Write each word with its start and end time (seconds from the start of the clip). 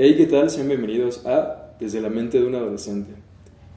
Hey, 0.00 0.14
¿qué 0.16 0.26
tal? 0.26 0.48
Sean 0.48 0.68
bienvenidos 0.68 1.26
a 1.26 1.74
Desde 1.80 2.00
la 2.00 2.08
mente 2.08 2.38
de 2.38 2.46
un 2.46 2.54
adolescente. 2.54 3.10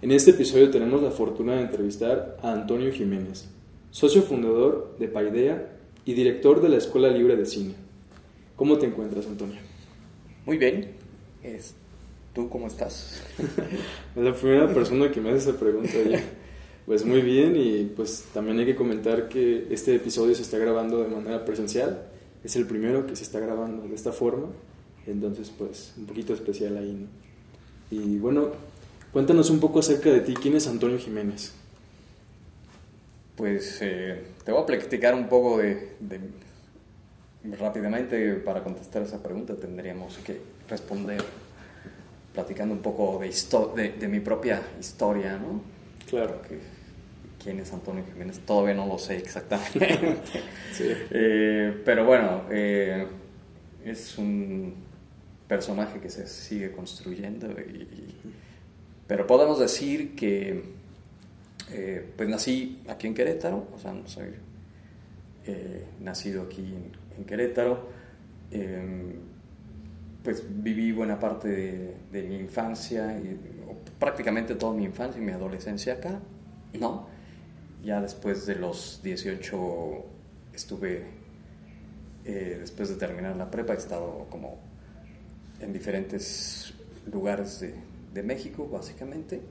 En 0.04 0.12
este 0.12 0.30
episodio 0.30 0.70
tenemos 0.70 1.02
la 1.02 1.10
fortuna 1.10 1.56
de 1.56 1.62
entrevistar 1.64 2.38
a 2.44 2.52
Antonio 2.52 2.92
Jiménez, 2.92 3.50
socio 3.90 4.22
fundador 4.22 4.96
de 5.00 5.08
Paidea 5.08 5.80
y 6.06 6.14
director 6.14 6.62
de 6.62 6.70
la 6.70 6.78
Escuela 6.78 7.08
Libre 7.08 7.38
de 7.38 7.48
Cine. 7.48 7.74
¿Cómo 8.56 8.78
te 8.78 8.86
encuentras, 8.86 9.26
Antonio? 9.26 9.58
Muy 10.46 10.60
bien. 10.60 10.92
¿Tú 12.36 12.50
cómo 12.50 12.68
estás? 12.68 13.24
es 14.16 14.24
la 14.24 14.36
primera 14.36 14.72
persona 14.72 15.10
que 15.10 15.22
me 15.22 15.32
hace 15.32 15.50
esa 15.50 15.60
pregunta. 15.60 15.90
Pues 16.86 17.04
muy 17.04 17.22
bien 17.22 17.56
y 17.56 17.86
pues 17.96 18.26
también 18.32 18.60
hay 18.60 18.68
que 18.68 18.76
comentar 18.76 19.28
que 19.28 19.66
este 19.72 19.96
episodio 19.96 20.36
se 20.36 20.44
está 20.44 20.60
grabando 20.60 21.02
de 21.02 21.08
manera 21.08 21.44
presencial. 21.46 22.04
Es 22.44 22.56
el 22.56 22.68
primero 22.68 23.08
que 23.08 23.16
se 23.16 23.24
está 23.24 23.40
grabando 23.40 23.88
de 23.88 23.96
esta 23.96 24.12
forma 24.12 24.50
entonces, 25.08 25.52
pues, 25.58 25.94
un 25.98 26.06
poquito 26.06 26.34
especial 26.34 26.78
ahí, 26.78 26.94
¿no? 26.94 27.22
Y 27.92 28.18
bueno, 28.20 28.52
cuéntanos 29.12 29.50
un 29.50 29.60
poco 29.60 29.80
acerca 29.80 30.10
de 30.10 30.22
ti. 30.22 30.34
¿Quién 30.34 30.56
es 30.56 30.68
Antonio 30.68 30.98
Jiménez? 30.98 31.54
Pues 33.36 33.80
eh, 33.82 34.24
te 34.46 34.52
voy 34.52 34.62
a 34.62 34.66
platicar 34.66 35.14
un 35.14 35.28
poco 35.28 35.58
de, 35.58 35.92
Rápidamente, 37.60 38.36
para 38.36 38.64
contestar 38.64 39.02
esa 39.02 39.22
pregunta, 39.22 39.56
tendríamos 39.56 40.16
que 40.20 40.40
responder 40.70 41.24
platicando 42.34 42.76
un 42.76 42.82
poco 42.82 43.20
de, 43.20 43.90
de, 43.90 44.08
mi 44.08 44.20
propia 44.20 44.62
historia, 44.80 45.38
¿no? 45.38 45.62
Claro. 46.08 46.40
¿Quién 47.44 47.60
es 47.60 47.74
Antonio 47.74 48.04
Jiménez? 48.06 48.40
Todavía 48.46 48.76
no 48.76 48.86
lo 48.86 49.00
sé 49.00 49.18
exactamente. 49.18 49.88
sí. 50.72 50.86
Eh, 51.10 51.82
pero 51.84 52.06
bueno, 52.06 52.44
eh, 52.52 53.08
es 53.84 54.18
un 54.20 54.76
personaje 55.52 56.00
que 56.00 56.10
se 56.10 56.28
sigue 56.28 56.72
construyendo. 56.72 57.50
pero 59.06 59.28
podemos 59.28 59.60
decir 59.60 60.16
que 60.16 60.64
eh, 61.74 62.10
pues 62.16 62.30
nací 62.30 62.82
aquí 62.88 63.08
en 63.08 63.14
Querétaro, 63.14 63.68
o 63.76 63.78
sea, 63.78 63.92
no 63.92 64.08
soy 64.08 64.30
eh, 65.46 65.84
nacido 66.00 66.44
aquí 66.44 66.74
en, 67.18 67.26
Querétaro. 67.26 67.90
Em, 68.50 69.12
pues 70.24 70.42
viví 70.64 70.94
buena 70.94 71.20
parte 71.20 71.50
de, 72.14 72.24
mi 72.24 72.38
infancia, 72.38 73.18
y, 73.20 73.38
prácticamente 74.00 74.56
toda 74.56 74.74
mi 74.74 74.86
infancia 74.86 75.22
y 75.22 75.26
mi 75.26 75.34
adolescencia 75.34 75.96
acá, 75.96 76.22
¿no? 76.80 77.08
Ya 77.84 78.00
después 78.00 78.46
de 78.46 78.56
los 78.56 79.02
18 79.04 80.06
estuve, 80.54 81.04
eh, 82.24 82.58
después 82.58 82.88
de 82.88 82.96
terminar 82.96 83.36
la 83.36 83.52
prepa, 83.52 83.74
he 83.74 83.78
estado 83.78 84.28
como 84.30 84.71
en 85.62 85.74
diferentes 85.74 86.74
lugares 87.12 87.60
de, 87.60 87.76
de 88.14 88.24
México, 88.24 88.68
básicamente, 88.68 89.42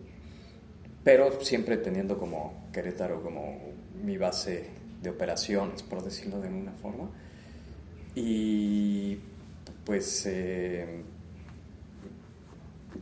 pero 1.03 1.41
siempre 1.41 1.77
teniendo 1.77 2.19
como 2.19 2.69
Querétaro 2.73 3.23
como 3.23 3.59
mi 4.03 4.17
base 4.17 4.67
de 5.03 5.11
operaciones, 5.11 5.83
por 5.83 6.03
decirlo 6.03 6.41
de 6.41 6.49
alguna 6.49 6.73
forma. 6.73 7.09
Y 8.15 9.19
pues 9.85 10.27
eh, 10.27 11.03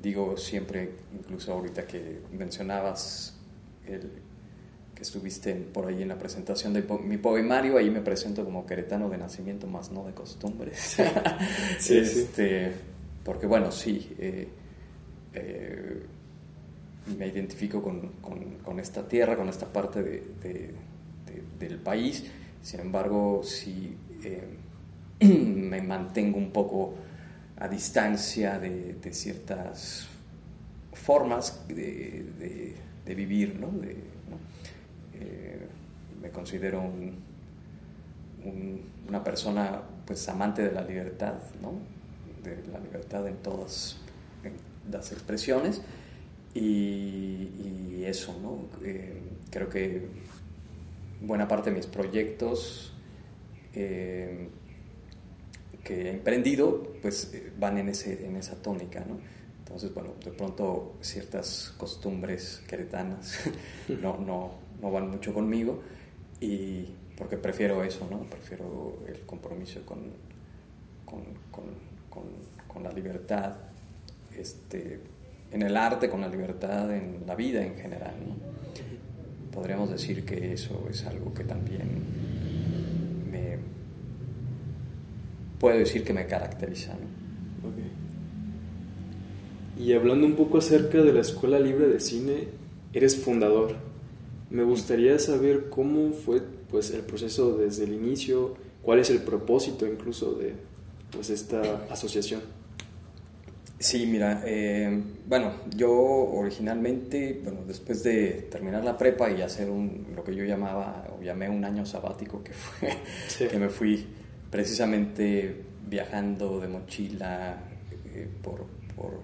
digo 0.00 0.36
siempre, 0.36 0.90
incluso 1.18 1.52
ahorita 1.52 1.86
que 1.86 2.20
mencionabas 2.32 3.36
el, 3.86 4.10
que 4.94 5.02
estuviste 5.02 5.54
por 5.54 5.86
ahí 5.86 6.02
en 6.02 6.08
la 6.08 6.18
presentación 6.18 6.72
de 6.72 6.82
mi 7.04 7.18
poemario, 7.18 7.78
ahí 7.78 7.90
me 7.90 8.00
presento 8.00 8.44
como 8.44 8.66
queretano 8.66 9.08
de 9.08 9.18
nacimiento, 9.18 9.66
más 9.66 9.90
no 9.90 10.04
de 10.04 10.12
costumbres. 10.12 10.98
sí, 11.78 11.96
este, 11.98 12.72
porque 13.28 13.46
bueno, 13.46 13.70
sí, 13.70 14.16
eh, 14.18 14.48
eh, 15.34 16.02
me 17.18 17.26
identifico 17.26 17.82
con, 17.82 18.80
esta 18.80 19.06
tierra, 19.06 19.36
con 19.36 19.50
esta 19.50 19.66
parte 19.66 20.02
del 21.58 21.76
país, 21.76 22.24
sin 22.62 22.80
embargo, 22.80 23.42
sí 23.44 23.94
eh, 24.24 24.56
me 25.26 25.82
mantengo 25.82 26.38
un 26.38 26.50
poco 26.52 26.94
a 27.58 27.68
distancia 27.68 28.58
de, 28.58 28.96
ciertas 29.12 30.08
formas 30.94 31.68
de, 31.68 32.24
vivir, 33.14 33.60
¿no? 33.60 33.70
me 36.22 36.30
considero 36.30 36.82
una 39.06 39.22
persona 39.22 39.82
pues 40.06 40.26
amante 40.30 40.62
de 40.62 40.72
la 40.72 40.80
libertad, 40.80 41.34
¿no? 41.60 41.97
De 42.42 42.70
la 42.72 42.78
libertad 42.80 43.26
en 43.26 43.36
todas 43.36 43.96
las 44.90 45.12
expresiones 45.12 45.82
y, 46.54 48.04
eso, 48.04 48.34
¿no? 48.40 48.64
Eh, 48.86 49.20
creo 49.50 49.68
que 49.68 50.06
buena 51.20 51.46
parte 51.46 51.68
de 51.68 51.76
mis 51.76 51.86
proyectos 51.86 52.94
eh, 53.74 54.48
que 55.84 56.06
he 56.06 56.10
emprendido 56.10 56.94
pues 57.02 57.32
eh, 57.34 57.52
van 57.58 57.76
en, 57.76 57.90
ese, 57.90 58.24
en 58.26 58.36
esa 58.36 58.56
tónica, 58.62 59.04
¿no? 59.06 59.18
Entonces, 59.58 59.92
bueno, 59.92 60.14
de 60.24 60.30
pronto 60.30 60.94
ciertas 61.02 61.74
costumbres 61.76 62.62
queretanas 62.66 63.38
no, 64.00 64.16
no, 64.16 64.52
no 64.80 64.90
van 64.90 65.10
mucho 65.10 65.34
conmigo 65.34 65.82
y 66.40 66.86
porque 67.18 67.36
prefiero 67.36 67.84
eso, 67.84 68.08
¿no? 68.10 68.20
Prefiero 68.20 69.02
el 69.06 69.20
compromiso 69.26 69.84
con, 69.84 69.98
con, 71.04 71.20
con 71.50 71.64
con, 72.10 72.82
la 72.82 72.92
libertad, 72.92 73.54
este, 74.36 75.00
en 75.50 75.62
el 75.62 75.76
arte, 75.76 76.08
con 76.08 76.20
la 76.20 76.28
libertad, 76.28 76.94
en 76.94 77.24
la 77.26 77.34
vida 77.34 77.64
en 77.64 77.74
general. 77.74 78.14
Podríamos 79.52 79.90
decir 79.90 80.24
que 80.24 80.52
eso 80.52 80.86
es 80.88 81.04
algo 81.04 81.34
que 81.34 81.42
también 81.42 81.88
me 83.30 83.58
puedo 85.58 85.76
decir 85.76 86.04
que 86.04 86.12
me 86.12 86.26
caracteriza. 86.26 86.94
Y 89.76 89.92
hablando 89.92 90.26
un 90.26 90.34
poco 90.34 90.58
acerca 90.58 91.02
de 91.02 91.12
la 91.12 91.20
Escuela 91.20 91.60
Libre 91.60 91.88
de 91.88 92.00
Cine, 92.00 92.48
eres 92.92 93.16
fundador. 93.16 93.76
Me 94.50 94.64
gustaría 94.64 95.18
saber 95.18 95.68
cómo 95.68 96.12
fue 96.12 96.42
pues, 96.70 96.90
el 96.90 97.02
proceso 97.02 97.56
desde 97.56 97.84
el 97.84 97.92
inicio, 97.92 98.54
cuál 98.82 98.98
es 98.98 99.10
el 99.10 99.20
propósito 99.22 99.86
incluso 99.86 100.32
de, 100.32 100.54
pues 101.10 101.30
esta 101.30 101.86
asociación? 101.90 102.42
Sí, 103.80 104.06
mira, 104.06 104.42
eh, 104.44 105.02
bueno, 105.26 105.52
yo 105.76 105.92
originalmente, 105.92 107.40
bueno, 107.44 107.60
después 107.64 108.02
de 108.02 108.48
terminar 108.50 108.82
la 108.82 108.98
prepa 108.98 109.30
y 109.30 109.40
hacer 109.40 109.70
un, 109.70 110.08
lo 110.16 110.24
que 110.24 110.34
yo 110.34 110.44
llamaba, 110.44 111.06
o 111.16 111.22
llamé 111.22 111.48
un 111.48 111.64
año 111.64 111.86
sabático, 111.86 112.42
que 112.42 112.52
fue, 112.52 112.88
que 113.48 113.56
me 113.56 113.68
fui 113.68 114.04
precisamente 114.50 115.62
viajando 115.88 116.58
de 116.58 116.66
mochila 116.66 117.56
eh, 118.06 118.28
por, 118.42 118.66
por, 118.96 119.20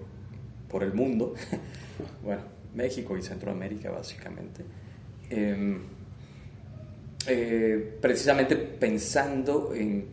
por, 0.69 0.83
el 0.83 0.93
mundo, 0.93 1.33
bueno, 2.23 2.43
México 2.75 3.17
y 3.17 3.21
Centroamérica 3.21 3.91
básicamente, 3.91 4.63
em, 5.29 5.81
eh, 7.27 7.97
precisamente 7.99 8.55
pensando 8.55 9.73
en 9.75 10.07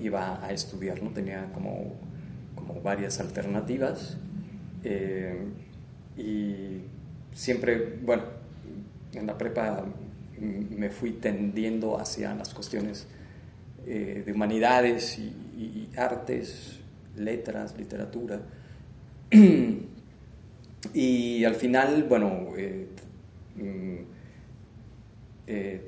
iba 0.00 0.44
a 0.44 0.52
estudiar, 0.52 1.02
¿no? 1.02 1.10
Tenía 1.10 1.50
como, 1.52 1.94
como 2.54 2.80
varias 2.80 3.20
alternativas 3.20 4.16
eh, 4.84 5.36
y 6.16 6.82
siempre, 7.32 7.98
bueno, 8.02 8.22
en 9.12 9.26
la 9.26 9.36
prepa 9.36 9.84
me 10.38 10.88
fui 10.90 11.12
tendiendo 11.12 11.98
hacia 11.98 12.34
las 12.34 12.54
cuestiones 12.54 13.06
eh, 13.86 14.22
de 14.24 14.32
humanidades 14.32 15.18
y, 15.18 15.90
artes, 15.96 16.78
letras, 17.16 17.76
literatura. 17.76 18.40
y 20.94 21.44
al 21.44 21.54
final, 21.54 22.04
bueno, 22.04 22.48
eh, 22.56 22.86
mm, 23.56 23.96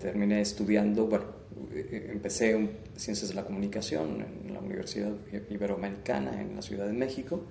terminé 0.01 0.41
estudiando, 0.41 1.07
bueno, 1.07 1.25
empecé 1.73 2.57
un 2.57 2.71
Ciencias 3.03 3.31
de 3.31 3.35
la 3.35 3.45
Comunicación 3.45 4.25
en 4.45 4.55
la 4.55 4.61
Universidad 4.61 5.13
Iberoamericana 5.51 6.41
en 6.41 6.55
la 6.55 6.63
Ciudad 6.63 6.87
de 6.87 6.93
México. 6.93 7.45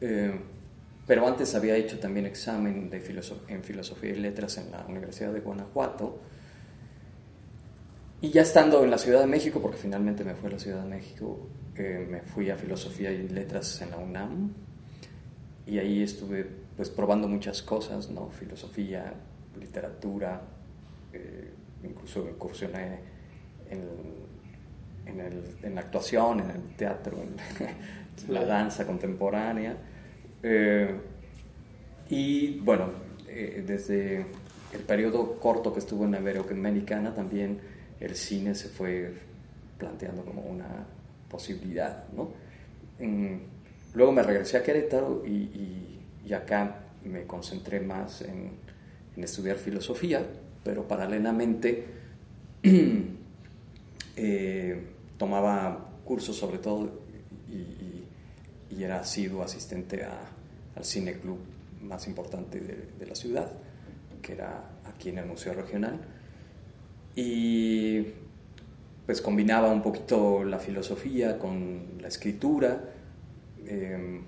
Eh, 0.00 0.32
pero 1.06 1.26
antes 1.26 1.54
había 1.54 1.76
hecho 1.76 1.98
también 1.98 2.26
examen 2.26 2.90
de 2.90 2.96
en 3.48 3.62
Filosofía 3.62 4.10
y 4.10 4.16
Letras 4.16 4.58
en 4.58 4.72
la 4.72 4.84
Universidad 4.86 5.32
de 5.32 5.40
Guanajuato. 5.40 6.18
Y 8.20 8.30
ya 8.30 8.42
estando 8.42 8.82
en 8.82 8.90
la 8.90 8.98
Ciudad 8.98 9.20
de 9.20 9.26
México, 9.26 9.60
porque 9.60 9.76
finalmente 9.76 10.24
me 10.24 10.34
fui 10.34 10.48
a 10.48 10.52
la 10.52 10.58
Ciudad 10.58 10.82
de 10.82 10.88
México, 10.88 11.48
eh, 11.76 12.06
me 12.10 12.22
fui 12.22 12.50
a 12.50 12.56
Filosofía 12.56 13.12
y 13.12 13.28
Letras 13.28 13.80
en 13.82 13.90
la 13.90 13.98
UNAM. 13.98 14.52
Y 15.66 15.78
ahí 15.78 16.02
estuve 16.02 16.46
pues 16.76 16.90
probando 16.90 17.28
muchas 17.28 17.62
cosas, 17.62 18.10
¿no? 18.10 18.30
Filosofía, 18.30 19.12
literatura, 19.60 20.40
eh, 21.12 21.52
incluso 21.84 22.28
incursioné 22.28 22.98
en 23.70 24.25
en, 25.06 25.20
el, 25.20 25.56
en 25.62 25.74
la 25.74 25.82
actuación, 25.82 26.40
en 26.40 26.50
el 26.50 26.62
teatro, 26.76 27.16
en 27.22 28.28
la 28.32 28.44
danza 28.44 28.86
contemporánea. 28.86 29.76
Eh, 30.42 30.94
y 32.08 32.58
bueno, 32.60 32.90
eh, 33.28 33.64
desde 33.66 34.26
el 34.72 34.80
periodo 34.86 35.38
corto 35.38 35.72
que 35.72 35.80
estuvo 35.80 36.04
en 36.04 36.12
la 36.12 36.18
Americana 36.18 37.14
también 37.14 37.58
el 38.00 38.14
cine 38.14 38.54
se 38.54 38.68
fue 38.68 39.14
planteando 39.78 40.24
como 40.24 40.42
una 40.42 40.86
posibilidad, 41.28 42.04
¿no? 42.12 42.30
Mm, 42.98 43.36
luego 43.94 44.12
me 44.12 44.22
regresé 44.22 44.56
a 44.56 44.62
Querétaro 44.62 45.22
y, 45.26 45.98
y, 46.24 46.32
acá 46.32 46.80
me 47.04 47.24
concentré 47.24 47.78
más 47.80 48.22
en, 48.22 48.50
en, 49.16 49.24
estudiar 49.24 49.56
filosofía, 49.56 50.26
pero 50.64 50.88
paralelamente 50.88 51.84
eh, 54.16 54.82
tomaba 55.18 55.90
cursos 56.04 56.36
sobre 56.36 56.58
todo 56.58 56.90
y, 57.48 57.72
era 58.78 59.02
sido 59.04 59.42
asistente 59.42 60.04
al 60.04 60.84
cine 60.84 61.14
club 61.14 61.38
más 61.82 62.06
importante 62.06 62.60
de, 62.60 62.90
de 62.98 63.06
la 63.06 63.14
ciudad, 63.14 63.50
que 64.22 64.34
era 64.34 64.62
aquí 64.84 65.08
en 65.08 65.18
el 65.18 65.26
Museo 65.26 65.54
Regional. 65.54 65.98
Y 67.16 68.06
pues 69.06 69.22
combinaba 69.22 69.70
un 69.70 69.82
poquito 69.82 70.44
la 70.44 70.58
filosofía 70.58 71.38
con 71.38 71.98
la 72.00 72.08
escritura. 72.08 72.80
Em, 73.66 74.24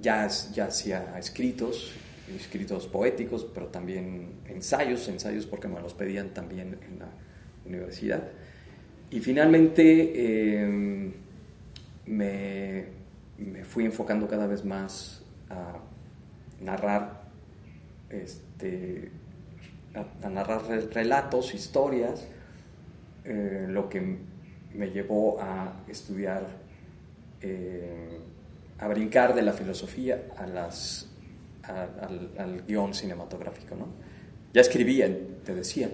ya, 0.00 0.28
ya 0.52 0.66
hacía 0.66 1.18
escritos, 1.18 1.92
escritos 2.34 2.86
poéticos, 2.86 3.44
pero 3.52 3.66
también 3.66 4.40
ensayos, 4.48 5.08
ensayos 5.08 5.46
porque 5.46 5.66
me 5.66 5.80
los 5.80 5.92
pedían 5.92 6.30
también 6.30 6.78
en 6.88 7.00
la 7.00 7.08
universidad. 7.64 8.22
Y 9.10 9.20
finalmente 9.20 10.60
em, 10.62 11.12
me, 12.06 12.84
me, 13.38 13.64
fui 13.64 13.84
enfocando 13.84 14.26
cada 14.26 14.46
vez 14.46 14.64
más 14.64 15.22
a 15.48 15.78
narrar, 16.60 17.22
este, 18.10 19.10
a 20.22 20.28
narrar 20.28 20.62
relatos, 20.92 21.54
historias, 21.54 22.26
eh, 23.24 23.66
lo 23.68 23.88
que 23.88 24.18
me 24.74 24.90
llevó 24.90 25.40
a 25.40 25.82
estudiar, 25.88 26.46
eh, 27.40 28.18
a 28.78 28.88
brincar 28.88 29.34
de 29.34 29.42
la 29.42 29.52
filosofía 29.52 30.28
a 30.36 30.46
las, 30.46 31.08
al, 31.62 32.62
guion 32.66 32.94
cinematográfico. 32.94 33.74
¿no? 33.74 33.86
Ya 34.52 34.60
escribía, 34.60 35.08
te 35.44 35.54
decía, 35.54 35.90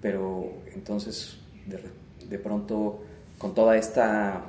pero 0.00 0.62
entonces 0.74 1.38
de, 1.66 1.78
pronto 2.38 3.02
con 3.38 3.54
toda 3.54 3.76
esta 3.76 4.42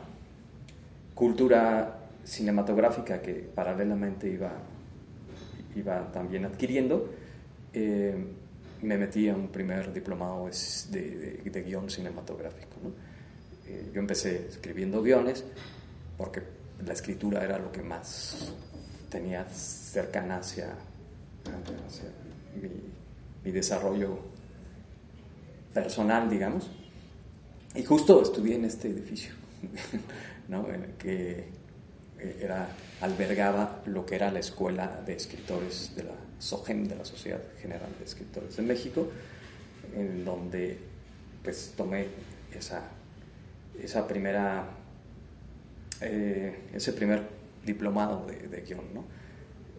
cultura 1.13 1.99
cinematográfica 2.23 3.21
que 3.21 3.33
paralelamente 3.33 4.29
iba, 4.29 4.51
iba 5.75 6.11
también 6.11 6.45
adquiriendo, 6.45 7.09
eh, 7.73 8.15
me 8.81 8.97
metí 8.97 9.29
a 9.29 9.35
un 9.35 9.47
primer 9.47 9.93
diplomado 9.93 10.49
de, 10.91 11.41
de, 11.43 11.63
guion 11.63 11.89
cinematográfico. 11.89 12.75
Eh, 13.65 13.91
yo 13.93 13.99
empecé 13.99 14.47
escribiendo 14.47 15.01
guiones 15.01 15.45
porque 16.17 16.41
la 16.85 16.93
escritura 16.93 17.43
era 17.43 17.57
lo 17.57 17.71
que 17.71 17.81
más 17.81 18.53
tenía 19.09 19.45
cercana 19.45 20.37
hacia, 20.37 20.75
mi, 23.43 23.51
desarrollo 23.51 24.19
personal, 25.73 26.29
digamos. 26.29 26.69
Y 27.75 27.83
justo 27.83 28.21
estudié 28.21 28.55
en 28.55 28.65
este 28.65 28.87
edificio, 28.87 29.33
¿no? 30.47 30.67
en 30.71 30.83
el 30.83 30.91
que 30.91 31.45
eh, 32.19 32.39
era, 32.41 32.69
albergaba 33.01 33.81
lo 33.87 34.05
que 34.05 34.15
era 34.15 34.31
la 34.31 34.39
escuela 34.39 35.01
de 35.03 35.13
escritores 35.13 35.95
de 35.95 36.03
la 36.03 36.13
SOGEM, 36.37 36.87
de 36.87 36.95
la 36.95 37.05
Sociedad 37.05 37.41
General 37.59 37.89
de 37.97 38.05
Escritores 38.05 38.57
de 38.57 38.63
México, 38.63 39.09
en 39.95 40.23
donde 40.23 40.77
pues 41.43 41.73
tomé 41.75 42.05
esa, 42.53 42.83
esa 43.81 44.07
primera, 44.07 44.67
eh, 46.01 46.55
ese 46.73 46.93
primer 46.93 47.23
diplomado 47.65 48.27
de, 48.27 48.61
guion. 48.61 48.83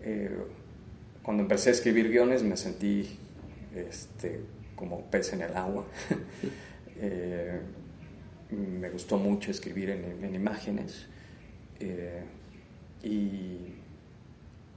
Eh, 0.02 0.37
cuando 1.23 1.44
empecé 1.44 1.69
a 1.69 1.73
escribir 1.73 2.11
guiones 2.11 2.43
me 2.43 2.56
sentí 2.56 3.19
este, 3.75 4.41
como 4.75 5.02
pez 5.02 5.32
en 5.32 5.43
el 5.43 5.56
agua. 5.56 5.87
me 8.55 8.91
gustó 8.91 9.19
mucho 9.19 9.51
escribir 9.51 9.91
en, 9.91 10.35
imágenes 10.35 11.06
y, 11.81 13.09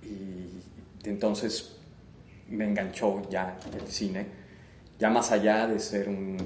y 0.03 0.63
entonces 1.03 1.77
me 2.49 2.65
enganchó 2.65 3.29
ya 3.29 3.57
el 3.73 3.87
cine, 3.87 4.25
ya 4.99 5.09
más 5.09 5.31
allá 5.31 5.67
de 5.67 5.79
ser 5.79 6.09
un 6.09 6.37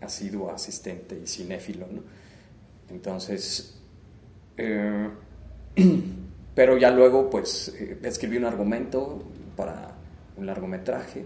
asiduo 0.00 0.50
asistente 0.50 1.18
y 1.22 1.26
cinéfilo, 1.26 1.86
¿no? 1.90 2.02
Entonces, 2.90 3.74
eh, 4.56 5.08
pero 6.54 6.78
ya 6.78 6.90
luego 6.90 7.28
pues 7.28 7.74
eh, 7.78 7.98
escribí 8.02 8.36
un 8.36 8.44
argumento 8.44 9.22
para 9.56 9.92
un 10.36 10.46
largometraje, 10.46 11.24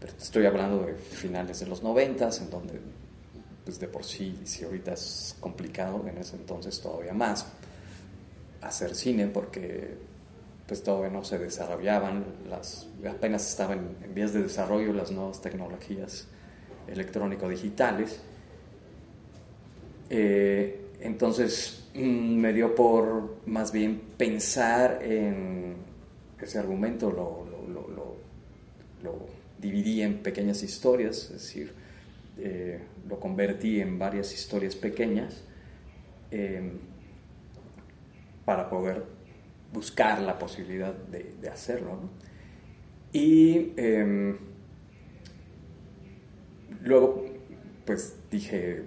pero 0.00 0.12
estoy 0.18 0.46
hablando 0.46 0.84
de 0.84 0.94
finales 0.94 1.60
de 1.60 1.66
los 1.66 1.82
noventas, 1.82 2.40
en 2.40 2.50
donde 2.50 2.80
pues 3.64 3.78
de 3.78 3.88
por 3.88 4.04
sí, 4.04 4.40
si 4.44 4.64
ahorita 4.64 4.92
es 4.92 5.36
complicado, 5.40 6.04
en 6.08 6.18
ese 6.18 6.36
entonces 6.36 6.80
todavía 6.80 7.12
más 7.12 7.46
hacer 8.60 8.94
cine 8.94 9.26
porque 9.26 9.96
pues 10.66 10.82
todavía 10.82 11.10
no 11.10 11.24
se 11.24 11.38
desarrollaban, 11.38 12.24
las, 12.48 12.88
apenas 13.08 13.48
estaban 13.48 13.96
en 14.02 14.14
vías 14.14 14.32
de 14.32 14.42
desarrollo 14.42 14.92
las 14.92 15.10
nuevas 15.10 15.42
tecnologías 15.42 16.26
electrónico-digitales. 16.86 18.20
Eh, 20.08 20.86
entonces 21.00 21.88
mm, 21.94 22.36
me 22.36 22.52
dio 22.52 22.74
por 22.74 23.36
más 23.46 23.72
bien 23.72 24.00
pensar 24.16 25.00
en 25.02 25.76
ese 26.40 26.58
argumento, 26.58 27.10
lo, 27.10 27.46
lo, 27.68 27.88
lo, 27.88 28.16
lo 29.02 29.26
dividí 29.58 30.02
en 30.02 30.22
pequeñas 30.22 30.62
historias, 30.62 31.24
es 31.24 31.32
decir, 31.32 31.81
eh, 32.38 32.80
lo 33.08 33.20
convertí 33.20 33.80
en 33.80 33.98
varias 33.98 34.32
historias 34.32 34.74
pequeñas 34.74 35.44
eh, 36.30 36.72
para 38.44 38.68
poder 38.68 39.04
buscar 39.72 40.20
la 40.20 40.38
posibilidad 40.38 40.94
de, 40.94 41.48
hacerlo. 41.48 41.98
Y 43.12 43.72
em, 43.76 44.38
luego, 46.82 47.24
pues 47.84 48.16
dije, 48.30 48.84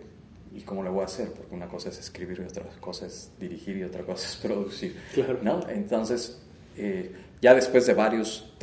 ¿y 0.54 0.62
cómo 0.62 0.84
lo 0.84 0.92
voy 0.92 1.02
a 1.02 1.06
hacer? 1.06 1.32
Porque 1.32 1.54
una 1.54 1.68
cosa 1.68 1.90
es 1.90 2.00
escribir 2.00 2.40
y 2.40 2.44
otra 2.44 2.64
cosa 2.80 3.06
es 3.06 3.32
dirigir 3.40 3.78
y 3.78 3.84
otra 3.84 4.04
cosa 4.04 4.28
es 4.28 4.36
producir. 4.42 4.96
¿no? 5.44 5.68
Entonces, 5.70 6.42
eh, 6.78 7.14
ya 7.42 7.54
después 7.54 7.86
de 7.86 7.94
varios 7.94 8.54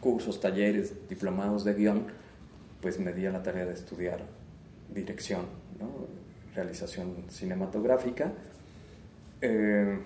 cursos, 0.00 0.40
talleres, 0.40 1.08
diplomados 1.08 1.64
de 1.64 1.74
guion, 1.74 2.06
pues 2.80 2.98
me 2.98 3.12
di 3.12 3.26
a 3.26 3.30
la 3.30 3.42
tarea 3.42 3.64
de 3.64 3.74
estudiar 3.74 4.20
dirección, 4.92 5.46
realización 6.54 7.24
cinematográfica. 7.28 8.32
Eh, 9.40 9.98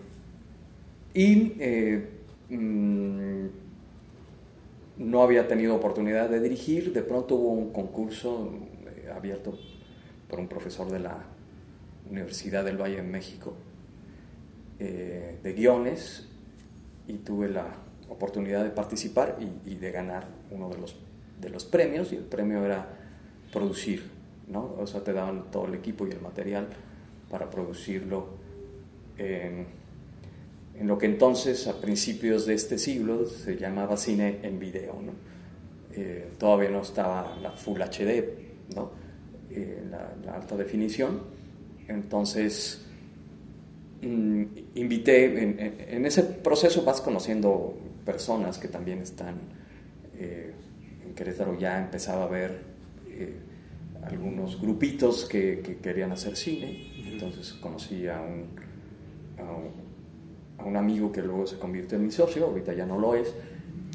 y 1.15 1.53
eh, 1.59 2.09
mm, 2.49 3.47
no 4.99 5.23
había 5.23 5.49
tenido 5.49 5.75
oportunidad 5.77 6.29
de 6.29 6.41
dirigir, 6.41 6.93
de 6.93 7.03
pronto 7.03 7.37
hubo 7.37 7.53
un 7.53 7.73
concurso 7.73 8.53
eh, 8.87 9.11
abierto 9.15 9.59
por 10.29 10.41
un 10.41 10.49
profesor 10.49 10.91
de 10.91 11.01
la 11.01 11.25
Universidad 12.09 12.65
del 12.65 12.77
Valle 12.77 12.99
en 12.99 13.11
México 13.11 13.55
de 14.79 15.53
guiones 15.55 16.27
y 17.07 17.19
tuve 17.19 17.51
la 17.51 17.67
oportunidad 18.09 18.65
de 18.65 18.71
participar 18.71 19.39
y, 19.65 19.75
de 19.75 19.91
ganar 19.91 20.27
uno 20.51 20.69
de 20.69 20.79
los, 20.79 20.97
de 21.41 21.51
los 21.51 21.65
premios 21.65 22.13
y 22.13 22.17
el 22.17 22.25
premio 22.25 22.65
era 22.65 22.89
producir, 23.53 24.03
¿no? 24.49 24.75
O 24.79 24.87
sea, 24.87 25.03
te 25.03 25.13
daban 25.13 25.51
todo 25.51 25.67
el 25.67 25.75
equipo 25.75 26.07
y 26.07 26.11
el 26.11 26.21
material 26.21 26.69
para 27.31 27.49
producirlo 27.51 28.41
en 30.81 30.87
lo 30.87 30.97
que 30.97 31.05
entonces, 31.05 31.67
a 31.67 31.79
principios 31.79 32.47
de 32.47 32.55
este 32.55 32.79
siglo, 32.79 33.27
se 33.27 33.57
llamaba 33.59 33.99
cine 33.99 34.39
en 34.43 34.59
video. 34.59 34.95
¿no? 34.95 35.13
Eh, 35.95 36.31
todavía 36.39 36.71
no 36.71 36.81
estaba 36.81 37.37
la 37.43 37.51
Full 37.51 37.81
HD, 37.83 38.25
¿no? 38.75 38.91
Eh, 39.51 39.85
la, 39.91 40.35
alta 40.35 40.57
definición. 40.57 41.21
Entonces, 41.87 42.87
mm, 44.01 44.43
invité, 44.77 45.95
en, 45.95 46.07
ese 46.07 46.23
proceso 46.23 46.83
vas 46.83 47.03
conociendo 47.03 47.77
personas 48.07 48.57
que 48.57 48.69
también 48.69 49.01
están, 49.01 49.37
eh, 50.19 50.55
en 51.11 51.15
Querétaro 51.17 51.59
ya 51.59 51.79
empezaba 51.79 52.25
a 52.25 52.29
ver 52.29 52.71
algunos 54.05 54.61
grupitos 54.61 55.25
que, 55.27 55.79
querían 55.83 56.13
hacer 56.13 56.37
cine. 56.37 56.93
Entonces 57.05 57.53
conocí 57.55 58.07
a 58.07 58.21
un, 58.21 58.47
a 60.59 60.65
un, 60.65 60.77
amigo 60.77 61.11
que 61.11 61.21
luego 61.21 61.47
se 61.47 61.59
convirtió 61.59 61.99
en 61.99 62.05
mi 62.05 62.13
socio, 62.13 62.47
ahorita 62.47 62.73
ya 62.75 62.87
no 62.87 62.99
lo 62.99 63.15
es, 63.15 63.35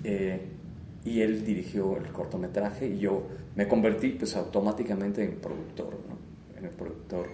eh, 0.03 0.41
y 1.05 1.21
él 1.21 1.45
dirigió 1.45 1.97
el 1.97 2.11
cortometraje 2.11 2.87
y 2.87 2.99
yo 2.99 3.23
me 3.55 3.67
convertí 3.67 4.09
pues 4.09 4.35
automáticamente 4.35 5.23
en 5.23 5.35
productor, 5.35 5.97
en 6.57 6.65
el 6.65 6.71
productor. 6.71 7.27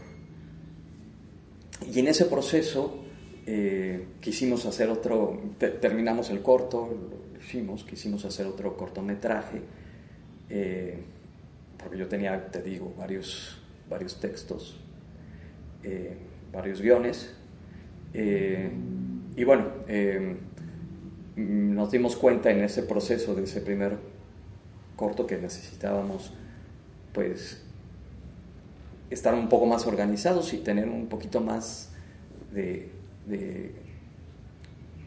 Y 1.92 2.00
en 2.00 2.08
ese 2.08 2.26
proceso 2.26 3.00
eh, 3.48 4.06
quisimos 4.22 4.66
hacer 4.66 4.90
otro, 4.90 5.42
terminamos 5.58 6.30
el 6.30 6.42
corto, 6.42 6.90
hicimos, 7.42 7.84
quisimos 7.84 8.26
hacer 8.26 8.48
otro 8.48 8.78
cortometraje. 8.78 9.62
Eh, 10.50 10.98
porque 11.82 11.98
yo 11.98 12.08
tenía, 12.08 12.52
te 12.52 12.62
digo, 12.62 12.94
varios, 12.98 13.58
varios 13.90 14.20
textos, 14.20 14.80
eh, 15.84 16.16
varios 16.52 16.82
guiones. 16.82 17.34
Eh, 18.14 18.70
y 19.36 19.44
bueno, 19.44 19.68
eh, 19.88 20.38
nos 21.36 21.92
dimos 21.92 22.16
cuenta 22.16 22.52
en 22.52 22.64
ese 22.64 22.84
proceso 22.84 23.34
de 23.34 23.44
ese 23.44 23.62
primer 23.62 23.98
corto 24.96 25.26
que 25.26 25.38
necesitábamos, 25.38 26.34
pues, 27.14 27.64
estar 29.10 29.34
un 29.34 29.50
poco 29.50 29.66
más 29.66 29.88
organizados 29.88 30.54
y 30.54 30.58
tener 30.58 30.88
un 30.88 31.08
poquito 31.08 31.42
más 31.42 31.90
de, 32.54 32.92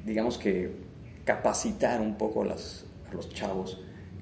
digamos 0.04 0.38
que, 0.38 0.72
capacitar 1.24 2.00
un 2.00 2.16
poco 2.16 2.42
a 2.42 2.46
los 2.46 3.28
chavos 3.32 3.80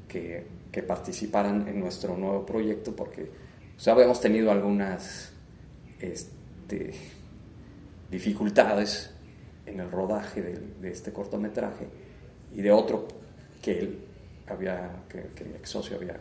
que 0.09 0.47
que 0.73 0.82
participaran 0.82 1.68
en 1.68 1.78
nuestro 1.78 2.16
nuevo 2.16 2.47
proyecto 2.47 2.97
porque 2.97 3.30
ya 3.78 3.92
habíamos 3.92 4.21
tenido 4.21 4.50
algunas 4.50 5.32
este, 6.00 6.92
dificultades 8.11 9.11
en 9.66 9.80
el 9.80 9.90
rodaje 9.90 10.42
de, 10.80 10.90
este 10.90 11.12
cortometraje 11.12 11.87
y 12.54 12.62
de 12.62 12.73
otro 12.73 13.06
que 13.61 13.78
él 13.78 13.99
había, 14.49 14.90
que, 15.09 15.44
mi 15.44 15.54
ex 15.54 15.68
socio 15.68 15.97
había 15.97 16.18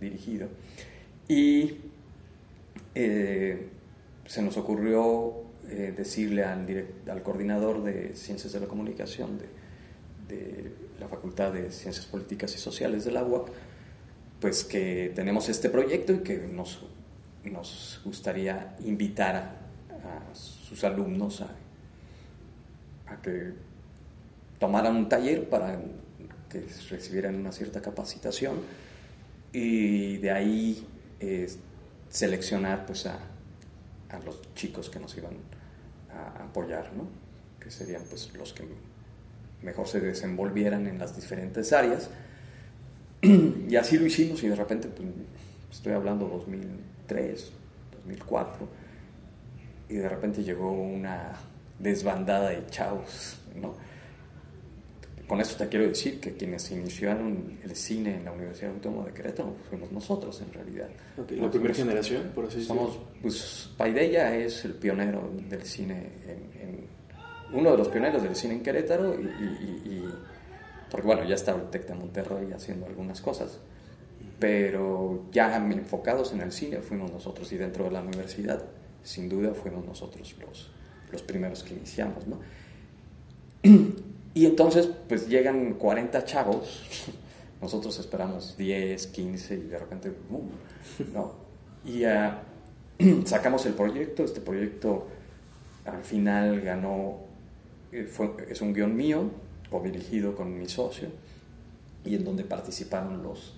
dirigido. 0.00 0.48
Y 1.28 1.76
eh, 2.94 3.68
se 4.26 4.42
nos 4.42 4.56
ocurrió 4.56 5.34
eh, 5.68 5.92
decirle 5.96 6.44
al, 6.44 6.66
al, 7.10 7.22
coordinador 7.22 7.84
de 7.84 8.14
Ciencias 8.14 8.52
de 8.52 8.60
la 8.60 8.66
Comunicación 8.66 9.38
de, 9.38 9.44
de 10.28 10.72
la 11.00 11.08
Facultad 11.08 11.52
de 11.52 11.70
Ciencias 11.70 12.06
Políticas 12.06 12.54
y 12.54 12.58
Sociales 12.58 13.04
del 13.04 13.16
agua 13.16 13.46
pues 14.40 14.64
que 14.64 15.12
tenemos 15.14 15.48
este 15.48 15.68
proyecto 15.68 16.12
y 16.12 16.18
que 16.18 16.38
nos, 16.38 16.80
nos 17.44 18.00
gustaría 18.04 18.76
invitar 18.84 19.34
a, 19.34 20.34
sus 20.34 20.84
alumnos 20.84 21.40
a, 21.40 21.48
que 23.22 23.52
tomaran 24.60 24.94
un 24.94 25.08
taller 25.08 25.48
para 25.48 25.80
que 26.48 26.64
recibieran 26.90 27.34
una 27.34 27.52
cierta 27.52 27.82
capacitación 27.82 28.60
y 29.52 30.18
de 30.18 30.30
ahí 30.30 30.86
eh, 31.20 31.48
seleccionar 32.10 32.86
pues 32.86 33.06
a, 33.06 33.18
a, 34.10 34.18
los 34.20 34.54
chicos 34.54 34.88
que 34.88 35.00
nos 35.00 35.16
iban 35.16 35.36
a 36.12 36.44
apoyar, 36.44 36.92
¿no? 36.94 37.08
que 37.58 37.70
serían 37.70 38.02
pues 38.08 38.32
los 38.34 38.52
que 38.52 38.64
mejor 39.62 39.88
se 39.88 40.00
desenvolvieran 40.00 40.86
en 40.86 40.98
las 40.98 41.14
diferentes 41.16 41.72
áreas. 41.72 42.10
y 43.22 43.76
así 43.76 43.98
lo 43.98 44.06
hicimos 44.06 44.42
y 44.42 44.48
de 44.48 44.56
repente, 44.56 44.88
pues, 44.88 45.08
estoy 45.70 45.92
hablando 45.92 46.28
2003, 46.28 47.52
2004, 48.04 48.68
y 49.88 49.94
de 49.94 50.08
repente 50.08 50.42
llegó 50.42 50.72
una 50.72 51.32
desbandada 51.78 52.50
de 52.50 52.66
chavos, 52.66 53.38
¿no? 53.60 53.74
Con 55.26 55.42
eso 55.42 55.56
te 55.56 55.68
quiero 55.68 55.86
decir 55.86 56.20
que 56.20 56.32
quienes 56.32 56.70
iniciaron 56.70 57.58
el 57.62 57.76
cine 57.76 58.16
en 58.16 58.24
la 58.24 58.32
Universidad 58.32 58.70
Autónoma 58.70 59.04
de 59.04 59.12
Querétaro 59.12 59.56
fuimos 59.68 59.92
nosotros 59.92 60.40
en 60.40 60.50
realidad. 60.54 60.88
¿La 61.32 61.50
primera 61.50 61.74
generación, 61.74 62.32
por 62.34 62.46
así 62.46 62.60
decirlo? 62.60 62.86
Somos, 62.86 62.98
pues 63.20 63.70
Paideya 63.76 64.34
es 64.34 64.64
el 64.64 64.72
pionero 64.72 65.30
del 65.50 65.62
cine 65.64 66.12
en 66.26 66.97
uno 67.52 67.70
de 67.70 67.78
los 67.78 67.88
pioneros 67.88 68.22
del 68.22 68.36
cine 68.36 68.54
en 68.54 68.62
Querétaro 68.62 69.14
y, 69.14 70.04
porque 70.90 71.06
bueno, 71.06 71.24
ya 71.24 71.34
estaba 71.34 71.60
el 71.60 71.68
TEC 71.70 71.86
de 71.88 71.94
Monterrey 71.94 72.52
haciendo 72.52 72.86
algunas 72.86 73.20
cosas, 73.20 73.58
pero 74.38 75.24
ya 75.32 75.56
enfocados 75.56 76.32
en 76.32 76.40
el 76.40 76.52
cine 76.52 76.78
fuimos 76.78 77.12
nosotros 77.12 77.52
y 77.52 77.56
dentro 77.56 77.84
de 77.84 77.90
la 77.90 78.00
universidad, 78.00 78.62
sin 79.02 79.28
duda, 79.28 79.52
fuimos 79.54 79.84
nosotros 79.84 80.34
los, 80.40 80.70
los 81.12 81.22
primeros 81.22 81.62
que 81.62 81.74
iniciamos, 81.74 82.26
¿no? 82.26 82.38
Y 84.34 84.46
entonces, 84.46 84.88
pues 85.08 85.28
llegan 85.28 85.74
40 85.74 86.24
chavos, 86.24 86.84
nosotros 87.60 87.98
esperamos 87.98 88.56
10, 88.56 89.08
15 89.08 89.54
y 89.54 89.60
de 89.62 89.78
repente, 89.78 90.12
¡boom! 90.30 90.50
¿no? 91.12 91.34
Y 91.84 92.04
uh, 92.04 93.24
sacamos 93.26 93.66
el 93.66 93.74
proyecto, 93.74 94.24
este 94.24 94.40
proyecto 94.40 95.08
al 95.84 96.04
final 96.04 96.60
ganó 96.60 97.27
eh, 97.92 98.08
es 98.48 98.60
un 98.60 98.72
guion 98.72 98.96
mío, 98.96 99.30
o 99.70 99.82
dirigido 99.82 100.34
con 100.34 100.58
mi 100.58 100.68
socio, 100.68 101.08
y 102.04 102.14
en 102.14 102.24
donde 102.24 102.44
participaron 102.44 103.22
los 103.22 103.54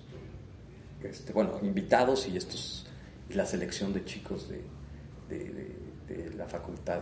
este, 1.03 1.33
bueno, 1.33 1.59
invitados 1.61 2.27
y, 2.27 2.37
estos, 2.37 2.85
la 3.29 3.45
selección 3.45 3.93
de 3.93 4.05
chicos 4.05 4.49
de, 4.49 4.61
de, 5.29 6.31
la 6.35 6.45
Facultad 6.45 7.01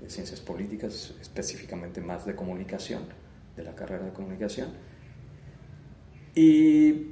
de 0.00 0.08
Ciencias 0.08 0.40
Políticas, 0.40 1.14
específicamente 1.20 2.00
más 2.00 2.24
de 2.24 2.34
comunicación, 2.34 3.02
de 3.56 3.64
la 3.64 3.74
carrera 3.74 4.04
de 4.04 4.12
comunicación. 4.12 4.68
Y 6.34 7.08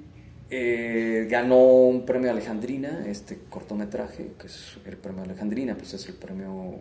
eh, 0.48 1.26
ganó 1.28 1.58
un 1.58 2.06
premio 2.06 2.30
Alejandrina, 2.30 3.04
este 3.06 3.38
cortometraje, 3.50 4.32
que 4.38 4.46
es 4.46 4.78
el 4.86 4.96
premio 4.96 5.22
Alejandrina, 5.22 5.76
pues 5.76 5.94
es 5.94 6.08
el 6.08 6.14
premio 6.14 6.80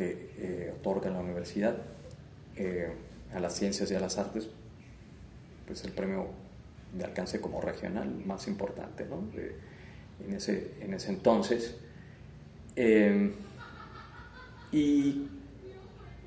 que 0.00 0.30
eh, 0.38 0.72
otorga 0.74 1.10
la 1.10 1.18
universidad 1.18 1.76
eh, 2.56 2.90
a 3.34 3.38
las 3.38 3.54
ciencias 3.54 3.90
y 3.90 3.94
a 3.94 4.00
las 4.00 4.16
artes, 4.16 4.48
pues 5.66 5.84
el 5.84 5.92
premio 5.92 6.28
de 6.94 7.04
alcance 7.04 7.38
como 7.38 7.60
regional 7.60 8.08
más 8.24 8.48
importante 8.48 9.04
¿no? 9.04 9.22
en, 10.24 10.34
ese, 10.34 10.72
en 10.80 10.94
ese 10.94 11.10
entonces. 11.10 11.76
Eh, 12.76 13.30
y 14.72 15.28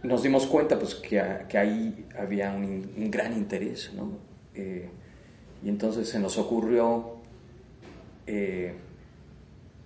nos 0.03 0.21
dimos 0.21 0.45
cuenta 0.45 0.77
pues, 0.77 0.93
que, 0.93 1.19
que 1.49 1.57
ahí 1.57 2.05
había 2.15 2.51
un, 2.51 3.09
gran 3.09 3.33
interés, 3.33 3.91
¿no? 3.95 4.19
y 4.55 5.67
entonces 5.67 6.07
se 6.07 6.19
nos 6.19 6.37
ocurrió 6.37 7.15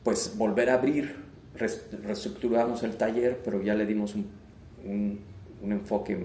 pues 0.04 0.38
volver 0.38 0.72
a 0.72 0.74
abrir 0.74 1.27
reestructuramos 1.58 2.84
el 2.84 2.96
taller, 2.96 3.42
pero 3.44 3.62
ya 3.62 3.76
le 3.76 3.86
dimos 3.86 4.16
un, 4.16 5.20
enfoque 5.64 6.18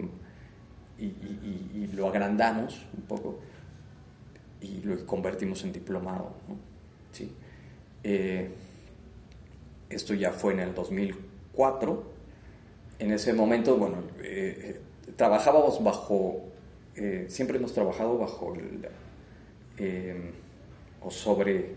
y, 0.98 1.88
lo 1.94 2.08
agrandamos 2.08 2.86
un 2.96 3.02
poco 3.02 3.38
y 4.60 4.80
lo 4.82 5.04
convertimos 5.06 5.64
en 5.64 5.72
diplomado. 5.72 6.32
¿Sí? 7.12 7.32
Eh, 8.04 8.50
esto 9.90 10.14
ya 10.14 10.30
fue 10.30 10.54
en 10.54 10.60
el 10.60 10.74
2004. 10.74 12.12
En 12.98 13.12
ese 13.12 13.32
momento, 13.32 13.76
bueno, 13.76 13.96
eh, 14.22 14.80
trabajábamos 15.16 15.82
bajo, 15.82 16.44
eh, 16.96 17.26
siempre 17.28 17.58
hemos 17.58 17.74
trabajado 17.74 18.16
bajo 18.18 18.54
el, 18.54 18.88
o 21.02 21.10
sobre 21.10 21.74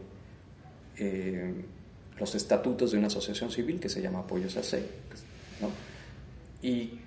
los 2.18 2.36
estatutos 2.36 2.92
de 2.92 2.98
una 2.98 3.08
asociación 3.08 3.52
civil 3.52 3.80
que 3.80 3.90
se 3.90 4.02
llama 4.02 4.20
Apoyos 4.20 4.56
AC. 4.58 4.80
¿no? 5.62 5.70
Y 6.62 7.00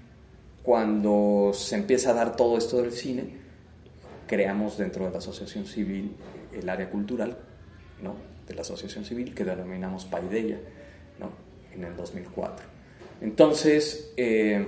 cuando 0.63 1.53
se 1.55 1.77
empieza 1.77 2.11
a 2.11 2.15
dar 2.15 2.37
todo 2.37 2.59
esto 2.59 2.83
del 2.83 2.93
cine, 2.93 3.25
creamos 4.27 4.77
dentro 4.77 5.07
de 5.07 5.11
la 5.11 5.19
asociación 5.19 5.67
civil 5.67 6.15
el 6.53 6.69
área 6.69 6.91
cultural 6.91 7.37
¿no? 8.03 8.17
de 8.47 8.55
la 8.55 8.63
asociación 8.63 9.05
civil 9.05 9.35
que 9.35 9.45
denominamos 9.45 10.05
Paideia 10.05 10.61
¿no? 11.19 11.31
en 11.75 11.85
el 11.85 11.97
2004. 11.97 12.67
Entonces, 13.21 14.13
eh, 14.17 14.67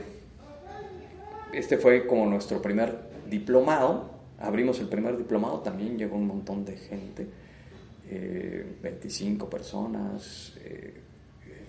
este 1.52 1.76
fue 1.76 2.06
como 2.06 2.26
nuestro 2.26 2.60
primer 2.62 2.98
diplomado. 3.28 4.10
Abrimos 4.38 4.80
el 4.80 4.88
primer 4.88 5.16
diplomado, 5.18 5.60
también 5.60 5.98
llegó 5.98 6.16
un 6.16 6.26
montón 6.26 6.64
de 6.64 6.76
gente 6.76 7.28
25 8.10 9.44
eh, 9.44 9.48
personas, 9.48 10.54
eh, 10.64 11.00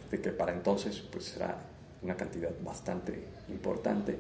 de 0.10 0.21
que 0.21 0.31
para 0.31 0.51
entonces 0.51 1.01
pues 1.12 1.36
era 1.36 1.57
una 2.01 2.15
cantidad 2.15 2.51
bastante 2.63 3.24
importante. 3.50 4.17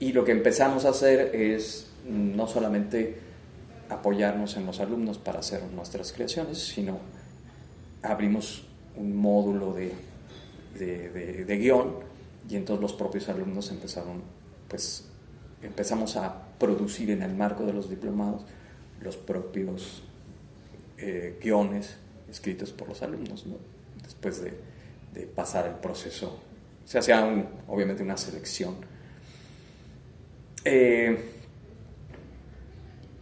Y 0.00 0.12
lo 0.12 0.24
que 0.24 0.32
empezamos 0.32 0.84
a 0.84 0.90
hacer 0.90 1.34
es 1.34 1.90
no 2.08 2.46
solamente 2.46 3.16
apoyarnos 3.88 4.56
en 4.56 4.66
los 4.66 4.80
alumnos 4.80 5.18
para 5.18 5.40
hacer 5.40 5.62
nuestras 5.72 6.12
creaciones, 6.12 6.58
sino 6.58 6.98
abrimos 8.02 8.66
un 8.96 9.16
módulo 9.16 9.72
de, 9.72 9.92
de, 10.78 11.44
de, 11.44 11.56
guion 11.56 11.96
y 12.48 12.56
entonces 12.56 12.82
los 12.82 12.92
propios 12.92 13.28
alumnos 13.28 13.70
empezaron, 13.70 14.22
pues 14.68 15.08
empezamos 15.62 16.16
a 16.16 16.48
producir 16.58 17.10
en 17.10 17.22
el 17.22 17.34
marco 17.34 17.64
de 17.64 17.72
los 17.72 17.88
diplomados 17.88 18.44
los 19.00 19.16
propios 19.16 20.02
eh, 20.96 21.38
guiones 21.42 21.96
escritos 22.30 22.72
por 22.72 22.88
los 22.88 23.02
alumnos, 23.02 23.44
después 24.02 24.42
de, 24.42 24.74
pasar 25.34 25.66
el 25.66 25.74
proceso. 25.74 26.40
Se 26.84 26.98
hacía 26.98 27.24
obviamente 27.68 28.02
una 28.02 28.16
selección. 28.16 28.74
Eh, 30.64 31.16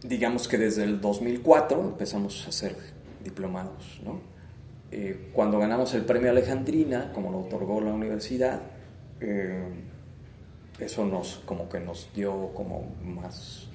digamos 0.03 0.47
que 0.47 0.57
desde 0.57 0.83
el 0.83 0.99
2004 0.99 1.81
empezamos 1.81 2.45
a 2.45 2.49
hacer 2.49 2.75
diplomados. 3.23 4.01
Eh, 4.91 5.29
cuando 5.33 5.59
ganamos 5.59 5.93
el 5.93 6.03
premio 6.03 6.31
Alejandrina, 6.31 7.11
como 7.13 7.31
lo 7.31 7.39
otorgó 7.41 7.79
la 7.81 7.93
universidad, 7.93 8.61
eso 10.79 11.05
nos 11.05 11.41
como 11.45 11.69
que 11.69 11.79
nos 11.79 12.09
dio 12.13 12.53
como 12.53 12.93
más, 13.03 13.67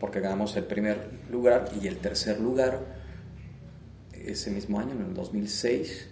porque 0.00 0.20
ganamos 0.20 0.56
el 0.56 0.64
primer 0.64 1.10
lugar 1.30 1.70
y 1.80 1.86
el 1.86 1.98
tercer 1.98 2.40
lugar 2.40 2.97
ese 4.32 4.50
mismo 4.50 4.78
año, 4.78 4.92
en 4.92 5.02
el 5.02 5.14
2006, 5.14 6.08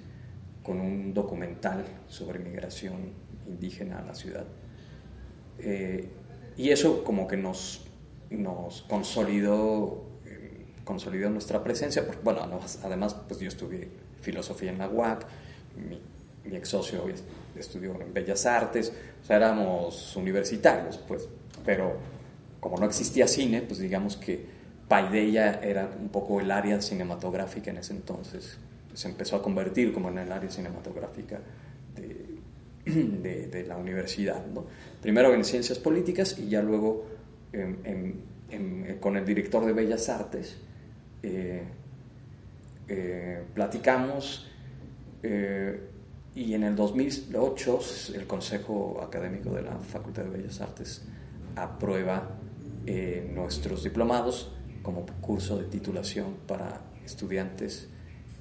con 0.62 0.80
un 0.80 1.14
documental 1.14 1.85
sobre 2.08 2.38
migración 2.38 3.12
indígena 3.46 3.99
a 3.99 4.02
la 4.02 4.14
ciudad. 4.14 4.46
Eh, 5.58 6.08
y 6.56 6.70
eso 6.70 7.04
como 7.04 7.26
que 7.28 7.37
nos, 7.37 7.87
nos 8.30 8.82
consolidó, 8.82 10.04
consolidó 10.85 11.30
nuestra 11.30 11.62
presencia, 11.62 12.06
porque, 12.06 12.23
bueno, 12.23 12.61
además 12.82 13.14
pues 13.28 13.40
yo 13.40 13.49
estuve 13.49 13.88
filosofía 14.20 14.70
en 14.70 14.78
la 14.78 14.88
UAC, 14.88 15.26
mi, 15.88 16.56
ex 16.56 16.68
socio 16.68 17.04
estudió 17.56 18.00
en 18.00 18.14
Bellas 18.14 18.46
Artes, 18.46 18.92
o 19.23 19.26
sea, 19.26 19.37
éramos 19.37 20.16
universitarios, 20.16 20.99
pues, 21.08 21.28
pero 21.64 21.96
como 22.61 22.78
no 22.78 22.87
existía 22.87 23.26
cine, 23.26 23.62
pues 23.62 23.80
digamos 23.80 24.16
que 24.16 24.55
Paideia 24.88 25.61
era 25.62 25.90
un 26.00 26.09
poco 26.09 26.40
el 26.40 26.50
área 26.50 26.81
cinematográfica 26.81 27.71
en 27.71 27.78
ese 27.78 27.93
entonces, 27.93 28.59
se 28.95 29.09
empezó 29.09 29.37
a 29.37 29.43
convertir 29.43 29.93
como 29.93 30.09
en 30.09 30.19
el 30.19 30.33
área 30.33 30.50
cinematográfica 30.50 31.40
de, 31.95 33.64
la 33.69 33.76
universidad, 33.76 34.47
¿no? 34.47 34.64
primero 35.02 35.35
en 35.35 35.45
ciencias 35.45 35.78
políticas 35.78 36.38
y 36.38 36.49
ya 36.49 36.62
luego 36.62 37.05
con 39.00 39.16
el 39.16 39.25
director 39.25 39.64
de 39.64 39.73
Bellas 39.73 40.09
Artes, 40.09 40.57
eh, 41.23 41.62
eh, 42.88 43.43
platicamos 43.55 44.47
eh, 45.23 45.81
y 46.37 46.55
en 46.55 46.62
el 46.62 46.76
2008 46.76 47.81
el 48.14 48.26
Consejo 48.26 49.00
Académico 49.02 49.50
de 49.55 49.62
la 49.62 49.76
Facultad 49.78 50.23
de 50.23 50.31
Bellas 50.31 50.61
Artes 50.61 51.02
aprueba 51.57 52.31
eh, 52.87 53.28
nuestros 53.35 53.83
diplomados 53.83 54.52
como 54.87 55.05
curso 55.21 55.59
de 55.59 55.64
titulación 55.64 56.37
para 56.47 56.81
estudiantes 57.05 57.88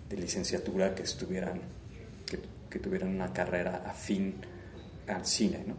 de 0.07 0.15
licenciatura 0.15 0.93
que 0.93 1.01
estuvieran 1.01 1.59
que, 2.69 2.77
tuvieran 2.77 3.09
una 3.09 3.33
carrera 3.33 3.83
afín 3.87 4.35
al 5.07 5.25
cine 5.25 5.63
¿no? 5.65 5.75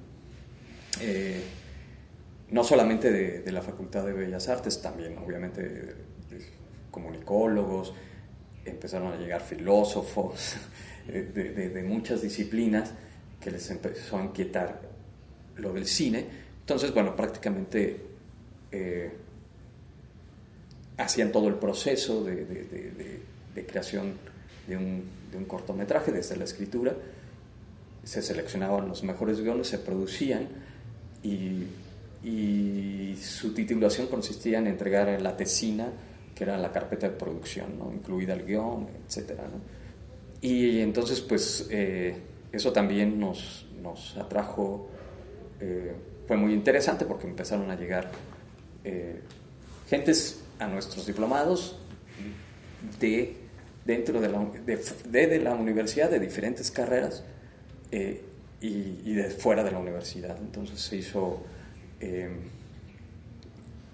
no 2.51 2.65
solamente 2.65 3.13
de, 3.13 3.53
la 3.53 3.63
Facultad 3.63 4.05
de 4.07 4.13
Bellas 4.13 4.49
Artes, 4.49 4.83
también 4.83 5.17
obviamente 5.19 5.63
de 5.63 5.95
comunicólogos, 6.91 7.95
empezaron 8.65 9.13
a 9.13 9.17
llegar 9.17 9.43
filósofos 9.43 10.57
de, 11.07 11.85
muchas 11.87 12.23
disciplinas 12.23 12.93
que 13.41 13.53
les 13.53 13.71
empezó 13.71 14.19
a 14.19 14.25
inquietar 14.25 14.81
lo 15.57 15.73
del 15.73 15.87
cine. 15.87 16.27
Entonces, 16.61 16.93
bueno, 16.93 17.15
prácticamente 17.15 18.01
eh, 18.73 19.13
hacían 20.97 21.33
todo 21.33 21.49
el 21.49 21.55
proceso 21.55 22.25
de, 22.25 23.23
creación 23.67 24.15
de 24.67 24.77
un, 24.77 25.17
cortometraje 25.47 26.13
desde 26.13 26.37
la 26.37 26.45
escritura. 26.45 26.95
Se 28.05 28.23
seleccionaban 28.23 28.89
los 28.89 29.03
mejores 29.03 29.41
guiones, 29.41 29.69
se 29.69 29.79
producían 29.79 30.49
y, 31.23 31.67
su 33.21 33.55
titulación 33.55 34.09
consistía 34.09 34.59
en 34.59 34.67
entregar 34.67 35.21
la 35.21 35.37
tesina 35.37 35.89
que 36.35 36.45
era 36.45 36.59
la 36.59 36.71
carpeta 36.71 37.09
de 37.09 37.17
producción, 37.17 37.79
¿no? 37.79 37.91
incluida 37.93 38.35
el 38.35 38.45
guion, 38.45 38.89
etc. 39.07 39.41
Y 40.43 40.81
entonces, 40.81 41.21
pues, 41.21 41.67
eh, 41.71 42.15
eso 42.53 42.73
también 42.73 43.19
nos, 43.19 43.67
nos 43.83 44.17
atrajo, 44.19 44.89
eh, 45.61 45.95
fue 46.27 46.37
muy 46.37 46.53
interesante 46.53 47.07
porque 47.07 47.27
empezaron 47.27 47.71
a 47.71 47.77
llegar 47.77 48.11
eh, 48.85 49.21
gentes 49.89 50.41
a 50.59 50.67
nuestros 50.67 51.07
diplomados 51.07 51.79
de 53.01 53.37
dentro 53.85 54.21
de 54.21 54.29
la, 54.29 55.55
universidad, 55.55 56.11
de 56.11 56.19
diferentes 56.19 56.71
carreras 56.71 57.23
y, 57.93 58.19
y, 58.61 59.13
de 59.15 59.31
fuera 59.31 59.63
de 59.63 59.71
la 59.71 59.79
universidad. 59.79 60.37
Entonces 60.41 60.81
se 60.81 60.97
hizo 60.97 61.45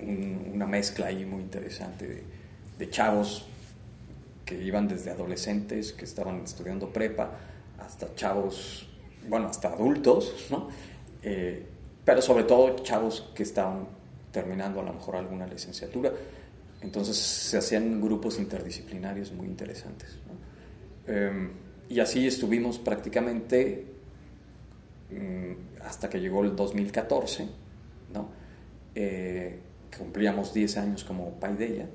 una 0.02 0.66
mezcla 0.66 1.06
ahí 1.06 1.24
muy 1.24 1.42
interesante 1.42 2.24
de, 2.78 2.90
chavos 2.90 3.46
que 4.44 4.60
iban 4.60 4.88
desde 4.88 5.12
adolescentes, 5.12 5.92
que 5.92 6.04
estaban 6.04 6.40
estudiando 6.40 6.92
prepa, 6.92 7.30
hasta 7.78 8.12
chavos, 8.16 8.88
bueno, 9.28 9.46
hasta 9.46 9.68
adultos, 9.68 10.46
¿no? 10.50 10.68
Eh, 11.22 11.64
pero 12.04 12.20
sobre 12.20 12.42
todo 12.42 12.74
chavos 12.80 13.30
que 13.36 13.44
estaban 13.44 13.86
terminando 14.32 14.80
a 14.80 14.82
lo 14.82 14.92
mejor 14.94 15.14
alguna 15.14 15.46
licenciatura. 15.46 16.12
Entonces 16.82 17.16
se 17.16 17.58
hacían 17.58 18.00
grupos 18.00 18.38
interdisciplinarios 18.38 19.32
muy 19.32 19.46
interesantes. 19.46 20.18
Em, 21.06 21.50
y 21.88 22.00
así 22.00 22.26
estuvimos 22.26 22.78
prácticamente 22.78 23.86
mm, 25.10 25.82
hasta 25.84 26.08
que 26.08 26.20
llegó 26.20 26.42
el 26.44 26.56
2014, 26.56 27.48
¿no? 28.12 28.28
Eh, 28.94 29.58
cumplíamos 29.96 30.54
10 30.54 30.76
años 30.78 31.04
como 31.04 31.38
Paideia, 31.38 31.88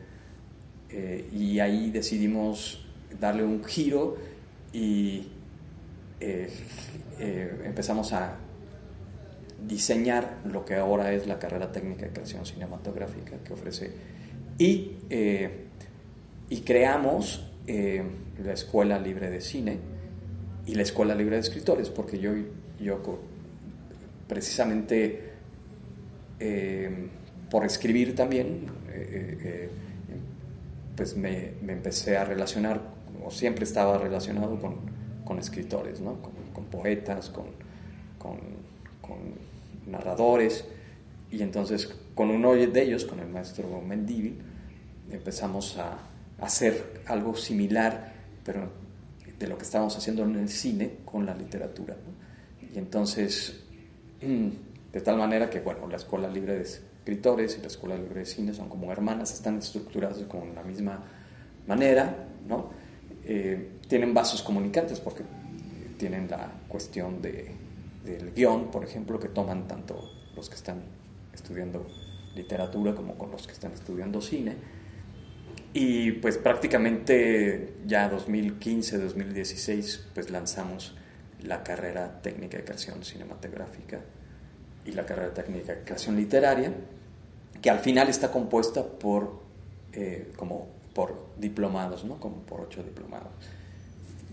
eh, 0.89 1.27
y 1.33 1.59
ahí 1.59 1.91
decidimos 1.91 2.85
darle 3.19 3.43
un 3.43 3.63
giro 3.63 4.17
y 4.71 5.27
eh, 6.19 6.49
eh, 7.19 7.61
empezamos 7.65 8.13
a 8.13 8.37
diseñar 9.67 10.37
lo 10.45 10.63
que 10.63 10.75
ahora 10.75 11.11
es 11.11 11.27
la 11.27 11.39
carrera 11.39 11.71
técnica 11.71 12.05
de 12.05 12.13
creación 12.13 12.45
cinematográfica 12.45 13.37
que 13.43 13.53
ofrece 13.53 13.91
y, 14.57 14.91
y 16.49 16.61
creamos 16.61 17.49
la 17.67 18.53
Escuela 18.53 18.99
Libre 18.99 19.29
de 19.29 19.41
Cine 19.41 19.77
y 20.65 20.75
la 20.75 20.83
Escuela 20.83 21.15
Libre 21.15 21.35
de 21.35 21.41
Escritores, 21.41 21.89
porque 21.89 22.19
yo, 22.19 22.31
yo 22.79 23.01
precisamente 24.27 25.33
por 27.49 27.65
escribir 27.65 28.15
también, 28.15 28.65
eh, 28.89 29.37
eh, 29.41 29.69
pues 30.95 31.15
me, 31.15 31.53
empecé 31.67 32.17
a 32.17 32.25
relacionar, 32.25 32.81
o 33.23 33.31
siempre 33.31 33.63
estaba 33.63 33.97
relacionado 33.97 34.59
con, 34.59 34.75
con 35.23 35.39
escritores, 35.39 36.01
¿no? 36.01 36.17
con, 36.21 36.65
poetas, 36.65 37.29
con, 37.29 37.45
con, 38.19 38.37
narradores, 39.85 40.65
y 41.31 41.41
entonces 41.41 41.95
con 42.13 42.29
uno 42.29 42.53
de 42.53 42.81
ellos, 42.81 43.05
con 43.05 43.21
el 43.21 43.29
maestro 43.29 43.81
Mendívil, 43.81 44.37
empezamos 45.11 45.77
a, 45.77 45.97
hacer 46.39 47.01
algo 47.07 47.35
similar, 47.35 48.13
pero 48.45 48.69
de 49.39 49.47
lo 49.47 49.57
que 49.57 49.63
estábamos 49.63 49.97
haciendo 49.97 50.23
en 50.23 50.35
el 50.35 50.49
cine 50.49 50.97
con 51.03 51.25
la 51.25 51.33
literatura. 51.33 51.95
Y 52.73 52.77
entonces, 52.77 53.63
de 54.21 55.01
tal 55.01 55.17
manera 55.17 55.49
que, 55.49 55.61
bueno, 55.61 55.87
la 55.87 55.97
Escuela 55.97 56.27
Libre 56.27 56.53
de 56.53 56.61
escritores 56.61 57.57
y 57.57 57.61
la 57.61 57.67
Escuela 57.67 57.95
Libre 57.95 58.19
de 58.19 58.25
Cine 58.25 58.53
son 58.53 58.69
como 58.69 58.91
hermanas, 58.91 59.33
están 59.33 59.57
estructuradas 59.57 60.19
con 60.27 60.53
la 60.53 60.61
misma 60.61 61.03
manera, 61.65 62.27
¿no? 62.47 62.69
Eh, 63.25 63.79
tienen 63.87 64.13
vasos 64.13 64.41
comunicantes 64.43 64.99
porque 64.99 65.23
tienen 65.97 66.29
la 66.29 66.51
cuestión 66.67 67.21
de, 67.21 67.51
del 68.05 68.31
guion, 68.33 68.69
por 68.69 68.83
ejemplo, 68.83 69.19
que 69.19 69.27
toman 69.27 69.67
tanto 69.67 70.09
los 70.35 70.49
que 70.49 70.55
están 70.55 70.83
estudiando 71.33 71.85
literatura 72.35 72.93
como 72.93 73.17
con 73.17 73.31
los 73.31 73.47
que 73.47 73.53
están 73.53 73.73
estudiando 73.73 74.21
cine. 74.21 74.55
Y 75.79 76.13
pues 76.13 76.39
prácticamente 76.39 77.75
ya 77.85 78.09
2015, 78.09 78.97
2016, 78.97 80.07
pues 80.15 80.31
lanzamos 80.31 80.95
la 81.43 81.61
carrera 81.61 82.19
técnica 82.23 82.57
de 82.57 82.63
creación 82.63 83.03
cinematográfica 83.03 83.99
y 84.87 84.93
la 84.93 85.05
carrera 85.05 85.35
técnica 85.35 85.75
de 85.75 85.83
creación 85.83 86.15
literaria, 86.15 86.73
que 87.61 87.69
al 87.69 87.77
final 87.77 88.09
está 88.09 88.31
compuesta 88.31 88.83
por 88.83 89.39
eh, 89.93 90.31
como 90.35 90.67
por 90.95 91.27
diplomados, 91.37 92.05
¿no? 92.05 92.19
Como 92.19 92.37
por 92.37 92.61
ocho 92.61 92.81
diplomados. 92.81 93.29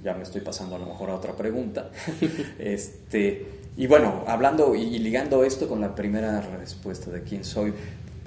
Ya 0.03 0.15
me 0.15 0.23
estoy 0.23 0.41
pasando 0.41 0.77
a 0.77 0.79
lo 0.79 0.87
mejor 0.87 1.11
a 1.11 1.15
otra 1.15 1.35
pregunta. 1.35 1.91
este, 2.59 3.47
y 3.77 3.87
bueno, 3.87 4.25
hablando 4.27 4.75
y 4.75 4.99
ligando 4.99 5.45
esto 5.45 5.69
con 5.69 5.83
la 5.83 5.95
primera 5.95 6.41
respuesta 6.41 7.11
de 7.11 7.23
quién 7.23 7.45
soy, 7.45 7.75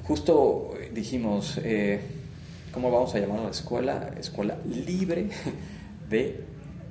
justo 0.04 0.76
dijimos, 0.94 1.60
eh, 1.64 2.00
¿cómo 2.78 2.92
vamos 2.92 3.16
a 3.16 3.20
llamar 3.20 3.40
a 3.40 3.44
la 3.46 3.50
escuela? 3.50 4.14
Escuela 4.20 4.56
libre 4.64 5.30
de 6.10 6.44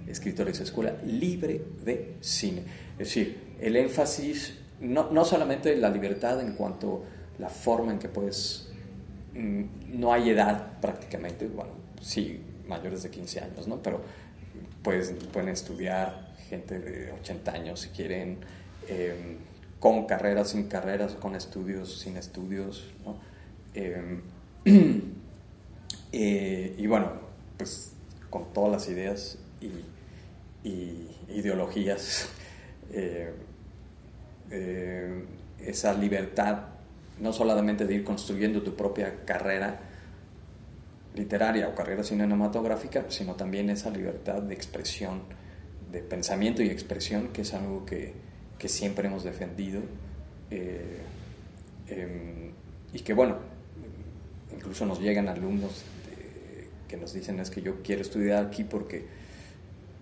escritores, 0.09 0.59
escuela 0.59 0.97
libre 1.05 1.63
de 1.85 2.17
cine. 2.21 2.65
Es 2.99 3.07
decir, 3.07 3.55
el 3.61 3.77
énfasis, 3.77 4.59
no, 4.81 5.13
no 5.13 5.25
solamente 5.25 5.77
la 5.77 5.89
libertad 5.89 6.41
en 6.41 6.55
cuanto 6.55 7.05
a 7.39 7.43
la 7.43 7.49
forma 7.49 7.93
en 7.93 8.01
que 8.01 8.09
puedes, 8.09 8.69
mm, 9.35 10.01
no 10.01 10.13
hay 10.13 10.31
edad 10.31 10.81
prácticamente, 10.81 11.47
bueno, 11.47 11.71
sí, 12.01 12.43
mayores 12.67 13.05
de 13.05 13.11
15 13.11 13.41
años, 13.43 13.69
¿no? 13.69 13.81
Pero 13.81 14.01
pues, 14.83 15.15
pueden 15.33 15.51
estudiar 15.51 16.35
gente 16.49 16.81
de 16.81 17.13
80 17.13 17.53
años 17.53 17.79
si 17.79 17.91
quieren, 17.91 18.39
em, 18.89 19.37
con 19.79 20.05
carreras, 20.07 20.51
sin 20.51 20.67
carreras, 20.67 21.13
con 21.13 21.37
estudios, 21.37 22.01
sin 22.01 22.17
estudios. 22.17 22.93
Em, 23.73 24.23
eh, 26.13 26.75
y 26.79 26.87
bueno, 26.87 27.13
pues 27.57 27.93
con 28.31 28.53
todas 28.53 28.71
las 28.71 28.89
ideas 28.89 29.39
y, 29.61 29.71
ideologías, 31.29 32.29
eh, 32.93 33.33
eh, 34.51 35.25
esa 35.61 35.95
libertad, 35.95 36.69
no 37.21 37.33
solamente 37.33 37.87
de 37.87 37.95
ir 37.95 38.05
construyendo 38.05 38.63
tu 38.63 38.75
propia 38.75 39.25
carrera 39.25 39.81
literaria 41.15 41.69
o 41.69 41.75
carrera 41.75 42.03
cinematográfica, 42.03 43.07
sino 43.09 43.35
también 43.35 43.71
esa 43.71 43.91
libertad 43.91 44.43
de 44.43 44.55
expresión, 44.55 45.23
de 45.91 46.01
pensamiento 46.01 46.63
y 46.63 46.69
expresión, 46.69 47.29
que 47.29 47.43
es 47.43 47.55
algo 47.55 47.87
que, 47.87 48.13
que 48.59 48.69
siempre 48.69 49.09
hemos 49.09 49.25
defendido. 49.25 49.81
Em, 51.89 52.53
y 52.93 53.01
que 53.01 53.15
bueno, 53.15 53.37
incluso 54.53 54.87
nos 54.87 55.01
llegan 55.01 55.29
alumnos 55.29 55.85
que 56.89 56.97
nos 56.97 57.13
dicen 57.13 57.41
es 57.41 57.51
que 57.51 57.63
yo 57.63 57.83
quiero 57.83 58.03
estudiar 58.03 58.47
aquí 58.47 58.65
porque, 58.65 59.07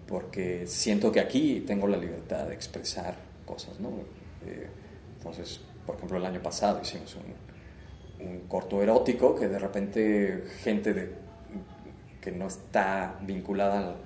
porque 0.06 0.66
siento 0.66 1.10
que 1.12 1.20
aquí 1.20 1.64
tengo 1.66 1.86
la 1.86 1.96
libertad 1.96 2.46
de 2.48 2.54
expresar 2.54 3.16
cosas, 3.44 3.80
¿no? 3.80 3.88
Eh, 4.46 4.68
entonces, 5.18 5.60
por 5.86 5.96
ejemplo, 5.96 6.18
el 6.18 6.26
año 6.26 6.42
pasado 6.42 6.80
hicimos 6.82 7.16
un, 7.16 8.26
un 8.26 8.40
corto 8.48 8.82
erótico 8.82 9.34
que 9.34 9.48
de 9.48 9.58
repente 9.58 10.44
gente 10.62 10.92
de, 10.92 11.12
que 12.20 12.32
no 12.32 12.46
está 12.46 13.18
vinculada 13.22 13.96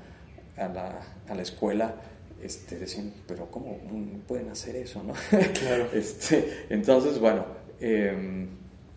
a 0.57 0.69
la, 0.69 1.01
a 1.29 1.35
la 1.35 1.43
escuela 1.43 1.95
este, 2.43 2.79
decían, 2.79 3.13
pero 3.27 3.51
¿cómo 3.51 3.79
pueden 4.27 4.51
hacer 4.51 4.77
eso? 4.77 5.03
¿no? 5.03 5.13
Claro. 5.59 5.89
este, 5.93 6.67
entonces, 6.71 7.19
bueno, 7.19 7.45
em, 7.81 8.47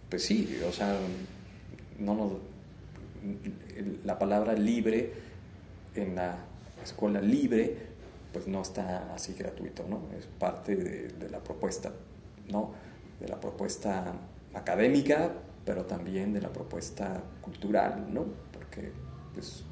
pues 0.10 0.24
sí, 0.24 0.60
o 0.68 0.72
sea, 0.72 0.96
no 2.00 2.16
nos, 2.16 2.32
la 4.04 4.18
palabra 4.20 4.54
libre 4.54 5.14
en 5.96 6.16
la 6.16 6.38
escuela 6.84 7.22
libre 7.22 7.92
pues 8.34 8.48
no 8.48 8.62
está 8.62 9.14
así 9.14 9.34
gratuito, 9.34 9.86
¿no? 9.88 10.02
Es 10.18 10.26
parte 10.26 10.76
de, 10.76 11.30
la 11.30 11.40
propuesta, 11.40 11.92
¿no? 12.50 12.72
De 13.20 13.28
la 13.28 13.40
propuesta 13.40 14.14
académica, 14.54 15.34
pero 15.66 15.86
también 15.86 16.34
de 16.34 16.42
la 16.42 16.50
propuesta 16.50 17.22
cultural, 17.42 18.06
¿no? 18.14 18.26
Porque 18.54 18.92
pues 19.34 19.64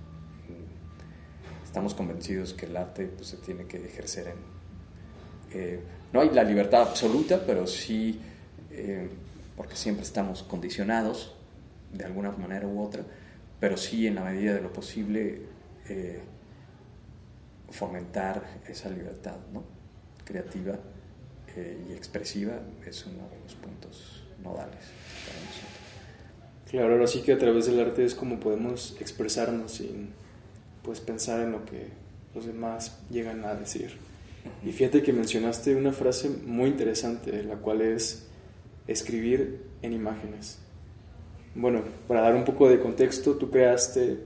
estamos 1.64 1.94
convencidos 1.94 2.54
que 2.54 2.66
el 2.66 2.76
arte 2.76 3.06
pues, 3.06 3.28
se 3.28 3.38
tiene 3.38 3.66
que 3.66 3.78
ejercer 3.78 4.28
en... 4.28 4.38
Eh, 5.52 5.80
no 6.12 6.22
hay 6.22 6.32
la 6.32 6.44
libertad 6.44 6.82
absoluta, 6.82 7.44
pero 7.46 7.66
sí, 7.68 8.20
eh, 8.72 9.10
porque 9.56 9.76
siempre 9.76 10.04
estamos 10.04 10.44
condicionados 10.44 11.36
de 11.94 12.06
alguna 12.06 12.32
manera 12.32 12.68
u 12.68 12.82
otra, 12.82 13.04
pero 13.60 13.78
sí 13.78 14.08
en 14.08 14.16
la 14.16 14.24
medida 14.24 14.54
de 14.54 14.62
lo 14.62 14.72
posible 14.72 15.42
eh, 15.88 16.20
fomentar 17.70 18.62
esa 18.68 18.90
libertad 18.90 19.38
¿no? 19.54 19.64
creativa 20.24 20.78
eh, 21.56 21.86
y 21.90 21.94
expresiva 21.94 22.60
es 22.86 23.06
uno 23.06 23.28
de 23.30 23.40
los 23.44 23.56
puntos 23.56 24.24
nodales 24.44 24.86
para 25.26 25.40
nosotros. 25.40 25.80
Claro, 26.70 26.94
ahora 26.94 27.08
sí 27.08 27.22
que 27.22 27.34
a 27.34 27.38
través 27.38 27.66
del 27.66 27.80
arte 27.80 28.06
es 28.06 28.14
como 28.14 28.40
podemos 28.40 28.96
expresarnos 29.00 29.74
sin 29.74 30.10
pues 30.84 31.00
pensar 31.00 31.42
en 31.42 31.52
lo 31.52 31.66
que 31.66 31.88
los 32.36 32.46
demás 32.46 33.00
llegan 33.10 33.44
a 33.44 33.56
decir. 33.56 33.98
Y 34.64 34.72
fíjate 34.72 35.02
que 35.02 35.12
mencionaste 35.12 35.76
una 35.76 35.92
frase 35.92 36.30
muy 36.30 36.70
interesante, 36.70 37.44
la 37.44 37.56
cual 37.56 37.82
es 37.82 38.28
escribir 38.88 39.64
en 39.82 39.94
imágenes 39.94 40.60
bueno, 41.56 41.82
para 42.08 42.22
dar 42.22 42.36
un 42.36 42.46
poco 42.46 42.70
de 42.70 42.80
contexto, 42.80 43.36
tú 43.36 43.50
creaste 43.50 44.20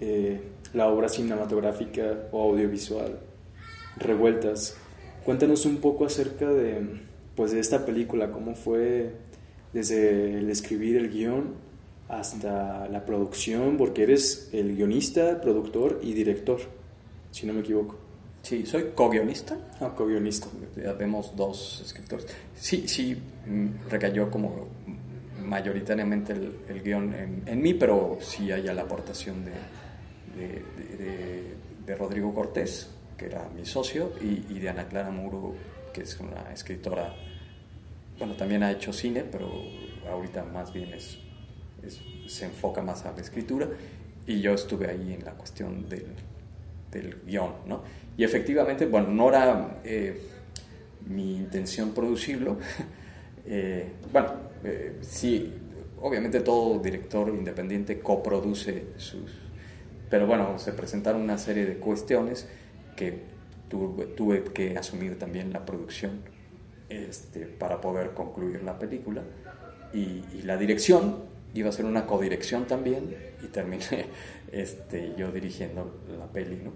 eh, 0.00 0.40
la 0.72 0.88
obra 0.88 1.08
cinematográfica 1.08 2.28
o 2.32 2.50
audiovisual 2.50 3.18
Revueltas. 3.96 4.76
Cuéntanos 5.24 5.66
un 5.66 5.76
poco 5.76 6.06
acerca 6.06 6.48
de, 6.50 7.00
pues, 7.36 7.52
de 7.52 7.60
esta 7.60 7.84
película, 7.84 8.32
cómo 8.32 8.54
fue 8.54 9.12
desde 9.72 10.38
el 10.38 10.50
escribir 10.50 10.96
el 10.96 11.10
guion 11.10 11.54
hasta 12.08 12.88
la 12.88 13.04
producción, 13.04 13.76
porque 13.76 14.02
eres 14.02 14.48
el 14.52 14.76
guionista, 14.76 15.40
productor 15.40 16.00
y 16.02 16.12
director, 16.12 16.60
si 17.30 17.46
no 17.46 17.52
me 17.52 17.60
equivoco. 17.60 17.96
Sí, 18.42 18.66
soy 18.66 18.90
co-guionista. 18.94 19.56
Ah, 19.80 19.92
co-guionista. 19.96 20.48
Ya 20.76 20.92
vemos 20.94 21.34
dos 21.36 21.80
escritores. 21.86 22.26
Sí, 22.56 22.88
sí, 22.88 23.16
mm, 23.46 23.88
recayó 23.88 24.30
como 24.30 24.66
mayoritariamente 25.52 26.32
el, 26.32 26.82
guion 26.82 27.14
en, 27.46 27.60
mí, 27.60 27.74
pero 27.74 28.16
sí 28.22 28.50
hay 28.50 28.62
la 28.62 28.80
aportación 28.80 29.44
de, 29.44 29.52
de, 31.86 31.94
Rodrigo 31.94 32.34
Cortés, 32.34 32.88
que 33.18 33.26
era 33.26 33.46
mi 33.54 33.66
socio, 33.66 34.14
y, 34.22 34.58
de 34.58 34.70
Ana 34.70 34.88
Clara 34.88 35.10
Muro, 35.10 35.54
que 35.92 36.02
es 36.02 36.18
una 36.20 36.50
escritora, 36.54 37.14
bueno, 38.18 38.34
también 38.34 38.62
ha 38.62 38.72
hecho 38.72 38.94
cine, 38.94 39.24
pero 39.30 39.52
ahorita 40.10 40.42
más 40.44 40.72
bien 40.72 40.94
es, 40.94 41.18
se 42.28 42.46
enfoca 42.46 42.80
más 42.80 43.04
a 43.04 43.12
la 43.12 43.20
escritura, 43.20 43.68
y 44.26 44.40
yo 44.40 44.54
estuve 44.54 44.88
ahí 44.88 45.12
en 45.12 45.22
la 45.22 45.32
cuestión 45.32 45.86
del, 45.86 46.06
del 46.90 47.20
guion, 47.26 47.52
¿no? 47.66 47.82
Y 48.16 48.24
efectivamente, 48.24 48.86
bueno, 48.86 49.08
no 49.08 49.28
era 49.28 49.80
eh, 49.84 50.18
mi 51.06 51.36
intención 51.36 51.92
producirlo, 51.92 52.56
eh, 53.46 53.92
bueno, 54.12 54.32
eh, 54.64 54.98
sí, 55.00 55.52
obviamente 56.00 56.40
todo 56.40 56.78
director 56.78 57.28
independiente 57.28 58.00
coproduce 58.00 58.86
sus... 58.96 59.30
Pero 60.10 60.26
bueno, 60.26 60.58
se 60.58 60.72
presentaron 60.72 61.22
una 61.22 61.38
serie 61.38 61.64
de 61.64 61.76
cuestiones 61.76 62.46
que 62.96 63.32
tuve, 63.68 64.44
que 64.52 64.76
asumir 64.76 65.18
también 65.18 65.52
la 65.52 65.64
producción 65.64 66.20
este, 66.88 67.46
para 67.46 67.80
poder 67.80 68.10
concluir 68.10 68.62
la 68.62 68.78
película. 68.78 69.22
Y, 69.94 70.42
la 70.44 70.56
dirección 70.56 71.16
iba 71.54 71.68
a 71.68 71.72
ser 71.72 71.84
una 71.84 72.06
codirección 72.06 72.66
también 72.66 73.14
y 73.42 73.46
terminé 73.46 74.06
este, 74.52 75.14
yo 75.16 75.32
dirigiendo 75.32 76.00
la 76.18 76.26
peli, 76.26 76.56
¿no? 76.56 76.72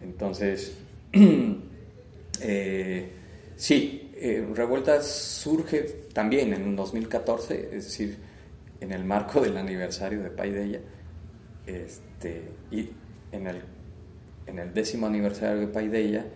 Entonces, 0.00 0.78
eh, 2.40 3.12
sí, 3.56 4.07
eh, 4.20 4.46
Revueltas 4.54 5.06
surge 5.06 5.82
también 6.12 6.52
en 6.52 6.74
2014, 6.74 7.70
es 7.72 7.84
decir, 7.84 8.18
en 8.80 8.92
el 8.92 9.04
marco 9.04 9.40
del 9.40 9.56
aniversario 9.56 10.22
de 10.22 10.30
Paideia, 10.30 10.80
este, 11.66 12.42
y 12.70 12.90
en 13.32 13.46
el, 13.46 13.62
en 14.46 14.58
el 14.58 14.72
décimo 14.72 15.06
aniversario 15.06 15.60
de 15.60 15.66
Paideia 15.68 16.26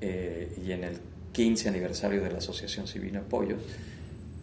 eh, 0.00 0.56
y 0.64 0.72
en 0.72 0.84
el 0.84 0.98
15 1.32 1.68
aniversario 1.68 2.22
de 2.22 2.30
la 2.30 2.38
Asociación 2.38 2.86
Civil 2.86 3.16
Apoyo, 3.16 3.56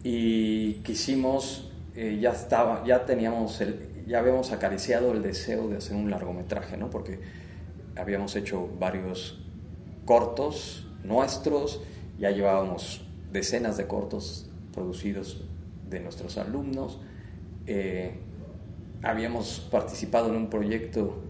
y 0.02 0.74
quisimos, 0.84 1.70
eh, 1.96 2.18
ya 2.20 2.30
estaba, 2.30 2.84
ya 2.84 3.04
teníamos, 3.04 3.60
el, 3.60 4.04
ya 4.06 4.20
habíamos 4.20 4.52
acariciado 4.52 5.12
el 5.12 5.22
deseo 5.22 5.68
de 5.68 5.78
hacer 5.78 5.96
un 5.96 6.10
largometraje, 6.10 6.76
¿no? 6.76 6.90
porque 6.90 7.18
habíamos 7.96 8.36
hecho 8.36 8.68
varios 8.78 9.40
cortos 10.04 10.86
nuestros, 11.04 11.82
ya 12.18 12.30
llevábamos 12.30 13.02
decenas 13.32 13.76
de 13.76 13.86
cortos 13.86 14.50
producidos 14.72 15.44
de 15.88 16.00
nuestros 16.00 16.36
alumnos. 16.38 17.00
Eh, 17.66 18.14
habíamos 19.02 19.60
participado 19.70 20.28
en 20.28 20.36
un 20.36 20.50
proyecto 20.50 21.22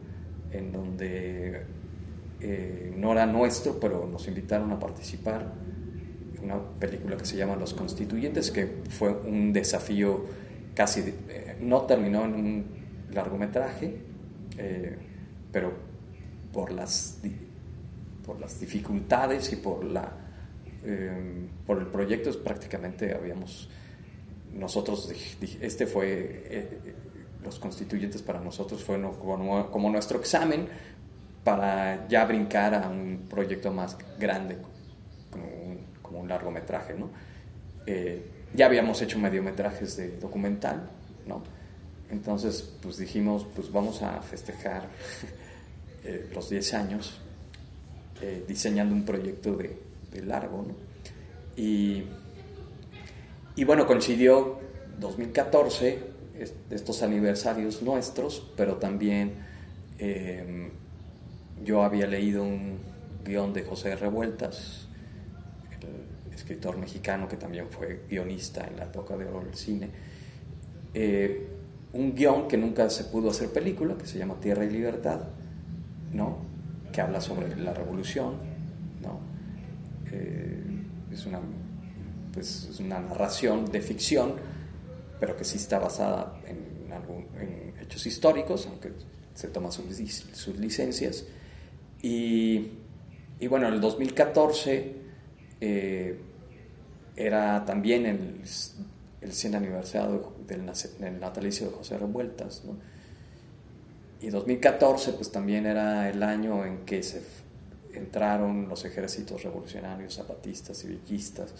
en 0.53 0.73
donde 0.73 1.63
eh, 2.41 2.95
no 2.97 3.13
era 3.13 3.27
nuestro, 3.27 3.79
pero 3.79 4.07
nos 4.07 4.27
invitaron 4.29 4.73
a 4.73 4.79
participar 4.79 5.53
en 6.37 6.45
una 6.45 6.61
película 6.79 7.17
que 7.17 7.27
se 7.27 7.37
llama 7.37 7.57
Los 7.57 7.75
Constituyentes, 7.75 8.51
que 8.51 8.83
fue 8.89 9.13
un 9.13 9.53
desafío 9.53 10.25
casi 10.75 11.13
no 11.61 11.83
terminó 11.83 12.25
en 12.25 12.35
un 12.35 12.65
largometraje, 13.13 13.97
pero 15.51 15.73
por 16.53 16.73
las, 16.73 17.21
por 18.25 18.41
las 18.41 18.61
dificultades 18.61 19.53
y 19.53 19.57
por, 19.57 19.85
la, 19.85 20.13
por 21.67 21.79
el 21.79 21.87
proyecto 21.87 22.31
prácticamente 22.43 23.15
habíamos 23.15 23.69
nosotros, 24.55 25.13
este 25.61 25.87
fue, 25.87 26.81
los 27.45 27.59
constituyentes 27.59 28.23
para 28.23 28.41
nosotros 28.41 28.83
fue 28.83 29.01
como, 29.21 29.91
nuestro 29.91 30.19
examen 30.19 30.69
para 31.45 32.07
ya 32.09 32.25
brincar 32.25 32.75
a 32.75 32.89
un 32.89 33.27
proyecto 33.29 33.73
más 33.73 33.97
grande, 34.19 34.57
como 35.31 35.45
un, 35.45 35.79
como 36.03 36.21
un 36.21 36.29
largometraje, 36.29 36.95
¿no? 36.95 37.11
Eh, 37.87 38.23
ya 38.55 38.67
habíamos 38.67 39.01
hecho 39.03 39.19
mediometrajes 39.19 39.97
de 39.97 40.17
documental, 40.19 40.89
¿no? 41.27 41.43
Entonces, 42.11 42.75
pues 42.83 42.99
dijimos, 42.99 43.47
pues 43.55 43.71
vamos 43.71 44.03
a 44.03 44.21
festejar 44.23 44.89
eh, 46.05 46.29
los 46.35 46.51
10 46.51 46.75
años 46.75 47.21
eh, 48.21 48.45
diseñando 48.47 48.95
un 48.95 49.05
proyecto 49.05 49.57
de, 49.57 49.88
de 50.11 50.23
largo, 50.23 50.65
¿no? 50.67 50.75
Y, 51.57 52.05
y 53.57 53.65
bueno, 53.65 53.87
coincidió 53.87 54.59
2014, 55.01 56.19
estos 56.71 57.03
aniversarios 57.03 57.83
nuestros, 57.83 58.51
pero 58.57 58.77
también 58.77 59.35
em, 59.99 60.71
yo 61.65 61.83
había 61.83 62.07
leído 62.07 62.45
un 62.45 62.79
guion 63.25 63.53
de 63.53 63.65
José 63.65 63.97
Revueltas, 63.97 64.87
el 66.29 66.35
escritor 66.35 66.77
mexicano 66.77 67.27
que 67.29 67.37
también 67.37 67.67
fue 67.69 68.05
guionista 68.09 68.67
en 68.67 68.77
la 68.77 68.85
época 68.85 69.17
de 69.17 69.27
oro 69.27 69.45
del 69.45 69.55
cine, 69.55 69.91
eh, 70.95 71.49
un 71.93 72.15
guion 72.15 72.49
que 72.49 72.57
nunca 72.57 72.89
se 72.91 73.05
pudo 73.05 73.31
hacer 73.31 73.51
película, 73.51 73.97
que 73.97 74.07
se 74.07 74.19
llama 74.19 74.39
Tierra 74.41 74.65
y 74.65 74.71
Libertad, 74.71 75.21
¿no? 76.13 76.39
que 76.93 77.01
habla 77.01 77.21
sobre 77.21 77.55
la 77.57 77.75
revolución, 77.75 78.37
es, 81.13 81.27
una, 81.27 81.41
pues, 82.33 82.69
es 82.71 82.81
una 82.81 83.01
narración 83.01 83.71
de 83.71 83.81
ficción, 83.81 84.35
pero 85.21 85.37
que 85.37 85.45
sí 85.45 85.57
está 85.57 85.79
basada 85.79 86.41
en, 86.47 86.93
algún, 86.93 87.27
en 87.39 87.75
hechos 87.81 88.07
históricos, 88.07 88.67
aunque 88.67 88.93
se 89.35 89.49
toman 89.49 89.73
sus, 89.73 89.85
sus 90.33 90.57
licencias. 90.59 91.25
Y, 92.03 92.69
y, 93.41 93.47
bueno, 93.49 93.69
en 93.69 93.75
el 93.75 93.81
2014 93.81 94.95
eh, 95.61 96.21
era 97.17 97.65
también 97.65 98.07
el, 98.07 98.41
el 99.21 99.33
100 99.33 99.55
aniversario 99.55 100.35
del, 100.47 100.71
del, 101.01 101.21
natalicio 101.21 101.69
de 101.69 101.73
José 101.73 101.99
Revueltas, 101.99 102.65
¿no? 102.65 102.77
Y 104.21 104.31
2014 104.31 105.13
pues 105.13 105.31
también 105.31 105.67
era 105.67 106.09
el 106.09 106.23
año 106.25 106.65
en 106.65 106.79
que 106.85 107.03
se 107.05 107.23
entraron 107.99 108.69
los 108.69 108.85
ejércitos 108.85 109.43
revolucionarios, 109.43 110.15
zapatistas 110.15 110.83
y 110.85 110.89
villistas. 110.89 111.53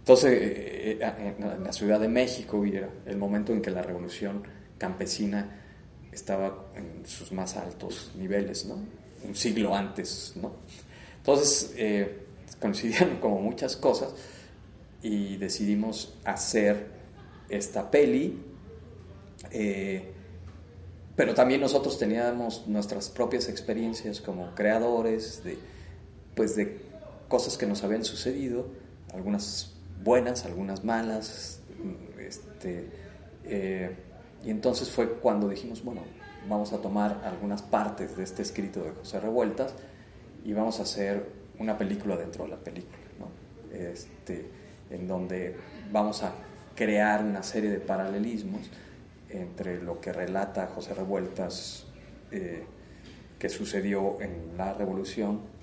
Entonces, 0.00 0.32
eh, 0.32 0.98
eh, 1.00 1.34
en 1.38 1.64
la 1.64 1.72
Ciudad 1.72 1.98
de 1.98 2.08
México 2.08 2.64
era 2.64 2.88
el 3.06 3.16
momento 3.16 3.52
en 3.52 3.62
que 3.62 3.70
la 3.70 3.82
revolución 3.82 4.42
campesina 4.78 5.62
estaba 6.12 6.66
en 6.74 7.06
sus 7.06 7.32
más 7.32 7.56
altos 7.56 8.12
niveles, 8.16 8.66
¿no? 8.66 8.76
Un 9.26 9.34
siglo 9.34 9.74
antes, 9.74 10.32
¿no? 10.36 10.52
Entonces, 11.18 11.72
eh, 11.76 12.26
coincidieron 12.60 13.16
como 13.20 13.40
muchas 13.40 13.76
cosas 13.76 14.14
y 15.02 15.36
decidimos 15.36 16.14
hacer 16.24 16.86
esta 17.48 17.90
peli. 17.90 18.42
Eh, 19.50 20.12
pero 21.14 21.34
también 21.34 21.60
nosotros 21.60 21.98
teníamos 21.98 22.66
nuestras 22.66 23.08
propias 23.08 23.48
experiencias 23.48 24.20
como 24.20 24.54
creadores 24.54 25.42
de, 25.44 25.58
pues 26.36 26.54
de 26.54 26.78
cosas 27.28 27.56
que 27.56 27.66
nos 27.66 27.82
habían 27.82 28.04
sucedido, 28.04 28.68
algunas 29.12 29.74
buenas, 30.04 30.44
algunas 30.44 30.84
malas. 30.84 31.60
Este, 32.18 32.88
eh, 33.44 33.96
y 34.44 34.50
entonces 34.50 34.90
fue 34.90 35.14
cuando 35.14 35.48
dijimos, 35.48 35.82
bueno, 35.82 36.02
vamos 36.48 36.72
a 36.72 36.78
tomar 36.78 37.22
algunas 37.24 37.62
partes 37.62 38.16
de 38.16 38.22
este 38.22 38.42
escrito 38.42 38.84
de 38.84 38.90
José 38.90 39.18
Revueltas 39.18 39.74
y 40.44 40.52
vamos 40.52 40.78
a 40.78 40.82
hacer 40.82 41.26
una 41.58 41.76
película 41.78 42.16
dentro 42.16 42.44
de 42.44 42.50
la 42.50 42.56
película, 42.56 42.98
¿no? 43.18 43.76
este, 43.76 44.46
en 44.90 45.08
donde 45.08 45.56
vamos 45.90 46.22
a 46.22 46.32
crear 46.74 47.24
una 47.24 47.42
serie 47.42 47.70
de 47.70 47.80
paralelismos 47.80 48.70
entre 49.30 49.82
lo 49.82 50.00
que 50.00 50.12
relata 50.12 50.68
José 50.68 50.94
Revueltas 50.94 51.86
eh, 52.30 52.64
que 53.38 53.48
sucedió 53.48 54.20
en 54.20 54.56
la 54.56 54.74
revolución 54.74 55.55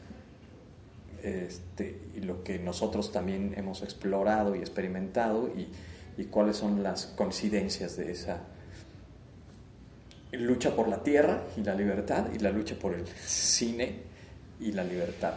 este, 1.23 2.01
y 2.15 2.19
lo 2.19 2.43
que 2.43 2.59
nosotros 2.59 3.13
también 3.13 3.53
hemos 3.55 3.81
explorado 3.81 4.55
y 4.55 4.59
experimentado 4.59 5.49
y, 5.55 5.67
cuáles 6.29 6.57
son 6.57 6.83
las 6.83 7.07
coincidencias 7.07 7.97
de 7.97 8.12
esa 8.12 8.41
lucha 10.31 10.75
por 10.75 10.88
la 10.88 11.01
tierra 11.01 11.43
y 11.57 11.63
la 11.63 11.73
libertad 11.73 12.27
y 12.33 12.39
la 12.39 12.51
lucha 12.51 12.75
por 12.75 12.93
el 12.93 13.07
cine 13.07 14.01
y 14.59 14.71
la 14.73 14.83
libertad. 14.83 15.33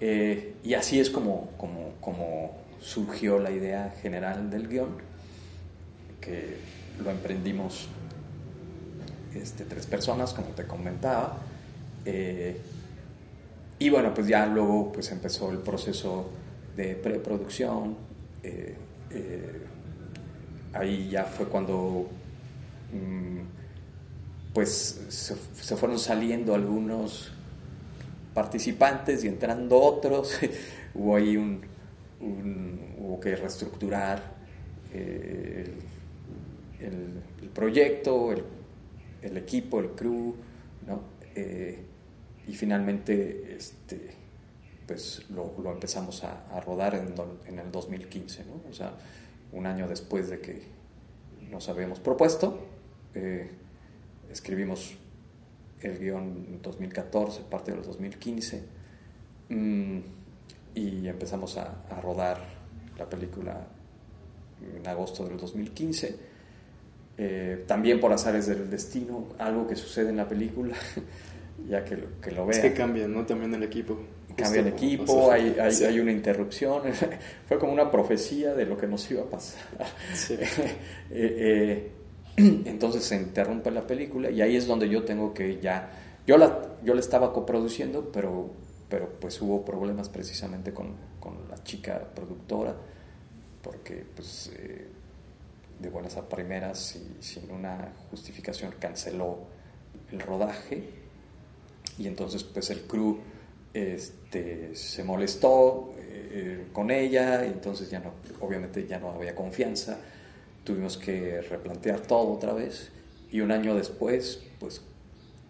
Eh, 0.00 0.54
y 0.64 0.74
así 0.74 0.98
es 0.98 1.10
como, 1.10 1.50
como, 1.58 1.94
como 2.00 2.56
surgió 2.80 3.38
la 3.38 3.50
idea 3.50 3.94
general 4.00 4.50
del 4.50 4.68
guion, 4.68 4.96
que 6.20 6.56
lo 7.02 7.10
emprendimos 7.10 7.88
este, 9.34 9.64
tres 9.64 9.86
personas, 9.86 10.32
como 10.32 10.48
te 10.48 10.66
comentaba. 10.66 11.38
Eh, 12.04 12.56
y 13.82 13.90
bueno, 13.90 14.14
pues 14.14 14.28
ya 14.28 14.46
luego 14.46 14.92
pues 14.92 15.10
empezó 15.10 15.50
el 15.50 15.58
proceso 15.58 16.30
de 16.76 16.94
preproducción. 16.94 17.96
Eh, 18.40 18.76
eh, 19.10 19.62
ahí 20.72 21.08
ya 21.10 21.24
fue 21.24 21.46
cuando 21.46 22.08
mm, 22.92 23.40
pues 24.54 25.04
se, 25.08 25.76
fueron 25.76 25.98
saliendo 25.98 26.54
algunos 26.54 27.32
participantes 28.32 29.24
y 29.24 29.26
entrando 29.26 29.80
otros. 29.80 30.38
hubo 30.94 31.16
ahí 31.16 31.36
un, 31.36 31.60
hubo 33.00 33.18
que 33.18 33.34
reestructurar 33.34 34.22
el 34.92 35.72
el, 36.80 37.48
proyecto, 37.52 38.32
el, 39.22 39.36
equipo, 39.36 39.80
el 39.80 39.88
crew, 39.88 40.36
¿no? 40.86 41.00
Y 42.46 42.54
finalmente 42.54 43.56
este, 43.56 44.14
pues 44.86 45.24
lo, 45.30 45.54
empezamos 45.72 46.24
a, 46.24 46.60
rodar 46.60 46.94
en, 46.94 47.58
el 47.58 47.72
2015, 47.72 48.44
¿no? 48.44 48.70
o 48.70 48.72
sea, 48.72 48.92
un 49.52 49.66
año 49.66 49.88
después 49.88 50.28
de 50.28 50.40
que 50.40 50.62
nos 51.50 51.68
habíamos 51.68 52.00
propuesto, 52.00 52.58
eh, 53.14 53.50
escribimos 54.30 54.94
el 55.80 55.98
guion 55.98 56.46
en 56.48 56.62
2014, 56.62 57.42
parte 57.42 57.72
del 57.72 57.82
2015, 57.82 58.62
mm, 59.48 59.98
y 60.74 61.08
empezamos 61.08 61.58
a, 61.58 61.84
a 61.90 62.00
rodar 62.00 62.38
la 62.98 63.08
película 63.08 63.66
en 64.76 64.86
agosto 64.86 65.24
del 65.24 65.36
2015 65.36 66.32
eh, 67.18 67.64
también 67.66 68.00
por 68.00 68.12
azares 68.12 68.46
del 68.46 68.70
destino, 68.70 69.26
algo 69.38 69.66
que 69.66 69.76
sucede 69.76 70.08
en 70.10 70.16
la 70.16 70.28
película, 70.28 70.74
ya 71.68 71.84
que, 71.84 71.98
que 72.20 72.30
lo 72.30 72.46
vean. 72.46 72.58
Es 72.64 72.70
que 72.70 72.74
cambia, 72.74 73.06
¿no? 73.08 73.24
También 73.24 73.54
el 73.54 73.62
equipo. 73.62 73.98
Cambia 74.36 74.60
el 74.60 74.68
equipo, 74.68 75.30
hay, 75.30 75.56
hay, 75.60 75.84
hay, 75.84 76.00
una 76.00 76.10
interrupción. 76.10 76.82
Fue 77.48 77.58
como 77.58 77.72
una 77.72 77.90
profecía 77.90 78.54
de 78.54 78.64
lo 78.64 78.76
que 78.76 78.86
nos 78.86 79.10
iba 79.10 79.22
a 79.22 79.26
pasar. 79.26 79.62
Eh, 81.14 81.90
eh, 81.90 81.92
entonces 82.64 83.04
se 83.04 83.16
interrumpe 83.16 83.70
la 83.70 83.86
película 83.86 84.30
y 84.30 84.40
ahí 84.40 84.56
es 84.56 84.66
donde 84.66 84.88
yo 84.88 85.04
tengo 85.04 85.34
que 85.34 85.60
ya... 85.60 85.90
Yo 86.26 86.38
la, 86.38 86.76
yo 86.82 86.94
la 86.94 87.00
estaba 87.00 87.32
coproduciendo, 87.32 88.10
pero, 88.10 88.48
pero 88.88 89.10
pues 89.20 89.42
hubo 89.42 89.62
problemas 89.64 90.08
precisamente 90.08 90.72
con, 90.72 90.94
con 91.20 91.36
la 91.50 91.62
chica 91.62 92.00
productora, 92.14 92.74
porque 93.60 94.06
pues 94.14 94.50
de 95.78 95.88
buenas 95.90 96.16
a 96.16 96.26
primeras 96.26 96.96
y 96.96 97.22
sin 97.22 97.50
una 97.50 97.92
justificación 98.08 98.72
canceló 98.78 99.40
el 100.10 100.20
rodaje 100.20 101.01
y 101.98 102.06
entonces 102.06 102.44
pues 102.44 102.70
el 102.70 102.82
crew 102.82 103.18
este, 103.74 104.74
se 104.74 105.04
molestó 105.04 105.94
eh, 105.98 106.66
con 106.72 106.90
ella 106.90 107.44
y 107.44 107.48
entonces 107.48 107.90
ya 107.90 108.00
no, 108.00 108.12
obviamente 108.40 108.86
ya 108.86 108.98
no 108.98 109.10
había 109.10 109.34
confianza, 109.34 109.98
tuvimos 110.64 110.96
que 110.96 111.40
replantear 111.42 112.00
todo 112.00 112.32
otra 112.32 112.52
vez 112.52 112.90
y 113.30 113.40
un 113.40 113.50
año 113.50 113.74
después 113.74 114.42
pues 114.58 114.82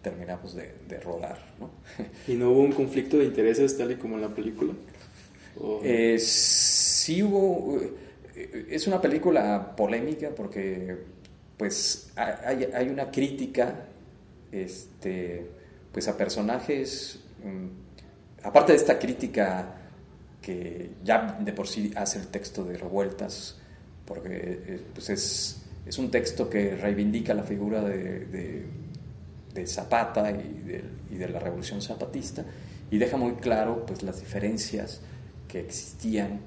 terminamos 0.01 0.55
de, 0.55 0.99
rodar. 1.01 1.39
¿no? 1.59 1.69
¿Y 2.27 2.35
no 2.35 2.51
hubo 2.51 2.61
un 2.61 2.71
conflicto 2.71 3.17
de 3.17 3.25
intereses 3.25 3.77
tal 3.77 3.91
y 3.91 3.95
como 3.95 4.15
en 4.15 4.21
la 4.21 4.29
película? 4.29 4.73
Eh, 5.83 6.17
sí 6.19 7.21
hubo 7.21 7.79
es 8.35 8.87
una 8.87 8.99
película 8.99 9.75
polémica 9.75 10.29
porque 10.35 10.97
pues 11.57 12.11
hay, 12.15 12.67
hay, 12.73 12.89
una 12.89 13.11
crítica 13.11 13.85
este, 14.51 15.45
pues 15.93 16.07
a 16.07 16.17
personajes, 16.17 17.19
mm, 17.43 18.45
aparte 18.45 18.73
de 18.73 18.77
esta 18.77 18.99
crítica 18.99 19.75
que 20.41 20.89
ya 21.03 21.37
de 21.39 21.53
por 21.53 21.67
sí 21.67 21.93
hace 21.95 22.19
el 22.19 22.27
texto 22.27 22.65
de 22.65 22.77
Revueltas, 22.77 23.57
porque 24.05 24.61
eh, 24.67 24.81
pues 24.93 25.09
es, 25.09 25.61
es, 25.85 25.97
un 25.97 26.11
texto 26.11 26.49
que 26.49 26.75
reivindica 26.75 27.33
la 27.33 27.43
figura 27.43 27.81
de, 27.81 28.25
de, 29.53 29.67
Zapata 29.67 30.31
y 30.31 30.61
de, 30.65 30.83
y 31.11 31.15
de, 31.15 31.29
la 31.29 31.39
revolución 31.39 31.81
zapatista 31.81 32.43
y 32.89 32.97
deja 32.97 33.15
muy 33.17 33.33
claro 33.33 33.85
pues, 33.85 34.01
las 34.01 34.19
diferencias 34.19 34.99
que 35.47 35.59
existían 35.59 36.41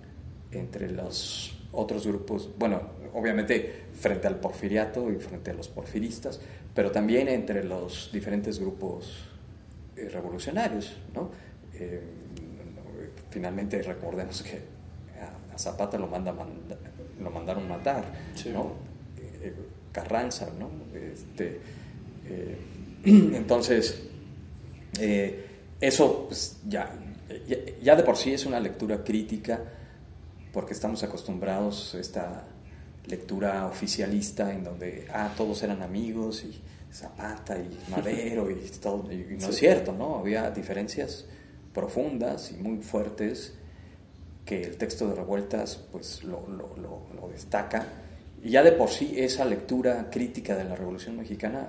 entre 0.51 0.91
los 0.91 1.57
otros 1.73 2.07
grupos, 2.07 2.51
bueno, 2.59 2.83
obviamente 3.15 3.85
frente 3.93 4.27
al 4.27 4.41
porfiriato 4.41 5.11
y 5.11 5.17
frente 5.17 5.53
a 5.53 5.55
los 5.55 5.69
porfiristas, 5.69 6.41
pero 6.75 6.91
también 6.91 7.29
entre 7.29 7.65
los 7.65 8.11
diferentes 8.13 8.59
grupos 8.59 9.29
revolucionarios, 9.97 10.97
¿no? 11.15 11.31
Eh, 11.75 12.01
finalmente 13.31 13.83
recordemos 13.83 14.43
que 14.43 14.61
a, 15.53 15.59
Zapata 15.59 15.97
lo, 15.99 16.07
manda, 16.07 16.35
lo 17.21 17.31
mandaron 17.31 17.67
matar, 17.69 18.05
¿no? 18.53 18.73
Eh, 19.19 19.55
Carranza, 19.93 20.51
¿no? 20.59 20.71
Este, 20.95 21.61
entonces, 23.05 24.03
eso 25.81 26.27
pues, 26.27 26.59
ya, 26.67 26.93
ya, 27.83 27.97
de 27.97 28.03
por 28.03 28.17
sí 28.17 28.33
es 28.35 28.45
una 28.47 28.61
lectura 28.61 29.03
crítica 29.03 29.61
porque 30.53 30.73
estamos 30.73 31.03
acostumbrados 31.03 31.95
a 31.95 32.01
esta 32.01 32.45
lectura 33.07 33.67
oficialista 33.67 34.53
en 34.53 34.65
donde, 34.65 35.07
ah, 35.13 35.33
todos 35.37 35.63
eran 35.63 35.83
amigos 35.83 36.45
y 36.45 36.61
Zapata 36.97 37.59
y 37.59 37.79
Madero 37.91 38.51
y 38.51 38.55
todo, 38.83 39.13
y 39.13 39.37
no 39.39 39.49
es 39.49 39.57
cierto, 39.57 39.93
¿no? 39.93 40.17
Había 40.17 40.51
diferencias 40.51 41.27
profundas 41.75 42.53
y 42.53 42.55
muy 42.55 42.79
fuertes 42.83 43.53
que 44.47 44.63
el 44.63 44.77
texto 44.79 45.09
de 45.09 45.15
Revueltas 45.15 45.77
pues 45.93 46.25
lo, 46.25 46.47
lo, 46.49 46.75
lo, 46.77 47.29
destaca. 47.29 47.87
Y 48.43 48.51
ya 48.51 48.63
de 48.63 48.73
por 48.73 48.89
sí 48.89 49.15
esa 49.17 49.45
lectura 49.45 50.09
crítica 50.11 50.57
de 50.57 50.65
la 50.65 50.75
Revolución 50.75 51.19
Mexicana 51.19 51.67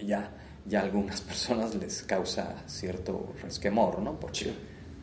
ya, 0.00 0.30
ya 0.64 0.80
a 0.80 0.84
algunas 0.84 1.20
personas 1.30 1.74
les 1.74 2.02
causa 2.04 2.62
cierto 2.66 3.34
resquemor, 3.42 3.98
¿no? 3.98 4.18
Porque, 4.18 4.50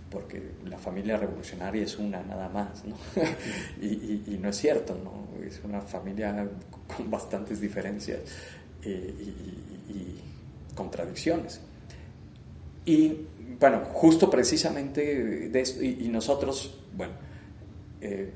porque 0.09 0.41
la 0.65 0.79
familia 0.79 1.17
revolucionaria 1.17 1.83
es 1.83 1.99
una 1.99 2.23
nada 2.23 2.49
más, 2.49 2.83
¿no? 2.85 2.95
y, 3.81 4.23
y, 4.25 4.39
no 4.41 4.49
es 4.49 4.57
cierto, 4.57 4.97
¿no? 5.03 5.45
Es 5.45 5.61
una 5.63 5.81
familia 5.81 6.49
con 6.87 7.11
bastantes 7.11 7.61
diferencias 7.61 8.21
y, 8.83 10.21
contradicciones. 10.75 11.59
Y 12.85 13.25
bueno, 13.59 13.81
justo 13.93 14.29
precisamente 14.29 15.49
de 15.49 15.59
esto, 15.59 15.83
y, 15.83 16.07
nosotros, 16.09 16.79
bueno, 16.95 17.13
eh, 18.01 18.31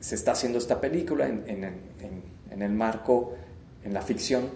se 0.00 0.14
está 0.14 0.32
haciendo 0.32 0.58
esta 0.58 0.80
película 0.80 1.28
en, 1.28 1.44
en, 1.46 2.62
el 2.62 2.72
marco, 2.72 3.34
en 3.84 3.94
la 3.94 4.02
ficción, 4.02 4.48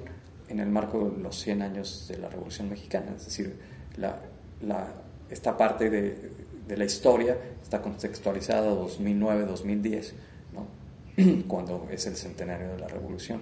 en 0.49 0.59
el 0.59 0.69
marco 0.69 1.11
de 1.11 1.23
los 1.23 1.39
100 1.41 1.63
años 1.63 2.07
de 2.09 2.19
la 2.19 2.29
Revolución 2.29 2.69
Mexicana, 2.69 3.13
es 3.17 3.27
decir, 3.27 3.57
la, 3.97 4.21
la, 4.63 4.93
esta 5.31 5.57
parte 5.57 5.89
de, 5.91 6.31
de, 6.67 6.77
la 6.77 6.85
historia 6.85 7.37
está 7.63 7.81
contextualizada 7.81 8.73
2009-2010, 8.75 10.13
¿no? 10.53 11.45
cuando 11.49 11.87
es 11.91 12.07
el 12.07 12.17
centenario 12.17 12.69
de 12.73 12.79
la 12.79 12.89
Revolución. 12.89 13.41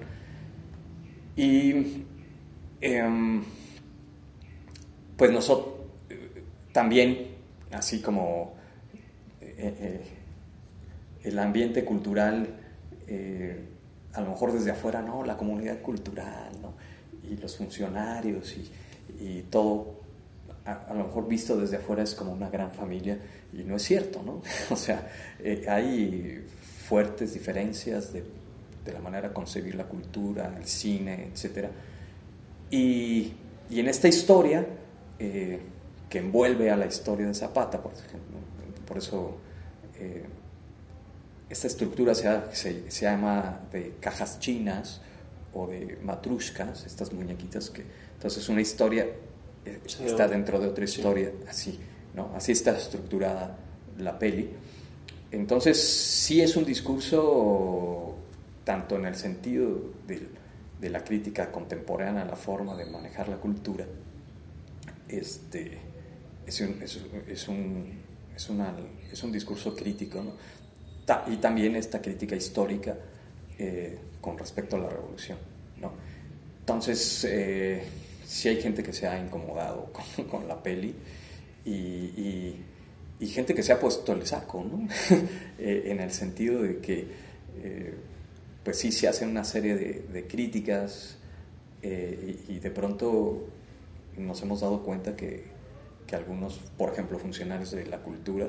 Y 1.37 2.05
em, 2.81 3.43
pues 5.17 5.31
nosotros 5.31 5.83
también, 6.73 7.29
así 7.71 8.01
como 8.01 8.55
eh, 9.41 9.55
eh, 9.59 10.01
el 11.25 11.39
ambiente 11.39 11.85
cultural, 11.85 12.49
eh, 13.07 13.69
a 14.15 14.21
lo 14.21 14.31
mejor 14.31 14.53
desde 14.53 14.71
afuera, 14.71 15.03
no, 15.03 15.23
la 15.25 15.37
comunidad 15.37 15.81
cultural, 15.81 16.51
¿no? 16.61 16.73
y 17.31 17.37
los 17.37 17.57
funcionarios 17.57 18.57
y, 18.57 18.71
y 19.21 19.43
todo, 19.43 20.01
a, 20.65 20.93
lo 20.95 21.05
mejor 21.05 21.29
visto 21.29 21.57
desde 21.57 21.77
afuera 21.77 22.03
es 22.03 22.15
como 22.15 22.33
una 22.33 22.51
gran 22.51 22.73
familia, 22.73 23.19
y 23.53 23.63
no 23.63 23.77
es 23.77 23.83
cierto, 23.83 24.23
¿no? 24.23 24.43
o 24.71 24.77
sea, 24.77 25.09
hay 25.69 26.45
fuertes 26.89 27.35
diferencias 27.35 28.13
de 28.13 28.25
de 28.85 28.93
la 28.93 29.01
manera 29.01 29.29
de 29.29 29.35
concebir 29.35 29.75
la 29.75 29.85
cultura, 29.85 30.55
el 30.59 30.67
cine, 30.67 31.31
etc. 31.33 31.69
Y, 32.71 33.33
y 33.71 33.81
en 33.81 33.89
esta 33.89 34.09
historia, 34.09 34.67
eh, 35.19 35.61
que 36.09 36.19
envuelve 36.19 36.71
a 36.71 36.77
la 36.77 36.87
historia 36.87 37.27
de 37.27 37.35
Zapata, 37.35 37.83
por, 37.83 37.93
ejemplo, 37.93 38.39
por 38.87 38.99
eso 38.99 39.39
eh, 39.99 40.25
esta 41.49 41.67
estructura 41.67 42.15
se, 42.15 42.29
se, 42.53 42.91
se, 42.91 43.05
llama 43.07 43.61
de 43.73 43.95
cajas 44.01 44.39
chinas 44.39 45.01
o 45.55 45.67
de 45.67 45.99
matrushkas, 46.03 46.85
estas 46.85 47.13
muñequitas 47.13 47.71
que... 47.71 47.85
Entonces 48.15 48.49
una 48.49 48.61
historia 48.61 49.07
eh, 49.65 49.81
está 50.05 50.29
dentro 50.29 50.59
de 50.59 50.69
otra 50.69 50.85
historia, 50.85 51.33
así, 51.49 51.79
¿no? 52.15 52.31
Así 52.35 52.53
está 52.53 52.77
estructurada 52.77 53.57
la 53.99 54.19
peli. 54.19 54.51
Entonces 55.31 55.83
sí 55.83 56.41
es 56.41 56.57
un 56.57 56.65
discurso 56.65 58.12
tanto 58.65 58.97
en 58.97 59.07
el 59.07 59.15
sentido 59.15 59.93
de, 60.07 60.29
la 60.89 61.05
crítica 61.05 61.53
contemporánea, 61.53 62.25
la 62.25 62.37
forma 62.37 62.75
de 62.77 62.87
manejar 62.87 63.29
la 63.29 63.37
cultura, 63.37 63.87
este, 65.09 65.79
es, 66.45 66.61
un, 66.61 66.83
es, 66.83 66.97
un, 67.49 67.85
es, 68.35 68.51
una, 68.51 68.75
es 69.11 69.23
un 69.23 69.31
discurso 69.31 69.77
crítico, 69.77 70.23
y 71.29 71.37
también 71.37 71.77
esta 71.77 72.01
crítica 72.01 72.35
histórica 72.35 72.97
eh, 73.59 73.99
con 74.21 74.39
respecto 74.39 74.77
a 74.77 74.81
la 74.81 74.89
revolución. 74.89 75.39
Entonces, 76.61 77.27
eh, 77.29 77.83
sí 78.25 78.49
hay 78.49 78.61
gente 78.61 78.83
que 78.83 78.93
se 78.93 79.07
ha 79.07 79.19
incomodado 79.19 79.93
con, 80.31 80.49
la 80.49 80.63
peli 80.63 80.95
y, 81.65 82.57
gente 83.27 83.55
que 83.55 83.63
se 83.63 83.73
ha 83.73 83.79
puesto 83.79 84.13
el 84.13 84.27
saco. 84.27 84.65
Eh, 85.59 85.93
en 85.93 86.01
el 86.01 86.11
sentido 86.11 86.61
de 86.61 86.79
que 86.79 87.07
pues 88.65 88.79
sí 88.79 88.93
se 88.93 89.09
hacen 89.09 89.29
una 89.29 89.45
serie 89.45 89.75
de, 89.77 90.27
críticas 90.27 91.17
eh, 91.83 92.37
y, 92.49 92.59
de 92.59 92.71
pronto 92.71 93.49
nos 94.17 94.41
hemos 94.43 94.61
dado 94.61 94.83
cuenta 94.83 95.17
que, 95.17 95.45
que, 96.07 96.17
algunos, 96.17 96.61
por 96.77 96.93
ejemplo, 96.93 97.19
funcionarios 97.19 97.73
de 97.73 97.87
la 97.87 97.99
cultura, 97.99 98.47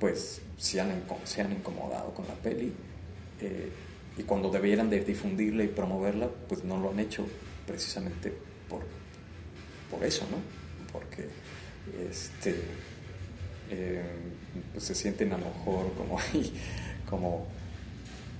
pues 0.00 0.40
se 0.56 0.80
han, 0.80 1.02
se 1.24 1.42
han 1.42 1.52
incomodado 1.52 2.14
con 2.14 2.26
la 2.26 2.34
peli 2.34 2.72
eh, 3.40 3.70
y 4.16 4.22
cuando 4.22 4.50
debieran 4.50 4.88
de 4.88 5.00
difundirla 5.00 5.64
y 5.64 5.68
promoverla, 5.68 6.28
pues 6.48 6.64
no 6.64 6.78
lo 6.78 6.90
han 6.90 7.00
hecho 7.00 7.26
precisamente 7.66 8.32
por, 8.68 8.82
por 9.90 10.04
eso, 10.04 10.26
¿no? 10.30 10.38
Porque 10.92 11.28
este, 12.08 12.54
eh, 13.70 14.02
pues 14.72 14.84
se 14.84 14.94
sienten 14.94 15.32
a 15.32 15.38
lo 15.38 15.46
mejor 15.46 15.92
como, 15.94 16.18
como 17.10 17.46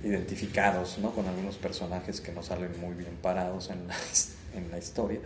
identificados 0.05 0.99
¿no? 0.99 1.11
con 1.11 1.25
algunos 1.25 1.55
personajes 1.55 2.21
que 2.21 2.31
no 2.31 2.43
salen 2.43 2.79
muy 2.79 2.93
bien 2.93 3.17
parados 3.21 3.69
en 3.71 3.87
la, 3.87 3.95
en 4.55 4.71
la 4.71 4.77
historia 4.77 5.19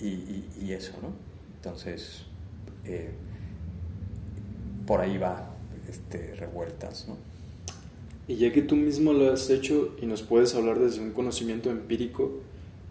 y, 0.00 0.72
eso, 0.72 0.92
¿no? 1.00 1.10
Entonces, 1.56 2.22
eh, 2.84 3.10
por 4.86 5.00
ahí 5.00 5.16
va 5.16 5.54
este, 5.88 6.34
revueltas, 6.34 7.06
¿no? 7.08 7.16
Y 8.28 8.36
ya 8.36 8.52
que 8.52 8.62
tú 8.62 8.76
mismo 8.76 9.12
lo 9.12 9.32
has 9.32 9.48
hecho 9.50 9.96
y 10.02 10.06
nos 10.06 10.22
puedes 10.22 10.54
hablar 10.54 10.80
desde 10.80 11.00
un 11.00 11.12
conocimiento 11.12 11.70
empírico, 11.70 12.40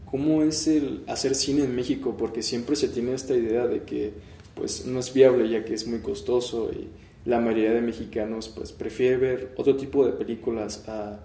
¿cómo 0.09 0.41
es 0.43 0.67
el 0.67 1.03
hacer 1.07 1.35
cine 1.35 1.65
en 1.65 1.75
México? 1.75 2.15
Porque 2.17 2.41
siempre 2.41 2.75
se 2.75 2.87
tiene 2.87 3.13
esta 3.13 3.35
idea 3.35 3.67
de 3.67 3.83
que 3.83 4.13
pues 4.55 4.85
no 4.85 4.99
es 4.99 5.13
viable 5.13 5.49
ya 5.49 5.65
que 5.65 5.73
es 5.73 5.85
muy 5.85 5.99
costoso 5.99 6.71
y 6.71 6.87
la 7.25 7.39
mayoría 7.39 7.73
de 7.73 7.81
mexicanos 7.81 8.49
pues 8.49 8.71
prefiere 8.71 9.17
ver 9.17 9.53
otro 9.57 9.75
tipo 9.75 10.05
de 10.05 10.13
películas 10.13 10.87
a 10.87 11.19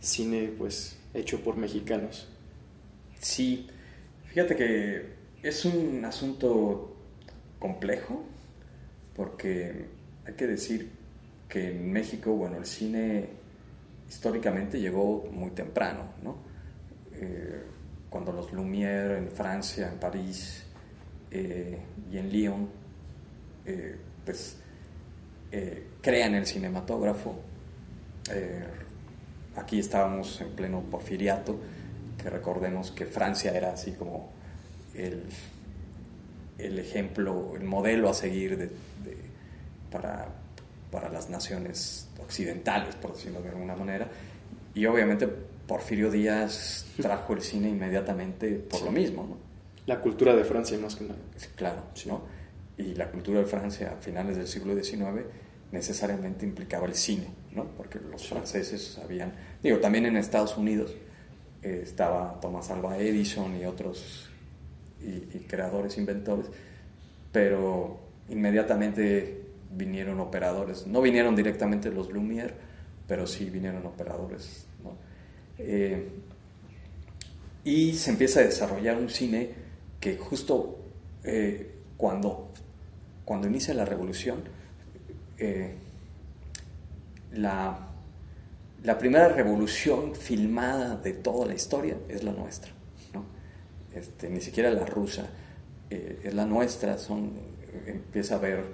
cine 0.00 0.52
pues 0.56 0.98
hecho 1.14 1.40
por 1.40 1.56
mexicanos. 1.56 2.28
Sí, 3.20 3.66
fíjate 4.26 4.54
que 4.56 5.06
es 5.42 5.64
un 5.64 6.04
asunto 6.04 6.96
complejo 7.58 8.24
porque 9.16 9.86
hay 10.26 10.34
que 10.34 10.46
decir 10.46 10.90
que 11.48 11.70
en 11.70 11.90
México, 11.90 12.32
bueno, 12.32 12.58
el 12.58 12.66
cine 12.66 13.30
históricamente 14.08 14.78
llegó 14.78 15.28
muy 15.32 15.50
temprano, 15.50 16.12
¿no? 16.22 16.36
Eh, 17.14 17.62
cuando 18.10 18.32
los 18.32 18.52
Lumière 18.52 19.18
en 19.18 19.28
Francia, 19.28 19.88
en 19.88 19.98
París 19.98 20.64
eh, 21.30 21.78
y 22.10 22.18
en 22.18 22.30
Lyon, 22.30 22.68
eh, 23.66 23.96
pues 24.24 24.58
eh, 25.52 25.86
crean 26.00 26.34
el 26.34 26.46
cinematógrafo. 26.46 27.38
Eh, 28.30 28.64
aquí 29.56 29.78
estábamos 29.78 30.40
en 30.40 30.50
pleno 30.50 30.82
porfiriato 30.82 31.58
que 32.22 32.30
recordemos 32.30 32.90
que 32.90 33.06
Francia 33.06 33.52
era 33.56 33.72
así 33.72 33.92
como 33.92 34.30
el, 34.94 35.22
el 36.58 36.78
ejemplo, 36.78 37.52
el 37.54 37.64
modelo 37.64 38.10
a 38.10 38.14
seguir 38.14 38.70
para, 39.90 40.28
para 40.90 41.08
las 41.08 41.30
naciones 41.30 42.08
occidentales, 42.20 42.94
por 42.96 43.14
decirlo 43.14 43.40
de 43.40 43.50
alguna 43.50 43.76
manera. 43.76 44.08
Y 44.74 44.84
obviamente 44.86 45.28
Porfirio 45.66 46.10
Díaz 46.10 46.86
trajo 47.00 47.34
el 47.34 47.42
cine 47.42 47.68
inmediatamente 47.68 48.54
por 48.54 48.82
lo 48.82 48.90
mismo, 48.90 49.26
¿no? 49.28 49.36
La 49.86 50.00
cultura 50.00 50.34
de 50.34 50.44
Francia 50.44 50.78
más 50.78 50.96
que 50.96 51.04
nada. 51.04 51.18
Claro, 51.56 51.82
¿no? 52.06 52.22
Y 52.78 52.94
la 52.94 53.10
cultura 53.10 53.40
de 53.40 53.46
Francia 53.46 53.96
a 53.98 54.00
finales 54.00 54.36
del 54.36 54.46
siglo 54.46 54.74
XIX 54.74 55.26
necesariamente 55.72 56.46
implicaba 56.46 56.86
el 56.86 56.94
cine, 56.94 57.26
¿no? 57.52 57.66
Porque 57.76 57.98
los 57.98 58.26
franceses 58.26 58.98
habían... 59.02 59.32
Digo, 59.62 59.78
también 59.78 60.06
en 60.06 60.16
Estados 60.16 60.56
Unidos 60.56 60.94
eh, 61.62 61.80
estaba 61.82 62.40
Thomas 62.40 62.70
Alva 62.70 62.96
Edison 62.98 63.60
y 63.60 63.64
otros 63.64 64.30
y, 65.00 65.40
creadores, 65.40 65.98
inventores, 65.98 66.46
pero 67.32 68.00
inmediatamente 68.28 69.42
vinieron 69.72 70.20
operadores. 70.20 70.86
No 70.86 71.00
vinieron 71.00 71.36
directamente 71.36 71.90
los 71.90 72.10
Lumière, 72.10 72.52
pero 73.06 73.26
sí 73.26 73.50
vinieron 73.50 73.84
operadores. 73.86 74.66
Eh, 75.58 76.08
y 77.64 77.94
se 77.94 78.10
empieza 78.10 78.40
a 78.40 78.44
desarrollar 78.44 78.96
un 78.96 79.10
cine 79.10 79.50
que 80.00 80.16
justo 80.16 80.78
eh, 81.24 81.74
cuando, 81.96 82.52
cuando 83.28 83.46
inicia 83.46 83.74
la 83.74 83.84
revolución, 83.84 84.38
eh, 85.36 85.74
la, 87.34 87.78
primera 88.98 89.28
revolución 89.28 90.14
filmada 90.14 90.96
de 90.96 91.12
toda 91.12 91.44
la 91.44 91.52
historia 91.52 91.98
es 92.08 92.24
la 92.24 92.32
nuestra. 92.32 92.72
Este, 93.94 94.30
ni 94.30 94.40
siquiera 94.40 94.70
la 94.70 94.86
rusa, 94.86 95.26
eh, 95.90 96.22
es 96.24 96.32
la 96.32 96.46
nuestra. 96.46 96.96
Empieza 97.86 98.36
a 98.36 98.38
ver, 98.38 98.60
eh, 98.60 98.64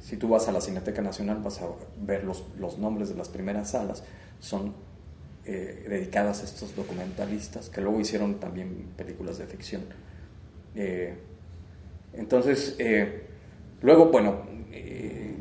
si 0.00 0.16
tú 0.16 0.28
vas 0.28 0.48
a 0.48 0.52
la 0.52 0.62
Cineteca 0.62 1.02
Nacional, 1.02 1.42
vas 1.42 1.60
a 1.60 1.68
ver 2.00 2.24
los, 2.24 2.46
los 2.58 2.78
nombres 2.78 3.10
de 3.10 3.14
las 3.14 3.28
primeras 3.28 3.72
salas, 3.72 4.04
son 4.40 4.72
dedicadas 5.44 6.42
a 6.42 6.44
estos 6.44 6.76
documentalistas 6.76 7.70
que 7.70 7.80
luego 7.80 8.00
hicieron 8.00 8.38
también 8.38 8.86
películas 8.96 9.36
de 9.38 9.46
ficción. 9.46 9.82
entonces, 12.14 12.76
luego, 13.82 14.06
bueno, 14.06 14.50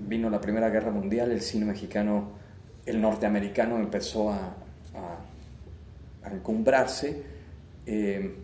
vino 0.09 0.29
la 0.29 0.41
Primera 0.41 0.69
Guerra 0.69 0.91
Mundial, 0.91 1.31
el 1.31 1.41
cine 1.41 1.65
mexicano, 1.65 2.31
el 2.85 2.99
norteamericano 2.99 3.77
empezó 3.77 4.31
a, 4.31 4.55
a, 4.95 6.31
encumbrarse 6.31 7.23
eh, 7.85 8.35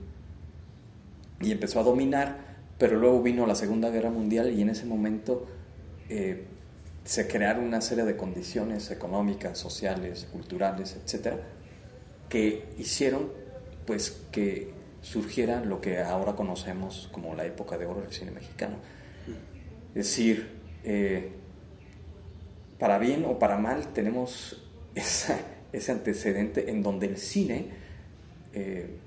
y 1.42 1.52
empezó 1.52 1.80
a 1.80 1.84
dominar, 1.84 2.38
pero 2.78 2.98
luego 2.98 3.22
vino 3.22 3.46
la 3.46 3.56
Segunda 3.56 3.90
Guerra 3.90 4.10
Mundial 4.10 4.54
y 4.54 4.62
en 4.62 4.70
ese 4.70 4.86
momento 4.86 5.46
eh, 6.10 6.46
se 7.04 7.28
crearon 7.28 7.66
una 7.66 7.82
serie 7.82 8.06
de 8.06 8.16
condiciones 8.16 8.90
económicas, 8.92 9.58
sociales, 9.58 10.28
culturales, 10.32 10.98
etcétera, 11.04 11.38
que 12.30 12.70
hicieron 12.78 13.32
pues 13.86 14.24
que 14.32 14.74
surgiera 15.02 15.64
lo 15.64 15.82
que 15.82 16.00
ahora 16.00 16.36
conocemos 16.36 17.10
como 17.12 17.36
la 17.36 17.46
época 17.46 17.78
de 17.78 17.86
oro 17.86 18.02
del 18.02 18.12
cine 18.12 18.32
mexicano. 18.32 18.78
Es 19.96 20.08
decir, 20.08 20.50
eh, 20.84 21.30
para 22.78 23.00
bien 23.00 23.24
o 23.26 23.40
para 23.40 23.58
mal, 23.58 23.94
tenemos 23.94 24.62
ese 24.96 25.92
antecedente 25.92 26.70
en 26.70 26.84
donde 26.84 27.08
el 27.08 27.18
cine, 27.18 27.70
eh, 28.54 28.98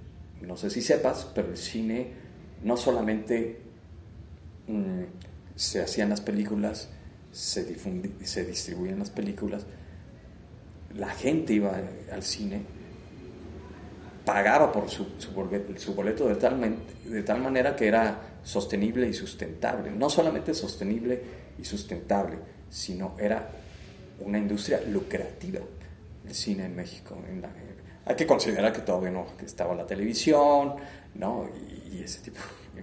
no 0.40 0.56
sé 0.56 0.70
si 0.70 0.80
sepas, 0.80 1.30
pero 1.34 1.50
el 1.50 1.58
cine 1.58 2.08
no 2.64 2.76
solamente 2.78 3.60
mm, 4.66 5.02
se 5.54 5.82
hacían 5.82 6.08
las 6.08 6.22
películas, 6.22 6.88
se, 7.32 7.76
se 8.24 8.44
distribuían 8.46 8.98
las 8.98 9.10
películas, 9.10 9.66
la 10.96 11.10
gente 11.10 11.52
iba 11.52 11.78
al 12.10 12.22
cine, 12.22 12.62
pagaba 14.24 14.72
por 14.72 14.88
su, 14.88 15.06
su, 15.18 15.94
boleto 15.94 16.28
de 16.28 16.34
tal, 16.36 16.76
de 17.04 17.22
tal 17.22 17.40
manera 17.42 17.76
que 17.76 17.88
era 17.88 18.37
sostenible 18.48 19.06
y 19.06 19.12
sustentable. 19.12 19.90
No 19.90 20.08
solamente 20.08 20.54
sostenible 20.54 21.20
y 21.58 21.64
sustentable, 21.66 22.38
sino 22.70 23.14
era 23.18 23.46
una 24.20 24.38
industria 24.38 24.80
lucrativa 24.80 25.60
el 26.26 26.34
cine 26.34 26.64
en 26.64 26.74
México. 26.74 27.14
hay 28.06 28.16
que 28.16 28.26
considerar 28.26 28.72
que 28.72 28.80
todavía 28.80 29.10
no 29.10 29.26
estaba 29.44 29.74
la 29.74 29.86
televisión, 29.86 30.76
¿no? 31.14 31.46
Y, 31.92 32.02
ese 32.02 32.20
tipo, 32.20 32.40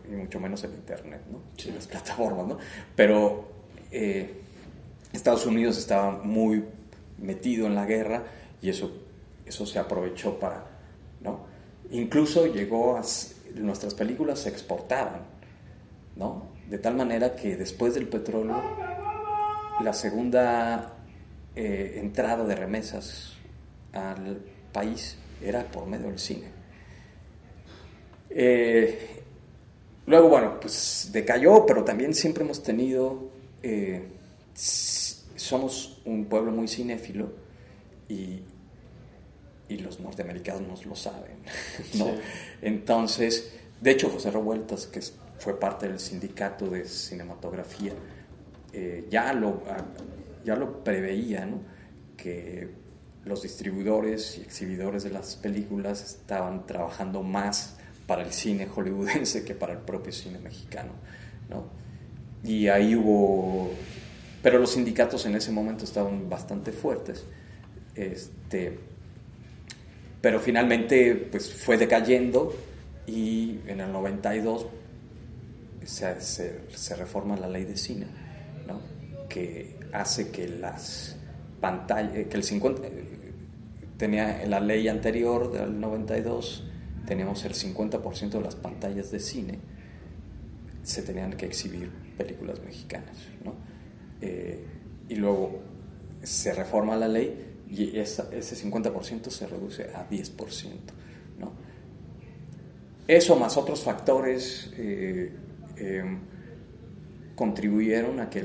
y 0.07 0.11
mucho 0.11 0.39
menos 0.39 0.63
el 0.65 0.73
internet, 0.75 1.21
¿no? 1.31 1.39
las 1.73 1.87
plataformas, 1.87 2.45
¿no? 2.45 2.57
Pero 2.95 3.47
eh, 3.91 4.41
Estados 5.13 5.47
Unidos 5.47 5.79
estaba 5.79 6.11
muy 6.11 6.63
metido 7.17 7.65
en 7.65 7.73
la 7.73 7.87
guerra 7.87 8.23
y 8.61 8.69
eso, 8.69 8.91
eso 9.47 9.65
se 9.65 9.79
aprovechó 9.79 10.37
para, 10.37 10.63
¿no? 11.21 11.39
Incluso 11.89 12.45
llegó 12.45 12.97
a, 12.97 13.03
nuestras 13.55 13.93
películas 13.95 14.39
se 14.39 14.49
exportaban, 14.49 15.34
¿no? 16.15 16.47
De 16.69 16.79
tal 16.79 16.95
manera 16.95 17.35
que 17.35 17.57
después 17.57 17.93
del 17.93 18.07
petróleo, 18.07 18.61
la 19.81 19.93
segunda 19.93 20.95
eh, 21.55 21.99
entrada 22.01 22.45
de 22.45 22.55
remesas 22.55 23.33
al 23.93 24.41
país 24.71 25.17
era 25.41 25.63
por 25.63 25.85
medio 25.85 26.07
del 26.07 26.19
cine. 26.19 26.47
Eh, 28.29 29.23
luego, 30.07 30.29
bueno, 30.29 30.59
pues 30.59 31.09
decayó, 31.11 31.65
pero 31.65 31.83
también 31.83 32.13
siempre 32.13 32.43
hemos 32.43 32.63
tenido, 32.63 33.29
eh, 33.63 34.07
somos 34.53 36.01
un 36.05 36.25
pueblo 36.25 36.51
muy 36.51 36.67
cinéfilo 36.67 37.31
y, 38.09 38.41
y 39.69 39.77
los 39.77 39.99
norteamericanos 39.99 40.85
lo 40.85 40.95
saben, 40.95 41.37
Entonces, 42.61 43.53
de 43.81 43.91
hecho, 43.91 44.09
José 44.09 44.31
Revueltas, 44.31 44.87
que 44.87 44.99
fue 45.37 45.59
parte 45.59 45.87
del 45.87 45.99
sindicato 45.99 46.67
de 46.67 46.85
cinematografía, 46.85 47.93
ya 49.09 49.33
lo 49.33 49.63
ya 50.45 50.55
lo 50.55 50.83
preveía, 50.83 51.49
que 52.15 52.69
los 53.25 53.41
distribuidores 53.41 54.37
y 54.37 54.41
exhibidores 54.41 55.03
de 55.03 55.09
las 55.09 55.35
películas 55.35 56.03
estaban 56.03 56.65
trabajando 56.67 57.23
más 57.23 57.77
para 58.05 58.21
el 58.21 58.31
cine 58.31 58.67
hollywoodense 58.67 59.43
que 59.43 59.55
para 59.55 59.73
el 59.73 59.79
propio 59.79 60.13
cine 60.13 60.37
mexicano. 60.37 60.91
¿no? 61.49 61.65
Y 62.43 62.67
ahí 62.67 62.95
hubo... 62.95 63.71
Pero 64.43 64.59
los 64.59 64.73
sindicatos 64.73 65.25
en 65.25 65.35
ese 65.35 65.51
momento 65.51 65.85
estaban 65.85 66.29
bastante 66.29 66.71
fuertes. 66.71 67.25
Este, 67.95 68.77
pero 70.21 70.39
finalmente 70.39 71.15
pues, 71.15 71.51
fue 71.51 71.77
decayendo 71.77 72.55
y 73.07 73.59
en 73.65 73.81
el 73.81 73.91
92 73.91 74.67
se, 75.85 76.19
se, 76.21 76.95
reforma 76.95 77.37
la 77.37 77.47
ley 77.47 77.63
de 77.63 77.77
cine, 77.77 78.07
¿no? 78.67 78.81
que 79.29 79.77
hace 79.93 80.31
que 80.31 80.47
las 80.47 81.15
pantallas, 81.61 82.15
eh, 82.15 82.27
que 82.27 82.37
el 82.37 82.43
50, 82.43 82.87
eh, 82.87 82.91
tenía 83.97 84.43
en 84.43 84.49
la 84.49 84.59
ley 84.59 84.87
anterior 84.87 85.51
del 85.51 85.79
92, 85.79 86.63
teníamos 87.05 87.45
el 87.45 87.53
50% 87.53 88.29
de 88.29 88.41
las 88.41 88.55
pantallas 88.55 89.11
de 89.11 89.19
cine, 89.19 89.59
se 90.83 91.01
tenían 91.01 91.33
que 91.33 91.45
exhibir 91.45 91.89
películas 92.17 92.59
mexicanas, 92.63 93.15
¿no? 93.43 93.53
Eh, 94.21 94.65
y 95.09 95.15
luego 95.15 95.59
se 96.23 96.53
reforma 96.53 96.95
la 96.95 97.07
ley 97.07 97.63
y 97.69 97.97
ese 97.97 98.31
50% 98.31 99.29
se 99.29 99.47
reduce 99.47 99.83
a 99.93 100.07
10%, 100.09 100.69
¿no? 101.39 101.53
Eso 103.07 103.35
más 103.35 103.55
otros 103.57 103.83
factores 103.83 104.71
contribuyeron 107.35 108.19
a 108.19 108.29
que 108.29 108.39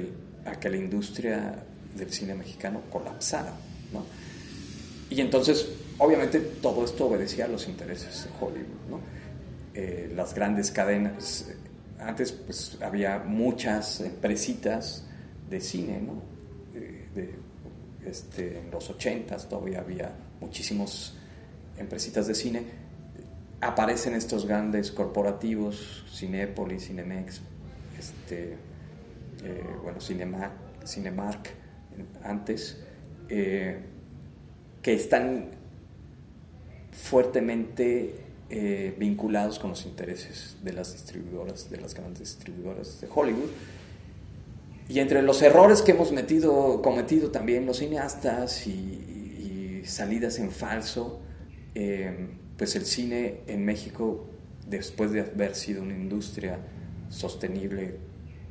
a 0.44 0.58
que 0.58 0.70
la 0.70 0.76
industria 0.76 1.64
del 1.96 2.12
cine 2.12 2.34
mexicano 2.34 2.82
colapsara. 2.90 3.52
¿no? 3.92 4.04
Y 5.10 5.20
entonces, 5.20 5.68
obviamente, 5.98 6.40
todo 6.40 6.84
esto 6.84 7.06
obedecía 7.06 7.44
a 7.44 7.48
los 7.48 7.66
intereses 7.68 8.24
de 8.24 8.30
Hollywood. 8.40 8.88
¿no? 8.88 9.00
Eh, 9.74 10.12
las 10.14 10.34
grandes 10.34 10.70
cadenas, 10.70 11.50
antes 11.98 12.32
pues 12.32 12.78
había 12.80 13.18
muchas 13.18 14.00
empresitas 14.00 15.04
de 15.48 15.60
cine, 15.60 16.00
¿no? 16.00 16.22
De, 17.14 17.34
este, 18.06 18.58
en 18.58 18.70
los 18.70 18.88
80 18.88 19.36
todavía 19.48 19.80
había 19.80 20.12
muchísimos 20.40 21.14
empresitas 21.76 22.26
de 22.26 22.34
cine. 22.34 22.62
Aparecen 23.60 24.14
estos 24.14 24.46
grandes 24.46 24.90
corporativos, 24.90 26.06
Cinépolis, 26.10 26.86
Cinemex, 26.86 27.42
este, 27.98 28.56
eh, 29.44 29.64
bueno, 29.82 30.00
Cinemark, 30.00 30.52
Cinemark 30.86 31.50
antes, 32.22 32.78
eh, 33.28 33.80
que 34.80 34.94
están 34.94 35.50
fuertemente 36.90 38.14
eh, 38.48 38.94
vinculados 38.98 39.58
con 39.58 39.70
los 39.70 39.84
intereses 39.84 40.56
de 40.62 40.72
las 40.72 40.92
distribuidoras, 40.92 41.70
de 41.70 41.80
las 41.80 41.94
grandes 41.94 42.36
distribuidoras 42.36 43.00
de 43.00 43.08
Hollywood. 43.14 43.50
Y 44.88 44.98
entre 44.98 45.22
los 45.22 45.40
errores 45.42 45.82
que 45.82 45.92
hemos 45.92 46.12
metido, 46.12 46.82
cometido 46.82 47.30
también 47.30 47.66
los 47.66 47.78
cineastas 47.78 48.66
y, 48.66 49.82
salidas 49.84 50.38
en 50.38 50.50
falso, 50.50 51.20
pues 52.60 52.76
el 52.76 52.84
cine 52.84 53.40
en 53.46 53.64
México, 53.64 54.26
después 54.66 55.12
de 55.12 55.22
haber 55.22 55.54
sido 55.54 55.82
una 55.82 55.94
industria 55.94 56.58
sostenible, 57.08 57.96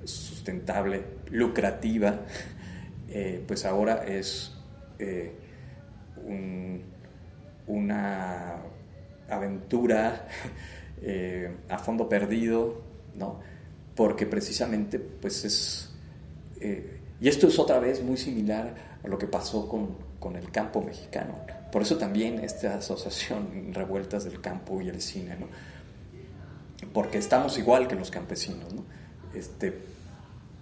sustentable, 0.04 1.04
lucrativa, 1.30 2.22
eh, 3.08 3.44
pues 3.48 3.66
ahora 3.66 4.04
es 4.08 4.56
una 7.68 8.56
aventura 9.30 10.28
eh, 11.04 11.58
a 11.70 11.78
fondo 11.78 12.10
perdido, 12.10 12.82
¿no? 13.14 13.40
Porque 13.94 14.26
precisamente, 14.26 14.98
pues 14.98 15.46
es... 15.46 15.94
Eh, 16.60 17.00
y 17.22 17.28
esto 17.28 17.48
es 17.48 17.60
otra 17.60 17.78
vez 17.78 18.02
muy 18.02 18.18
similar 18.18 18.74
a 19.04 19.08
lo 19.08 19.20
que 19.20 19.28
pasó 19.28 19.70
con, 19.70 19.96
con, 20.20 20.36
el 20.36 20.50
campo 20.50 20.82
mexicano. 20.82 21.59
Por 21.72 21.82
eso 21.82 21.98
también 21.98 22.40
esta 22.40 22.78
asociación 22.78 23.74
Revueltas 23.74 24.24
del 24.24 24.42
Campo 24.42 24.82
y 24.82 24.90
el 24.90 25.02
Cine, 25.02 25.36
¿no? 25.40 25.48
Porque 26.94 27.18
estamos 27.18 27.58
igual 27.58 27.88
que 27.88 27.96
los 27.96 28.10
campesinos, 28.10 28.74
¿no? 28.74 28.84
Este, 29.34 29.74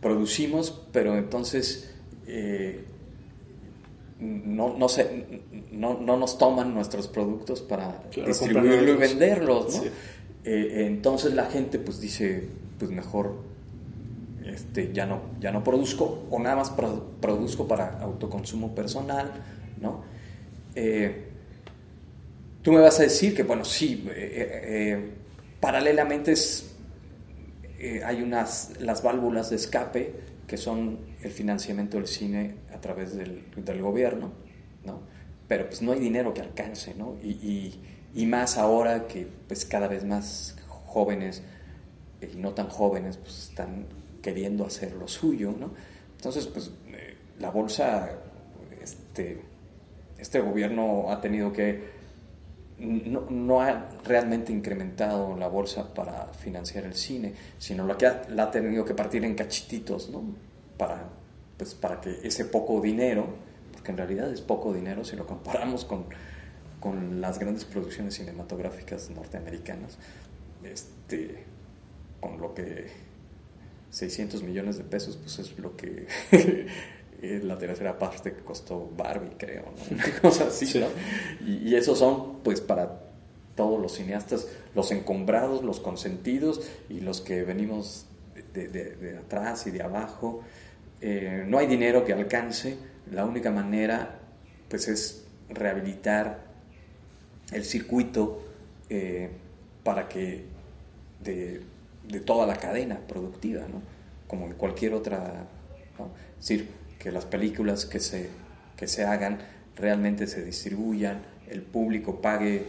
producimos, 0.02 0.84
pero 0.92 1.18
entonces 1.18 1.94
eh, 2.26 2.84
no, 4.20 4.76
no, 4.78 4.88
no, 5.72 6.00
no, 6.00 6.18
nos 6.18 6.38
toman 6.38 6.74
nuestros 6.74 7.08
productos 7.08 7.62
para 7.62 8.04
distribuirlos 8.26 8.96
y 8.96 9.00
venderlos, 9.00 9.76
¿no? 9.76 9.84
Eh, 10.44 10.86
entonces 10.88 11.34
la 11.34 11.46
gente 11.46 11.78
pues 11.78 12.00
dice, 12.00 12.48
pues 12.80 12.90
mejor 12.90 13.36
este, 14.46 14.94
ya, 14.94 15.06
no, 15.06 15.22
ya 15.40 15.52
no 15.52 15.64
produzco 15.64 16.24
o 16.32 16.40
nada 16.40 16.56
más 16.56 16.72
produzco 17.22 17.68
para 17.68 18.00
autoconsumo 18.00 18.74
personal, 18.74 19.32
¿no? 19.82 20.04
Eh, 20.80 21.24
tú 22.62 22.72
me 22.72 22.80
vas 22.82 23.00
a 23.00 23.04
decir 23.04 23.36
que, 23.36 23.42
bueno, 23.42 23.66
sí, 23.66 24.08
eh, 24.10 25.12
paralelamente 25.60 26.36
hay 28.06 28.22
unas, 28.22 28.80
las 28.80 29.02
válvulas 29.02 29.50
de 29.50 29.56
escape 29.56 30.14
que 30.46 30.56
son 30.56 31.00
el 31.24 31.32
financiamiento 31.32 31.98
del 31.98 32.08
cine 32.08 32.56
a 32.74 32.80
través 32.80 33.16
del, 33.16 33.44
del 33.56 33.82
gobierno, 33.82 34.32
¿no? 34.86 35.02
Pero 35.48 35.68
pues 35.68 35.82
no 35.82 35.94
hay 35.94 36.00
dinero 36.00 36.34
que 36.34 36.42
alcance, 36.42 36.94
¿no? 36.96 37.18
Y, 37.24 37.74
y, 38.14 38.26
más 38.26 38.58
ahora 38.58 39.08
que 39.08 39.28
pues 39.48 39.66
cada 39.66 39.88
vez 39.88 40.04
más 40.06 40.56
jóvenes 40.68 41.42
y 42.22 42.38
no 42.38 42.54
tan 42.54 42.68
jóvenes 42.70 43.18
pues 43.18 43.50
están 43.50 43.86
queriendo 44.22 44.66
hacer 44.66 44.94
lo 44.94 45.08
suyo, 45.08 45.54
¿no? 45.58 45.72
Entonces 46.16 46.46
pues 46.48 46.72
eh, 46.88 47.16
la 47.40 47.50
bolsa, 47.50 48.12
este, 48.82 49.42
este 50.20 50.40
gobierno 50.40 51.12
ha 51.12 51.22
tenido 51.22 51.54
que 51.54 51.98
no, 52.80 53.22
no, 53.30 53.62
ha 53.62 53.90
realmente 54.04 54.52
incrementado 54.52 55.36
la 55.36 55.48
bolsa 55.48 55.94
para 55.94 56.28
financiar 56.34 56.84
el 56.86 56.94
cine, 56.94 57.34
sino 57.58 57.86
lo 57.86 57.98
que 57.98 58.06
ha, 58.06 58.24
la 58.30 58.44
ha 58.44 58.52
tenido 58.52 58.86
que 58.86 58.94
partir 58.94 59.26
en 59.26 59.36
cachititos, 59.36 60.10
¿no? 60.10 60.24
Para, 60.78 61.10
pues, 61.58 61.74
para 61.74 62.00
que 62.02 62.20
ese 62.24 62.46
poco 62.46 62.80
dinero, 62.80 63.28
porque 63.74 63.92
en 63.92 63.98
realidad 63.98 64.32
es 64.32 64.42
poco 64.42 64.74
dinero 64.74 65.04
si 65.04 65.16
lo 65.16 65.26
comparamos 65.26 65.86
con, 65.86 66.06
con 66.80 67.20
las 67.20 67.40
grandes 67.40 67.66
producciones 67.66 68.14
cinematográficas 68.14 69.10
norteamericanas, 69.10 69.98
este, 70.64 71.44
con 72.20 72.40
lo 72.40 72.54
que 72.54 72.88
600 73.90 74.44
millones 74.44 74.78
de 74.78 74.84
pesos, 74.84 75.18
pues 75.18 75.40
es 75.40 75.58
lo 75.58 75.76
que 75.76 76.06
la 77.22 77.58
tercera 77.58 77.98
parte 77.98 78.32
que 78.34 78.42
costó 78.42 78.92
Barbie, 78.96 79.36
creo, 79.38 79.64
¿no? 79.64 79.96
Una 79.96 80.06
cosa 80.22 80.48
así, 80.48 80.80
¿no? 80.80 80.88
Y, 81.46 81.70
y, 81.70 81.76
esos 81.76 81.98
son, 81.98 82.40
pues, 82.44 82.62
para 82.62 83.00
todos 83.56 83.82
los 83.82 83.94
cineastas, 83.94 84.48
los 84.76 84.92
encombrados, 84.92 85.64
los 85.64 85.80
consentidos 85.80 86.62
y 86.90 87.00
los 87.00 87.22
que 87.22 87.44
venimos 87.44 88.06
de, 88.54 88.68
de, 88.68 88.96
de 88.96 89.18
atrás 89.18 89.66
y 89.68 89.72
de 89.72 89.82
abajo. 89.82 90.42
Eh, 91.02 91.44
no 91.48 91.58
hay 91.58 91.68
dinero 91.68 92.06
que 92.06 92.14
alcance, 92.14 92.78
la 93.12 93.26
única 93.26 93.52
manera, 93.52 94.20
pues, 94.70 94.88
es 94.88 95.26
rehabilitar 95.50 96.46
el 97.52 97.64
circuito 97.64 98.44
eh, 98.90 99.30
para 99.84 100.08
que 100.08 100.44
de, 101.24 101.62
de, 102.08 102.20
toda 102.20 102.46
la 102.46 102.56
cadena 102.58 103.00
productiva, 103.08 103.62
¿no? 103.62 103.82
Como 104.28 104.48
en 104.48 104.54
cualquier 104.54 104.94
otra, 104.94 105.46
¿no? 105.98 106.12
Es 106.40 106.48
decir, 106.48 106.68
que 107.00 107.12
las 107.12 107.26
películas 107.26 107.86
que 107.86 108.00
se, 108.00 108.30
que 108.76 108.88
se 108.88 109.06
hagan 109.06 109.40
realmente 109.76 110.28
se 110.28 110.44
distribuyan, 110.44 111.22
el 111.50 111.62
público 111.62 112.22
pague 112.22 112.66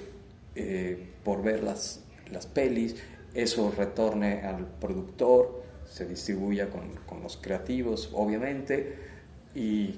eh, 0.55 1.13
por 1.25 1.43
ver 1.43 1.63
las, 1.63 2.01
las 2.31 2.47
pelis, 2.47 2.97
eso 3.35 3.73
retorne 3.77 4.43
al 4.43 4.67
productor, 4.67 5.63
se 5.89 6.07
distribuya 6.07 6.69
con, 6.69 6.95
con, 7.07 7.23
los 7.23 7.37
creativos, 7.37 8.11
obviamente, 8.13 8.97
y 9.55 9.95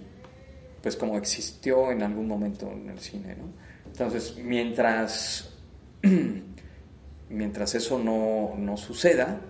pues 0.82 0.96
como 0.96 1.18
existió 1.18 1.90
en 1.90 2.02
algún 2.02 2.26
momento 2.26 2.70
en 2.70 2.88
el 2.88 2.98
cine, 3.00 3.36
¿no? 3.36 3.44
Entonces, 3.86 4.36
mientras, 4.36 5.50
mientras 7.28 7.74
eso 7.74 7.98
no, 7.98 8.54
no 8.56 8.76
suceda, 8.76 9.40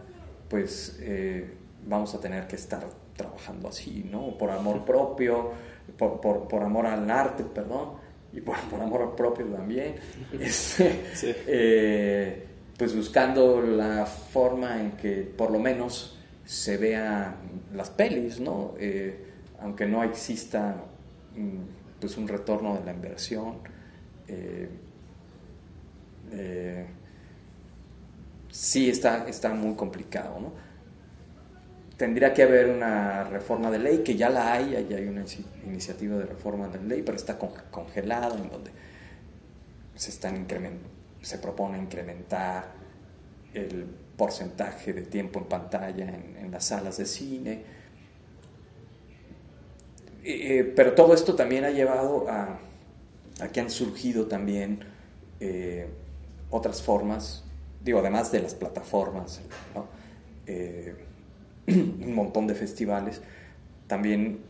pues 0.49 0.97
eh, 1.01 1.49
vamos 1.87 2.15
a 2.15 2.21
tener 2.21 2.47
que 2.47 2.57
estar 2.57 2.87
trabajando 3.21 3.69
así, 3.69 4.09
¿no? 4.11 4.39
Por 4.39 4.51
amor 4.51 4.85
propio, 4.85 5.51
por, 5.99 6.21
por, 6.21 6.49
por 6.49 6.63
amor 6.63 6.87
al 6.87 7.11
arte, 7.11 7.45
perdón, 7.45 7.91
y 8.33 8.41
por, 8.41 8.57
por 8.71 8.81
amor 8.81 9.15
propio 9.15 9.47
también. 9.47 9.97
Este, 10.41 11.03
eh, 11.47 12.47
pues 12.79 12.97
buscando 12.97 13.61
la 13.61 14.07
forma 14.07 14.81
en 14.81 14.93
que 14.93 15.23
por 15.37 15.51
lo 15.51 15.59
menos 15.59 16.19
se 16.45 16.79
vean 16.79 17.37
las 17.75 17.91
pelis, 17.91 18.41
¿no? 18.41 18.75
Eh, 18.79 19.27
aunque 19.61 19.85
no 19.85 20.03
exista 20.03 20.77
mm, 21.37 22.01
pues 22.01 22.17
un 22.17 22.27
retorno 22.27 22.75
de 22.79 22.85
la 22.85 22.93
inversión. 22.93 23.59
Eh, 24.27 24.69
sí 28.51 28.89
está, 28.89 29.29
está 29.29 29.53
muy 29.53 29.75
complicado, 29.75 30.41
¿no? 30.41 30.70
Tendría 32.01 32.33
que 32.33 32.45
haber 32.45 32.71
una 32.71 33.25
reforma 33.25 33.71
de 33.71 33.79
ley, 33.79 33.99
que 33.99 34.17
ya 34.17 34.31
la 34.31 34.55
hay, 34.55 34.71
ya 34.89 34.97
hay 34.97 35.07
una 35.07 35.23
iniciativa 35.67 36.17
de 36.17 36.25
reforma 36.25 36.67
de 36.69 36.83
ley, 36.83 37.03
pero 37.03 37.15
está 37.15 37.37
congelado, 37.39 38.39
en 38.39 38.49
donde 38.49 38.71
se, 39.97 40.09
están 40.09 40.47
se 41.21 41.37
propone 41.37 41.77
incrementar 41.77 42.73
el 43.53 43.85
porcentaje 44.17 44.95
de 44.95 45.03
tiempo 45.03 45.41
en 45.41 45.45
pantalla 45.45 46.09
en, 46.09 46.51
las 46.51 46.65
salas 46.65 46.97
de 46.97 47.05
cine. 47.05 47.65
Eh, 50.25 50.73
pero 50.75 50.95
todo 50.95 51.13
esto 51.13 51.35
también 51.35 51.67
ha 51.67 51.71
llevado 51.71 52.31
a, 52.31 52.61
que 53.53 53.61
han 53.61 53.69
surgido 53.69 54.25
también 54.25 54.81
eh, 55.39 55.87
otras 56.49 56.81
formas, 56.81 57.45
digo, 57.85 57.99
además 57.99 58.33
de 58.33 58.41
las 58.41 58.55
plataformas, 58.55 59.43
¿no? 59.75 59.87
Eh, 60.47 61.10
un 61.69 62.15
montón 62.15 62.47
de 62.47 62.55
festivales. 62.55 63.21
También 63.87 64.41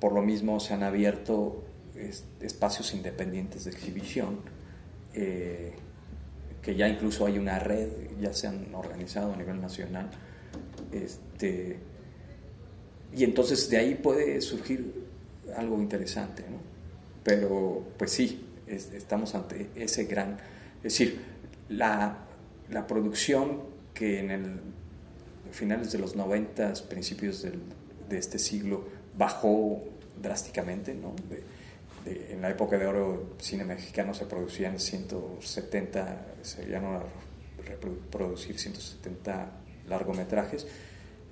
por 0.00 0.12
lo 0.12 0.22
mismo 0.22 0.60
se 0.60 0.74
han 0.74 0.82
abierto 0.82 1.64
espacios 2.40 2.92
independientes 2.94 3.64
de 3.64 3.70
exhibición, 3.70 4.40
eh, 5.14 5.72
que 6.60 6.74
ya 6.74 6.88
incluso 6.88 7.26
hay 7.26 7.38
una 7.38 7.58
red, 7.58 7.88
ya 8.20 8.32
se 8.32 8.48
han 8.48 8.74
organizado 8.74 9.32
a 9.32 9.36
nivel 9.36 9.60
nacional. 9.60 10.10
Este, 10.92 11.78
y 13.14 13.24
entonces 13.24 13.70
de 13.70 13.78
ahí 13.78 13.94
puede 13.94 14.40
surgir 14.40 15.06
algo 15.56 15.80
interesante, 15.80 16.42
¿no? 16.42 16.58
Pero 17.22 17.82
pues 17.96 18.12
sí, 18.12 18.46
estamos 18.66 19.34
ante 19.34 19.70
ese 19.74 20.04
gran, 20.04 20.36
es 20.78 20.82
decir, 20.82 21.20
la, 21.68 22.18
la 22.70 22.86
producción 22.86 23.62
que 23.94 24.20
en 24.20 24.30
el 24.30 24.60
finales 25.52 25.92
de 25.92 25.98
los 25.98 26.16
90, 26.16 26.72
principios 26.88 27.42
del, 27.42 27.60
de 28.08 28.18
este 28.18 28.38
siglo, 28.38 28.84
bajó 29.16 29.82
drásticamente, 30.20 30.94
¿no? 30.94 31.14
en 32.06 32.40
la 32.40 32.50
época 32.50 32.78
de 32.78 32.86
oro, 32.86 33.34
cine 33.38 33.64
mexicano 33.64 34.14
se 34.14 34.26
producían 34.26 34.78
170, 34.78 36.26
se 36.42 36.68
iban 36.68 36.84
a 36.84 37.02
reproducir 37.82 38.58
170 38.58 39.50
largometrajes. 39.88 40.66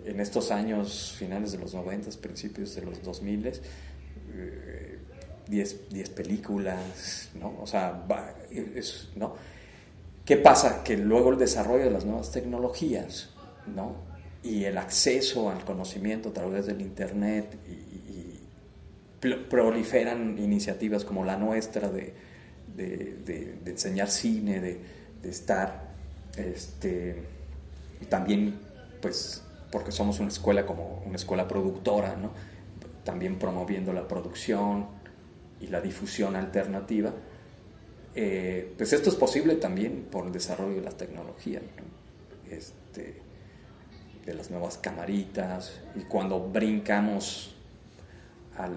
En 0.05 0.19
estos 0.21 0.51
años, 0.51 1.15
finales 1.17 1.53
de 1.53 1.59
los 1.59 1.75
90, 1.75 2.11
principios 2.21 2.75
de 2.75 2.83
los 2.83 3.03
2000, 3.03 3.47
eh, 3.47 4.99
10, 5.47 5.91
10 5.91 6.11
películas, 6.11 7.31
¿no? 7.35 7.55
O 7.61 7.67
sea, 7.67 8.05
¿no? 9.15 9.37
¿Qué 10.25 10.37
pasa? 10.39 10.83
Que 10.83 10.97
luego 10.97 11.31
el 11.31 11.39
desarrollo 11.39 11.85
de 11.85 11.91
las 11.91 12.05
nuevas 12.05 12.33
tecnologías, 12.33 13.31
¿no? 13.67 13.97
Y 14.43 14.65
el 14.65 14.79
acceso 14.79 15.51
al 15.51 15.65
conocimiento 15.65 16.31
a 16.31 16.33
través 16.33 16.67
del 16.67 16.81
Internet 16.81 17.57
y, 17.69 17.95
proliferan 19.49 20.37
iniciativas 20.39 21.03
como 21.03 21.25
la 21.25 21.39
nuestra 21.39 21.89
de, 21.89 22.13
de, 22.77 23.59
enseñar 23.65 24.11
cine, 24.11 24.61
de, 24.61 24.81
estar, 25.23 25.95
este, 26.37 27.23
también, 28.11 28.59
pues, 29.01 29.43
porque 29.73 29.93
somos 29.93 30.21
una 30.21 30.29
escuela 30.29 30.67
como 30.67 31.03
una 31.07 31.17
escuela 31.17 31.49
productora, 31.49 32.17
¿no? 32.17 32.33
También 33.03 33.39
promoviendo 33.39 33.95
la 33.95 34.07
producción 34.07 34.89
y 35.59 35.69
la 35.69 35.81
difusión 35.81 36.37
alternativa 36.37 37.15
eh, 38.17 38.73
pues 38.77 38.93
esto 38.93 39.11
es 39.11 39.17
posible 39.17 39.57
también 39.57 40.07
por 40.11 40.27
el 40.27 40.33
desarrollo 40.33 40.77
de 40.77 40.83
la 40.83 40.93
tecnología, 40.93 41.61
este, 42.49 43.17
de 44.25 44.35
las 44.35 44.51
nuevas 44.51 44.79
camaritas, 44.79 45.81
y 45.95 46.01
cuando 46.01 46.41
brincamos 46.41 47.55
al, 48.57 48.73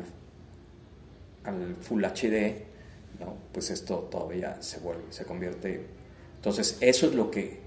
al 1.43 1.75
Full 1.81 2.03
HD, 2.03 2.67
pues 3.51 3.71
esto 3.71 4.07
todavía 4.11 4.61
se 4.61 4.79
vuelve, 4.79 5.03
se 5.09 5.25
convierte. 5.25 5.85
Entonces, 6.35 6.77
eso 6.81 7.07
es 7.07 7.15
lo 7.15 7.31
que 7.31 7.59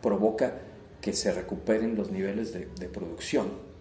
provoca 0.00 0.54
que 1.00 1.12
se 1.12 1.32
recuperen 1.32 1.96
los 1.96 2.10
niveles 2.10 2.52
de, 2.52 2.88
producción. 2.88 3.72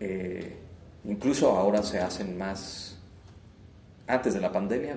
Eh, 0.00 0.56
incluso 1.04 1.56
ahora 1.56 1.82
se 1.82 2.00
hacen 2.00 2.36
más, 2.36 2.98
antes 4.06 4.34
de 4.34 4.40
la 4.40 4.52
pandemia, 4.52 4.96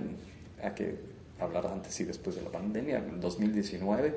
a 0.63 0.73
que 0.73 0.97
hablar 1.39 1.67
antes 1.67 1.99
y 1.99 2.05
después 2.05 2.35
de 2.35 2.41
la 2.41 2.49
pandemia. 2.49 2.97
En 2.97 3.21
2019 3.21 4.15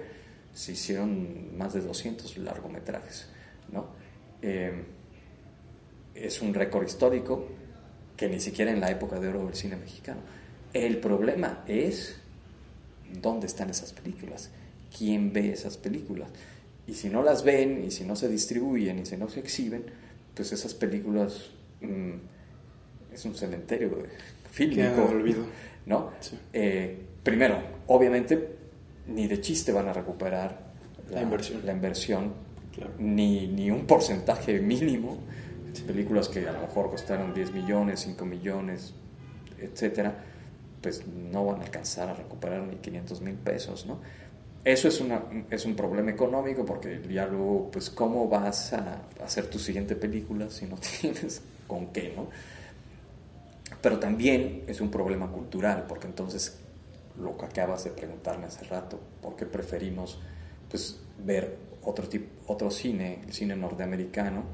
se 0.55 0.72
hicieron 0.72 1.57
más 1.57 1.74
de 1.74 1.80
200 1.80 2.38
largometrajes. 2.38 3.28
¿no? 3.72 3.86
Eh, 4.42 4.72
es 6.14 6.42
un 6.42 6.55
récord 6.55 6.86
histórico 6.86 7.46
que 8.16 8.28
ni 8.28 8.40
siquiera 8.40 8.70
en 8.72 8.80
la 8.80 8.90
época 8.90 9.20
de 9.20 9.28
oro 9.28 9.46
del 9.46 9.55
cine 9.55 9.76
mexicano. 9.76 10.20
El 10.72 10.99
problema 10.99 11.64
es 11.66 12.16
dónde 13.20 13.46
están 13.46 13.70
esas 13.70 13.92
películas, 13.92 14.51
quién 14.96 15.32
ve 15.32 15.53
esas 15.53 15.76
películas. 15.76 16.28
Y 16.86 16.94
si 16.94 17.09
no 17.09 17.22
las 17.22 17.44
ven, 17.44 17.84
y 17.84 17.90
si 17.90 18.05
no 18.05 18.16
se 18.16 18.28
distribuyen, 18.28 18.99
y 18.99 19.07
si 19.07 19.16
no 19.16 19.28
se 19.28 19.40
exhiben, 19.40 19.84
pues 20.34 20.53
esas 20.53 20.74
películas 20.74 21.51
mm, 21.80 22.14
es 23.12 23.24
un 23.24 23.34
cementerio 23.34 23.90
de 23.90 24.09
fílmico. 24.51 25.05
olvido. 25.05 25.44
¿no? 25.86 26.11
Eh, 26.53 26.99
primero, 27.22 27.61
obviamente, 27.86 28.57
ni 29.09 29.26
de 29.26 29.40
chiste 29.40 29.72
van 29.72 29.88
a 29.88 29.92
recuperar 29.92 30.59
la, 31.11 31.22
inversión, 31.22 31.61
la 31.64 31.72
inversión 31.72 32.32
ni, 32.98 33.46
ni, 33.48 33.70
un 33.70 33.86
porcentaje 33.86 34.61
mínimo. 34.61 35.18
Películas 35.86 36.28
que 36.28 36.48
a 36.48 36.52
lo 36.52 36.61
mejor 36.61 36.90
costaron 36.90 37.32
10 37.32 37.52
millones, 37.52 38.00
5 38.00 38.24
millones, 38.24 38.94
etcétera, 39.61 40.14
pues 40.82 41.06
no 41.06 41.46
van 41.46 41.61
a 41.61 41.64
alcanzar 41.64 42.09
a 42.09 42.14
recuperar 42.14 42.62
ni 42.62 42.76
500 42.76 43.20
mil 43.20 43.34
pesos, 43.34 43.86
¿no? 43.86 43.98
Eso 44.64 44.88
es, 44.88 45.00
una, 45.00 45.22
es 45.50 45.64
un 45.64 45.76
problema 45.76 46.11
económico 46.11 46.64
porque 46.64 47.00
ya 47.09 47.26
luego, 47.26 47.70
pues, 47.70 47.90
¿cómo 47.90 48.28
vas 48.28 48.72
a 48.72 49.02
hacer 49.24 49.46
tu 49.48 49.59
siguiente 49.59 49.94
película 49.94 50.50
si 50.50 50.66
no 50.66 50.76
tienes 51.00 51.42
con 51.66 51.86
qué, 51.88 52.12
¿no? 52.14 52.28
Pero 53.80 53.98
también 53.98 54.64
es 54.66 54.80
un 54.80 54.90
problema 54.90 55.30
cultural, 55.30 55.84
porque 55.88 56.06
entonces 56.06 56.59
lo 57.20 57.36
que 57.36 57.46
acabas 57.46 57.84
de 57.84 57.90
preguntarme 57.90 58.46
hace 58.46 58.64
rato, 58.64 59.00
¿por 59.22 59.36
qué 59.36 59.46
preferimos 59.46 60.18
pues, 60.70 61.00
ver 61.24 61.56
otro, 61.82 62.08
tipo, 62.08 62.26
otro 62.52 62.70
cine, 62.70 63.20
el 63.26 63.32
cine 63.32 63.56
norteamericano? 63.56 64.44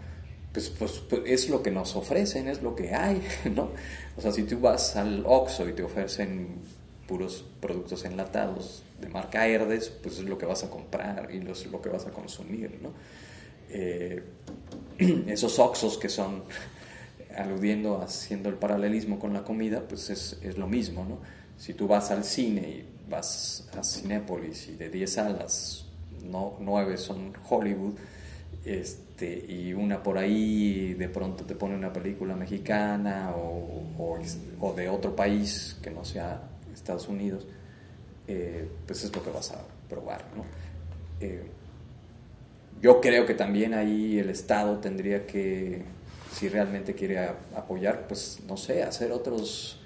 Pues, 0.53 0.71
pues, 0.71 1.03
pues, 1.11 1.23
es 1.27 1.49
lo 1.49 1.63
que 1.63 1.71
nos 1.71 1.97
ofrecen, 1.97 2.49
es 2.49 2.63
lo 2.63 2.75
que 2.75 2.95
hay, 2.95 3.23
¿no? 3.55 3.71
O 4.17 4.21
sea, 4.21 4.33
si 4.33 4.45
tú 4.45 4.61
vas 4.61 4.97
al 4.97 5.25
Oxxo 5.27 5.69
y 5.69 5.73
te 5.73 5.83
ofrecen 5.83 6.61
puros 7.07 7.45
productos 7.61 8.05
enlatados 8.05 8.83
de 9.01 9.09
marca 9.09 9.47
Herdes, 9.47 9.91
pues 9.91 10.19
es 10.19 10.25
lo 10.25 10.39
que 10.39 10.47
vas 10.47 10.65
a 10.65 10.71
comprar 10.71 11.29
y 11.33 11.39
es 11.51 11.67
lo 11.67 11.83
que 11.83 11.89
vas 11.89 12.07
a 12.07 12.11
consumir, 12.11 12.79
¿no? 12.81 12.93
Eh, 13.71 14.23
esos 15.27 15.59
Oxxos 15.59 15.99
que 15.99 16.09
son 16.09 16.45
aludiendo, 17.37 18.01
haciendo 18.01 18.49
el 18.49 18.55
paralelismo 18.55 19.19
con 19.19 19.33
la 19.33 19.45
comida, 19.45 19.83
pues 19.89 20.11
es, 20.11 20.39
es, 20.43 20.57
lo 20.57 20.67
mismo, 20.67 21.05
¿no? 21.05 21.19
Si 21.57 21.75
tú 21.75 21.87
vas 21.87 22.11
al 22.11 22.25
cine 22.25 22.61
y 22.61 22.89
vas 23.09 23.69
a 23.79 23.83
Cinépolis 23.83 24.69
y 24.69 24.77
de 24.77 24.89
10 24.89 25.13
salas, 25.13 25.87
no, 26.23 26.57
9 26.61 26.97
son 26.97 27.33
Hollywood, 27.49 27.95
este, 28.65 29.45
y 29.49 29.75
una 29.75 30.03
por 30.03 30.19
ahí 30.19 30.95
de 30.95 31.09
pronto 31.09 31.45
te 31.45 31.55
pone 31.55 31.75
una 31.75 31.93
película 31.93 32.35
mexicana 32.35 33.33
o, 33.37 33.83
o, 34.61 34.73
de 34.73 34.89
otro 34.89 35.15
país 35.15 35.77
que 35.83 35.91
no 35.91 36.05
sea 36.05 36.43
Estados 36.73 37.09
Unidos, 37.09 37.47
eh, 38.27 38.69
pues 38.87 39.05
es 39.05 39.15
lo 39.15 39.23
que 39.23 39.31
vas 39.31 39.53
a 39.53 39.63
probar, 39.89 40.25
¿no? 40.35 40.45
Eh, 41.21 41.43
yo 42.81 43.01
creo 43.01 43.25
que 43.27 43.35
también 43.35 43.75
ahí 43.75 44.19
el 44.19 44.31
Estado 44.31 44.79
tendría 44.79 45.27
que 45.27 45.85
si 46.33 46.49
realmente 46.49 46.95
quiere 46.95 47.19
apoyar, 47.55 48.09
pues 48.09 48.41
no 48.47 48.57
sé, 48.57 48.83
hacer 48.83 49.13
otros, 49.13 49.81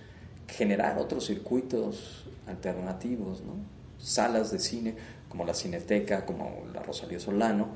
generar 0.48 0.98
otros 0.98 1.26
circuitos 1.26 2.24
alternativos, 2.46 3.42
¿no? 3.42 3.54
salas 3.98 4.50
de 4.50 4.58
cine 4.58 4.94
como 5.28 5.44
la 5.44 5.54
Cineteca, 5.54 6.24
como 6.24 6.64
la 6.72 6.82
Rosalía 6.82 7.20
Solano, 7.20 7.68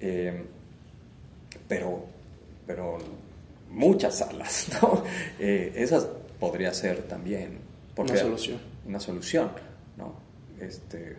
eh, 0.00 0.44
pero, 1.66 2.04
pero 2.66 2.98
muchas 3.70 4.18
salas, 4.18 4.68
¿no? 4.82 5.02
Eh, 5.38 5.72
esas 5.76 6.06
podría 6.38 6.72
ser 6.72 7.02
también 7.02 7.58
una 7.96 8.16
solución. 8.16 8.60
Una 8.86 9.00
solución, 9.00 9.50
¿no? 9.96 10.14
Este, 10.60 11.16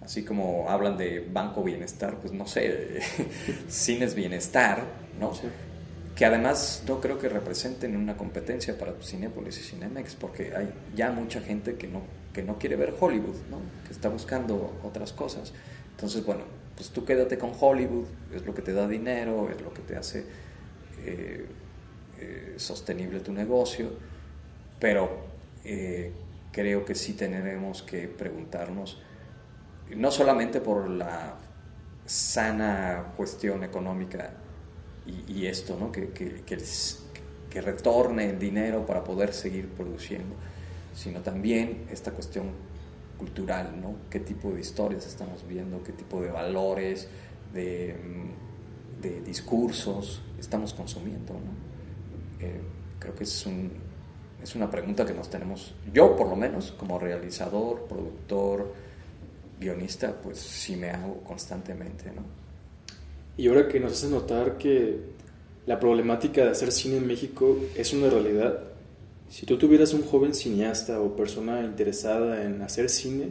así 0.00 0.24
como 0.24 0.68
hablan 0.68 0.96
de 0.96 1.20
Banco 1.20 1.62
Bienestar, 1.62 2.16
pues 2.18 2.32
no 2.32 2.46
sé, 2.46 3.00
Cines 3.68 4.14
Bienestar, 4.14 4.82
¿no? 5.20 5.32
Que 6.14 6.26
además 6.26 6.84
no 6.86 7.00
creo 7.00 7.18
que 7.18 7.28
representen 7.28 7.96
una 7.96 8.16
competencia 8.16 8.78
para 8.78 8.92
Cinepolis 9.00 9.58
y 9.58 9.62
Cinemex, 9.62 10.14
porque 10.14 10.54
hay 10.54 10.72
ya 10.94 11.10
mucha 11.10 11.40
gente 11.40 11.76
que 11.76 11.88
no, 11.88 12.02
que 12.32 12.42
no 12.42 12.58
quiere 12.58 12.76
ver 12.76 12.94
Hollywood, 12.98 13.36
¿no? 13.50 13.58
que 13.86 13.92
está 13.92 14.08
buscando 14.08 14.78
otras 14.82 15.12
cosas. 15.12 15.52
Entonces, 15.90 16.24
bueno, 16.24 16.44
pues 16.76 16.90
tú 16.90 17.04
quédate 17.04 17.38
con 17.38 17.52
Hollywood, 17.58 18.06
es 18.34 18.44
lo 18.44 18.54
que 18.54 18.62
te 18.62 18.72
da 18.72 18.86
dinero, 18.86 19.48
es 19.50 19.60
lo 19.62 19.72
que 19.72 19.82
te 19.82 19.96
hace 19.96 20.24
eh, 21.04 21.46
eh, 22.18 22.54
sostenible 22.56 23.20
tu 23.20 23.32
negocio, 23.32 23.90
pero 24.78 25.26
eh, 25.64 26.12
creo 26.50 26.84
que 26.84 26.94
sí 26.94 27.14
tendremos 27.14 27.82
que 27.82 28.06
preguntarnos, 28.08 29.00
no 29.96 30.10
solamente 30.10 30.60
por 30.60 30.88
la 30.88 31.36
sana 32.04 33.12
cuestión 33.16 33.64
económica 33.64 34.34
y, 35.06 35.46
esto, 35.46 35.76
¿no? 35.78 35.90
que, 35.90 36.10
que, 36.10 36.42
que, 37.50 37.60
retorne 37.60 38.30
el 38.30 38.38
dinero 38.38 38.86
para 38.86 39.02
poder 39.02 39.32
seguir 39.34 39.68
produciendo, 39.68 40.34
sino 40.94 41.20
también 41.20 41.86
esta 41.90 42.12
cuestión 42.12 42.50
cultural, 43.18 43.80
¿no? 43.80 43.96
qué 44.10 44.20
tipo 44.20 44.50
de 44.50 44.60
historias 44.60 45.06
estamos 45.06 45.46
viendo, 45.46 45.82
qué 45.82 45.92
tipo 45.92 46.20
de 46.20 46.30
valores, 46.30 47.08
de, 47.52 47.96
de 49.00 49.20
discursos 49.22 50.22
estamos 50.38 50.72
consumiendo. 50.72 51.34
¿no? 51.34 52.46
Eh, 52.46 52.60
creo 52.98 53.14
que 53.14 53.24
es, 53.24 53.46
un, 53.46 53.72
es 54.42 54.54
una 54.54 54.70
pregunta 54.70 55.04
que 55.04 55.12
nos 55.12 55.28
tenemos, 55.28 55.74
yo 55.92 56.16
por 56.16 56.28
lo 56.28 56.36
menos, 56.36 56.72
como 56.72 56.98
realizador, 56.98 57.86
productor, 57.86 58.72
guionista, 59.60 60.14
pues 60.20 60.38
sí 60.38 60.76
me 60.76 60.90
hago 60.90 61.18
constantemente. 61.22 62.10
¿no? 62.12 62.41
Y 63.36 63.48
ahora 63.48 63.68
que 63.68 63.80
nos 63.80 63.92
hace 63.92 64.08
notar 64.08 64.58
que 64.58 64.98
la 65.66 65.78
problemática 65.80 66.44
de 66.44 66.50
hacer 66.50 66.72
cine 66.72 66.98
en 66.98 67.06
México 67.06 67.58
es 67.76 67.92
una 67.92 68.10
realidad, 68.10 68.60
si 69.32 69.46
tú 69.46 69.56
tuvieras 69.56 69.94
un 69.94 70.02
joven 70.02 70.34
cineasta 70.34 71.00
o 71.00 71.16
persona 71.16 71.62
interesada 71.62 72.44
en 72.44 72.60
hacer 72.60 72.90
cine, 72.90 73.28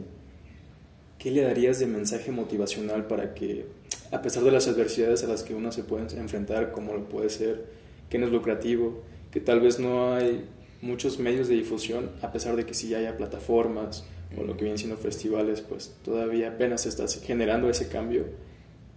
¿qué 1.16 1.30
le 1.30 1.42
darías 1.42 1.78
de 1.78 1.86
mensaje 1.86 2.32
motivacional 2.32 3.06
para 3.06 3.34
que, 3.34 3.66
a 4.10 4.20
pesar 4.20 4.42
de 4.42 4.50
las 4.50 4.66
adversidades 4.66 5.22
a 5.22 5.28
las 5.28 5.44
que 5.44 5.54
uno 5.54 5.70
se 5.70 5.84
puede 5.84 6.12
enfrentar, 6.18 6.72
como 6.72 6.92
lo 6.92 7.08
puede 7.08 7.30
ser, 7.30 7.66
que 8.10 8.18
no 8.18 8.26
es 8.26 8.32
lucrativo, 8.32 9.04
que 9.30 9.40
tal 9.40 9.60
vez 9.60 9.78
no 9.78 10.12
hay 10.12 10.44
muchos 10.80 11.20
medios 11.20 11.46
de 11.46 11.54
difusión, 11.54 12.10
a 12.20 12.32
pesar 12.32 12.56
de 12.56 12.66
que 12.66 12.74
sí 12.74 12.92
haya 12.96 13.16
plataformas 13.16 14.04
o 14.36 14.42
lo 14.42 14.56
que 14.56 14.64
vienen 14.64 14.78
siendo 14.78 14.96
festivales, 14.96 15.60
pues 15.60 15.94
todavía 16.02 16.48
apenas 16.48 16.84
estás 16.84 17.22
generando 17.22 17.70
ese 17.70 17.86
cambio? 17.86 18.24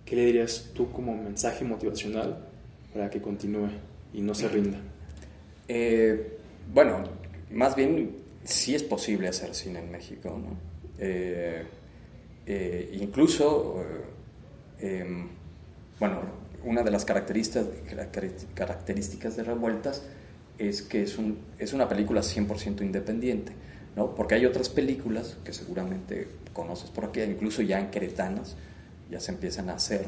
¿Qué 0.06 0.16
le 0.16 0.26
dirías 0.26 0.70
tú 0.74 0.92
como 0.92 1.16
mensaje 1.16 1.66
motivacional 1.66 2.48
para 2.94 3.10
que 3.10 3.22
continúe 3.22 3.70
y 4.14 4.22
no 4.22 4.36
se 4.36 4.48
rinda? 4.48 4.78
Eh, 5.68 6.38
bueno, 6.72 7.04
más 7.52 7.76
bien, 7.76 8.18
sí 8.44 8.76
es 8.76 8.84
posible 8.84 9.28
hacer 9.28 9.56
cine 9.56 9.80
en 9.80 9.92
México, 9.92 10.30
¿no? 10.30 10.56
Eh, 11.00 11.64
eh, 12.46 12.98
incluso, 13.02 13.84
em, 14.80 15.28
bueno, 16.00 16.22
una 16.64 16.84
de 16.84 16.92
las 16.92 17.04
características, 17.06 19.36
de 19.36 19.44
Revueltas 19.44 20.04
es 20.58 20.82
que 20.84 21.04
es 21.04 21.18
una 21.74 21.90
película 21.90 22.22
100% 22.22 22.84
independiente, 22.84 23.52
¿no? 23.96 24.14
Porque 24.14 24.36
hay 24.36 24.46
otras 24.46 24.70
películas 24.70 25.38
que 25.44 25.54
seguramente 25.54 26.28
conoces 26.54 26.92
por 26.92 27.06
aquí, 27.06 27.22
incluso 27.22 27.62
ya 27.62 27.80
en 27.80 27.90
Queretanas, 27.90 28.56
ya 29.10 29.20
se 29.20 29.32
empiezan 29.32 29.70
a 29.70 29.76
hacer, 29.76 30.06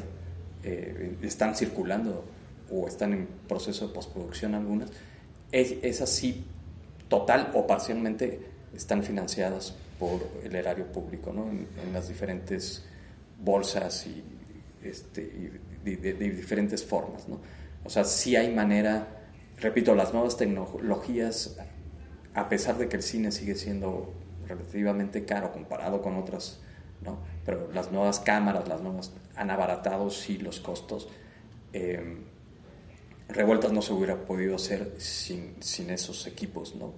eh, 0.64 1.16
están 1.22 1.54
circulando 1.54 2.24
o 2.70 2.86
están 2.86 3.12
en 3.12 3.28
proceso 3.48 3.88
de 3.88 3.94
postproducción 3.94 4.54
algunas, 4.54 4.90
es, 5.52 5.76
es 5.82 6.22
total 7.08 7.50
o 7.54 7.66
parcialmente 7.66 8.40
están 8.74 9.02
financiadas 9.02 9.74
por 9.98 10.20
el 10.44 10.54
erario 10.54 10.86
público, 10.92 11.32
¿no? 11.32 11.48
en, 11.48 11.66
las 11.92 12.08
diferentes 12.08 12.84
bolsas 13.42 14.06
y, 14.06 14.22
este, 14.82 15.52
de, 15.84 16.12
diferentes 16.12 16.84
formas. 16.84 17.28
¿no? 17.28 17.40
O 17.84 17.90
sea, 17.90 18.04
sí 18.04 18.36
hay 18.36 18.54
manera, 18.54 19.08
repito, 19.58 19.94
las 19.94 20.12
nuevas 20.12 20.36
tecnologías, 20.36 21.56
a 22.34 22.48
pesar 22.48 22.78
de 22.78 22.88
que 22.88 22.96
el 22.96 23.02
cine 23.02 23.32
sigue 23.32 23.54
siendo 23.54 24.12
relativamente 24.46 25.24
caro 25.24 25.52
comparado 25.52 26.02
con 26.02 26.16
otras, 26.16 26.60
¿no? 27.02 27.18
pero 27.44 27.70
las 27.72 27.92
nuevas 27.92 28.20
cámaras, 28.20 28.68
las 28.68 28.80
nuevas 28.80 29.12
han 29.36 29.50
abaratado 29.50 30.10
sí 30.10 30.38
los 30.38 30.60
costos. 30.60 31.08
Eh, 31.72 32.18
Revueltas 33.28 33.72
no 33.72 33.82
se 33.82 33.92
hubiera 33.92 34.16
podido 34.16 34.56
hacer 34.56 34.94
sin, 34.96 35.56
sin 35.60 35.90
esos 35.90 36.26
equipos, 36.26 36.74
¿no? 36.74 36.94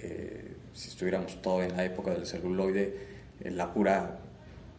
Eh, 0.00 0.56
si 0.74 0.88
estuviéramos 0.88 1.40
todo 1.40 1.62
en 1.62 1.76
la 1.76 1.84
época 1.84 2.10
del 2.10 2.26
celuloide, 2.26 2.96
eh, 3.40 3.50
la 3.50 3.72
pura, 3.72 4.18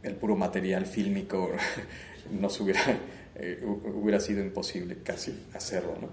el 0.04 0.16
puro 0.16 0.36
material 0.36 0.86
fílmico 0.86 1.52
nos 2.32 2.60
hubiera, 2.60 2.82
eh, 3.36 3.64
hubiera 3.64 4.20
sido 4.20 4.42
imposible 4.42 4.98
casi 5.04 5.46
hacerlo, 5.54 5.96
¿no? 6.02 6.10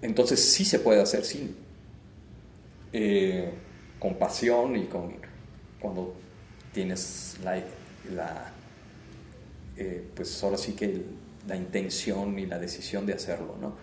entonces 0.00 0.42
sí 0.42 0.64
se 0.64 0.78
puede 0.78 1.02
hacer 1.02 1.22
sin 1.22 1.54
con 3.98 4.14
pasión 4.14 4.74
y 4.76 4.86
con 4.86 5.16
cuando 5.78 6.14
tienes 6.72 7.36
la, 7.42 7.62
la 8.14 8.52
pues 10.14 10.42
ahora 10.42 10.58
sí 10.58 10.72
que 10.72 11.04
la 11.48 11.56
intención 11.56 12.38
y 12.38 12.46
la 12.46 12.58
decisión 12.58 13.06
de 13.06 13.14
hacerlo. 13.14 13.56
¿no? 13.60 13.74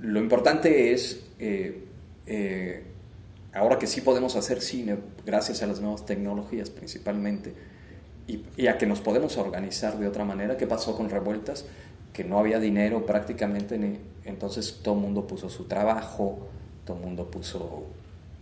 Lo 0.00 0.20
importante 0.20 0.92
es, 0.92 1.24
eh, 1.38 1.84
eh, 2.26 2.82
ahora 3.54 3.78
que 3.78 3.86
sí 3.86 4.00
podemos 4.00 4.36
hacer 4.36 4.60
cine, 4.60 4.98
gracias 5.24 5.62
a 5.62 5.66
las 5.66 5.80
nuevas 5.80 6.04
tecnologías 6.04 6.68
principalmente, 6.68 7.54
y, 8.26 8.66
a 8.66 8.76
que 8.76 8.86
nos 8.86 9.00
podemos 9.00 9.36
organizar 9.38 9.98
de 9.98 10.08
otra 10.08 10.24
manera, 10.24 10.56
¿qué 10.56 10.66
pasó 10.66 10.96
con 10.96 11.08
Revueltas? 11.08 11.64
Que 12.12 12.24
no 12.24 12.40
había 12.40 12.58
dinero 12.58 13.06
prácticamente, 13.06 13.78
entonces 14.24 14.80
todo 14.82 14.94
el 14.96 15.00
mundo 15.00 15.26
puso 15.28 15.48
su 15.48 15.64
trabajo, 15.64 16.48
todo 16.84 16.96
el 16.96 17.04
mundo 17.04 17.30
puso, 17.30 17.84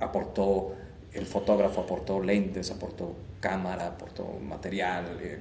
aportó, 0.00 0.74
el 1.14 1.26
fotógrafo 1.26 1.82
aportó 1.82 2.20
lentes, 2.20 2.70
aportó 2.70 3.14
cámara, 3.40 3.88
aportó 3.88 4.26
material, 4.40 5.18
eh, 5.20 5.38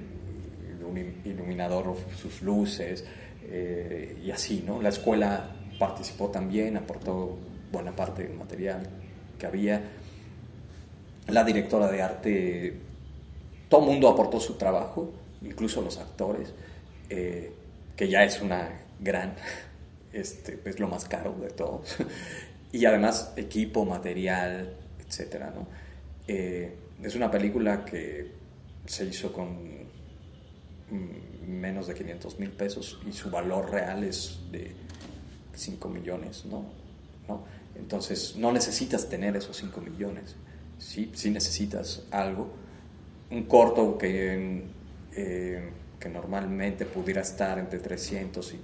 iluminador, 1.26 1.95
sus 2.15 2.41
luces 2.41 3.05
eh, 3.43 4.17
y 4.24 4.32
así, 4.32 4.63
¿no? 4.65 4.82
La 4.82 4.89
escuela 4.89 5.49
participó 5.80 6.30
también, 6.30 6.78
aportó 6.78 7.38
buena 7.71 7.95
parte 7.95 8.24
del 8.24 8.38
material 8.38 8.88
que 9.39 9.45
había. 9.45 9.82
La 11.28 11.43
directora 11.43 11.89
de 11.89 12.01
arte, 12.01 12.78
todo 13.69 13.82
el 13.82 13.88
mundo 13.88 14.09
aportó 14.09 14.39
su 14.39 14.55
trabajo, 14.55 15.11
incluso 15.41 15.82
los 15.82 15.97
actores, 15.97 16.53
eh, 17.09 17.51
que 17.95 18.09
ya 18.09 18.24
es 18.24 18.41
una 18.41 18.69
gran, 18.99 19.36
este, 20.13 20.59
es 20.65 20.80
lo 20.80 20.88
más 20.88 21.05
caro 21.05 21.34
de 21.41 21.49
todos. 21.49 21.95
y 22.71 22.86
además 22.86 23.34
equipo, 23.38 23.86
material, 23.86 24.76
etcétera. 25.20 25.53
Eh, 26.28 26.76
es 27.01 27.16
una 27.16 27.30
película 27.30 27.86
que 27.86 28.32
se 28.86 29.05
hizo 29.05 29.32
con 29.32 29.84
Mm, 30.93 31.49
menos 31.49 31.88
de 31.88 31.95
500 31.95 32.39
mil 32.39 32.51
pesos 32.51 32.99
y 33.07 33.11
su 33.14 33.32
valor 33.32 33.72
real 33.72 34.03
es 34.03 34.39
de 34.51 34.72
5 35.55 35.89
millones, 35.89 36.45
¿no? 36.45 36.66
Entonces 37.76 38.36
no 38.36 38.51
necesitas 38.51 39.09
tener 39.09 39.36
esos 39.36 39.57
5 39.57 39.82
millones, 39.82 40.36
sí, 40.78 41.11
sí 41.16 41.32
necesitas 41.32 42.03
algo. 42.11 42.51
Un 43.32 43.43
corto 43.45 43.97
que, 43.97 44.64
eh, 45.16 45.70
que 45.99 46.09
normalmente 46.09 46.86
pudiera 46.86 47.22
estar 47.22 47.57
entre 47.57 47.80
300 47.80 48.53
y 48.53 48.59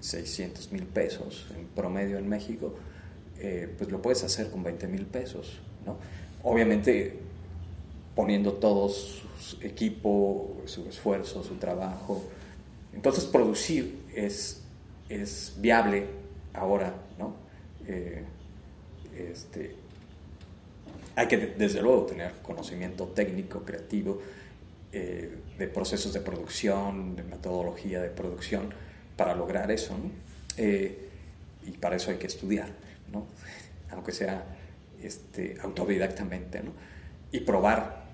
600 0.00 0.70
mil 0.70 0.84
pesos 0.84 1.46
en 1.58 1.66
promedio 1.66 2.18
en 2.18 2.28
México, 2.28 2.76
eh, 3.38 3.74
pues 3.76 3.90
lo 3.90 4.00
puedes 4.00 4.22
hacer 4.22 4.50
con 4.50 4.62
20 4.62 4.86
mil 4.86 5.06
pesos, 5.06 5.60
Obviamente 6.42 7.18
poniendo 8.14 8.52
todos 8.54 9.22
equipo, 9.60 10.62
su 10.66 10.86
esfuerzo, 10.88 11.42
su 11.42 11.56
trabajo. 11.56 12.22
Entonces 12.92 13.24
producir 13.24 14.02
es, 14.14 14.62
es 15.08 15.54
viable 15.58 16.06
ahora, 16.52 16.94
¿no? 17.18 17.34
Eh, 17.86 18.24
este, 19.16 19.74
hay 21.16 21.28
que 21.28 21.36
desde 21.36 21.82
luego 21.82 22.06
tener 22.06 22.32
conocimiento 22.42 23.06
técnico, 23.08 23.64
creativo, 23.64 24.20
eh, 24.92 25.38
de 25.58 25.66
procesos 25.68 26.12
de 26.12 26.20
producción, 26.20 27.16
de 27.16 27.24
metodología 27.24 28.00
de 28.00 28.10
producción 28.10 28.72
para 29.16 29.34
lograr 29.34 29.70
eso, 29.70 29.94
eh, 30.56 31.08
y 31.66 31.72
para 31.72 31.96
eso 31.96 32.10
hay 32.10 32.16
que 32.16 32.26
estudiar, 32.26 32.68
¿no? 33.12 33.26
aunque 33.90 34.12
sea 34.12 34.44
este, 35.06 35.56
autodidactamente, 35.62 36.62
¿no? 36.62 36.72
y 37.34 37.40
probar 37.40 38.04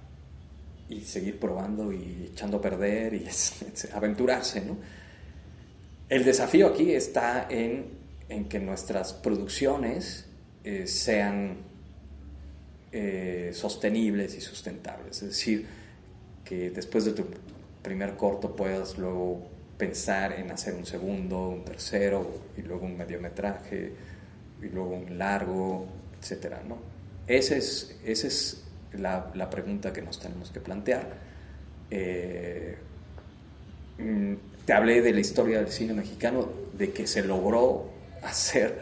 y 0.88 1.02
seguir 1.02 1.38
probando 1.38 1.92
y 1.92 2.30
echando 2.32 2.56
a 2.56 2.60
perder 2.62 3.12
y 3.14 3.28
aventurarse, 3.92 4.62
¿no? 4.62 4.78
El 6.08 6.24
desafío 6.24 6.68
aquí 6.68 6.92
está 6.92 7.46
en, 7.50 7.84
en 8.28 8.48
que 8.48 8.58
nuestras 8.58 9.12
producciones 9.12 10.26
eh, 10.64 10.86
sean 10.86 11.58
eh, 12.92 13.50
sostenibles 13.52 14.34
y 14.36 14.40
sustentables, 14.40 15.22
es 15.22 15.28
decir, 15.28 15.66
que 16.44 16.70
después 16.70 17.04
de 17.04 17.12
tu 17.12 17.26
primer 17.82 18.16
corto 18.16 18.56
puedas 18.56 18.98
luego 18.98 19.46
pensar 19.76 20.32
en 20.32 20.50
hacer 20.50 20.74
un 20.74 20.86
segundo, 20.86 21.50
un 21.50 21.64
tercero 21.64 22.42
y 22.56 22.62
luego 22.62 22.86
un 22.86 22.96
mediometraje 22.96 23.92
y 24.60 24.66
luego 24.66 24.96
un 24.96 25.18
largo, 25.18 25.99
etcétera, 26.20 26.62
¿no? 26.68 26.78
Ese 27.26 27.58
es, 27.58 27.96
ese 28.04 28.26
es 28.26 28.62
la, 28.92 29.30
la 29.34 29.50
pregunta 29.50 29.92
que 29.92 30.02
nos 30.02 30.18
tenemos 30.18 30.50
que 30.50 30.60
plantear. 30.60 31.06
Eh, 31.90 32.76
mm, 33.98 34.34
te 34.64 34.72
hablé 34.72 35.02
de 35.02 35.12
la 35.12 35.20
historia 35.20 35.58
del 35.58 35.68
cine 35.68 35.94
mexicano, 35.94 36.48
de 36.72 36.92
que 36.92 37.06
se 37.06 37.22
logró 37.22 37.90
hacer, 38.22 38.78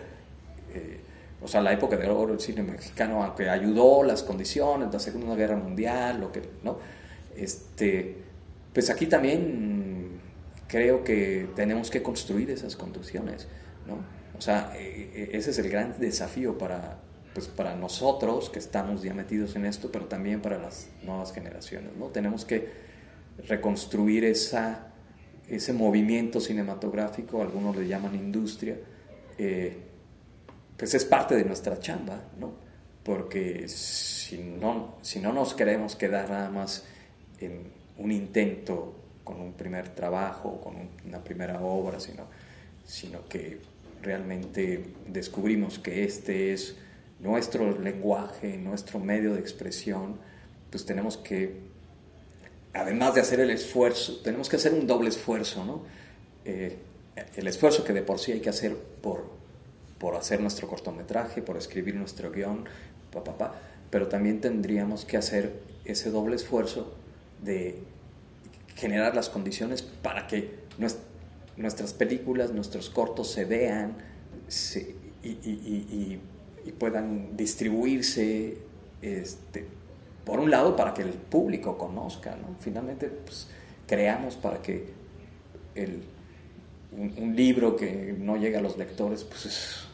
eh, 0.75 1.01
o 1.41 1.49
sea, 1.49 1.61
la 1.61 1.73
época 1.73 1.97
de 1.97 2.09
oro 2.09 2.33
del 2.33 2.41
cine 2.41 2.63
mexicano, 2.63 3.23
aunque 3.23 3.49
ayudó 3.49 4.03
las 4.03 4.23
condiciones, 4.23 4.93
la 4.93 4.99
Segunda 4.99 5.35
Guerra 5.35 5.57
Mundial, 5.57 6.21
lo 6.21 6.33
que, 6.33 6.43
¿no? 6.63 6.79
Este, 7.37 8.17
pues 8.73 8.91
aquí 8.91 9.07
también 9.07 10.21
creo 10.67 11.05
que 11.05 11.49
tenemos 11.55 11.91
que 11.91 12.03
construir 12.03 12.51
esas 12.51 12.77
condiciones, 12.77 13.47
¿no? 13.87 13.97
O 14.37 14.41
sea, 14.41 14.73
e, 14.77 15.31
e, 15.33 15.37
ese 15.37 15.51
es 15.51 15.59
el 15.59 15.71
gran 15.71 15.99
desafío 15.99 16.59
para, 16.59 16.99
pues 17.35 17.47
para 17.47 17.75
nosotros 17.75 18.51
que 18.51 18.59
estamos 18.59 19.03
ya 19.03 19.15
metidos 19.15 19.55
en 19.57 19.67
esto, 19.67 19.91
pero 19.93 20.07
también 20.07 20.41
para 20.41 20.59
las 20.59 20.89
nuevas 21.03 21.33
generaciones, 21.33 21.97
¿no? 21.97 22.07
Tenemos 22.07 22.45
que 22.45 22.69
reconstruir 23.47 24.25
esa, 24.25 24.89
ese 25.49 25.73
movimiento 25.73 26.41
cinematográfico, 26.41 27.43
algunos 27.43 27.77
le 27.77 27.87
llaman 27.87 28.15
industria, 28.15 28.77
eh, 29.39 29.77
pues 30.77 30.95
es 30.95 31.05
parte 31.05 31.37
de 31.37 31.45
nuestra 31.45 31.79
chamba, 31.79 32.21
¿no? 32.39 32.53
Porque 33.03 33.69
si 33.69 34.39
no, 34.39 34.97
si 35.03 35.21
no 35.21 35.33
nos 35.33 35.55
queremos 35.55 35.97
quedar 35.97 36.31
nada 36.31 36.51
más 36.51 36.85
en 37.41 37.73
un 37.97 38.13
intento 38.13 38.95
con 39.25 39.41
un 39.41 39.53
primer 39.53 39.91
trabajo, 39.91 40.61
con 40.61 40.75
una 41.07 41.23
primera 41.23 41.61
obra, 41.61 42.01
sino, 42.01 42.25
sino 42.85 43.27
que 43.29 43.61
realmente 44.03 44.95
descubrimos 45.07 45.79
que 45.79 46.05
este 46.05 46.53
es 46.53 46.77
nuestro 47.21 47.79
lenguaje, 47.79 48.57
nuestro 48.59 49.01
medio 49.01 49.35
de 49.35 49.41
expresión, 49.41 50.19
pues 50.71 50.85
tenemos 50.85 51.17
que, 51.17 51.61
además 52.73 53.15
de 53.15 53.21
hacer 53.21 53.41
el 53.41 53.51
esfuerzo, 53.51 54.21
tenemos 54.23 54.49
que 54.49 54.57
hacer 54.57 54.73
un 54.73 54.87
doble 54.87 55.09
esfuerzo, 55.09 55.65
¿no? 55.65 55.83
Eh, 56.45 56.79
el 57.37 57.49
esfuerzo 57.49 57.85
que 57.85 57.93
de 57.93 58.03
por 58.03 58.19
sí 58.19 58.33
hay 58.33 58.41
que 58.41 58.49
hacer 58.49 58.77
por 58.77 59.39
por 59.99 60.15
hacer 60.15 60.41
nuestro 60.41 60.69
cortometraje, 60.69 61.43
por 61.43 61.57
escribir 61.57 61.95
nuestro 61.97 62.31
guion, 62.31 62.65
pa, 63.11 63.55
pero 63.91 64.09
también 64.09 64.41
tendríamos 64.41 65.05
que 65.05 65.17
hacer 65.17 65.61
ese 65.85 66.11
doble 66.11 66.37
esfuerzo 66.37 66.95
de 67.43 67.79
generar 68.77 69.15
las 69.15 69.29
condiciones 69.29 69.83
para 69.83 70.27
que 70.27 70.55
nuestras 71.57 71.93
películas, 71.93 72.53
nuestros 72.53 72.91
cortos 72.91 73.31
se 73.31 73.45
vean 73.45 73.97
y, 75.23 76.19
puedan 76.79 77.37
distribuirse, 77.37 78.59
este, 79.03 79.67
por 80.25 80.41
un 80.41 80.51
lado, 80.51 80.77
para 80.77 80.95
que 80.95 81.03
el 81.03 81.11
público 81.11 81.77
conozca, 81.79 82.37
Finalmente, 82.61 83.09
pues, 83.09 83.49
creamos 83.87 84.37
para 84.37 84.61
que 84.61 84.93
un, 86.93 87.37
libro 87.37 87.77
que 87.77 88.15
no 88.19 88.37
llega 88.37 88.59
a 88.59 88.63
los 88.63 88.77
lectores, 88.77 89.25
pues 89.25 89.47
es 89.47 89.89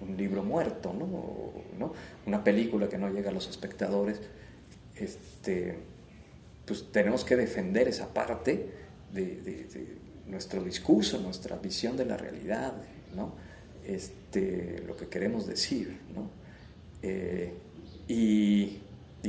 un 0.00 0.16
libro 0.16 0.42
muerto, 0.42 0.92
¿no? 0.92 1.92
Una 2.26 2.44
película 2.44 2.88
que 2.88 2.98
no 2.98 3.08
llega 3.08 3.30
a 3.30 3.32
los 3.32 3.48
espectadores, 3.48 4.20
este, 4.96 5.78
pues 6.66 6.92
tenemos 6.92 7.24
que 7.24 7.36
defender 7.36 7.88
esa 7.88 8.12
parte 8.12 8.68
de, 9.12 9.96
nuestro 10.26 10.62
discurso, 10.62 11.18
nuestra 11.20 11.56
visión 11.56 11.96
de 11.96 12.04
la 12.04 12.18
realidad, 12.18 12.74
¿no? 13.16 13.32
Este, 13.88 14.82
lo 14.86 14.96
que 14.96 15.08
queremos 15.08 15.46
decir, 15.46 15.98
¿no? 16.14 16.30
Eh, 17.02 17.52
y, 18.06 18.82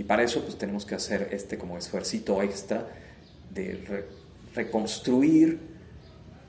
para 0.07 0.23
eso 0.23 0.41
pues 0.43 0.57
tenemos 0.57 0.85
que 0.85 0.95
hacer 0.95 1.29
este 1.33 1.57
como 1.57 1.77
esfuercito 1.77 2.41
extra 2.41 2.87
de 3.53 4.05
reconstruir 4.55 5.59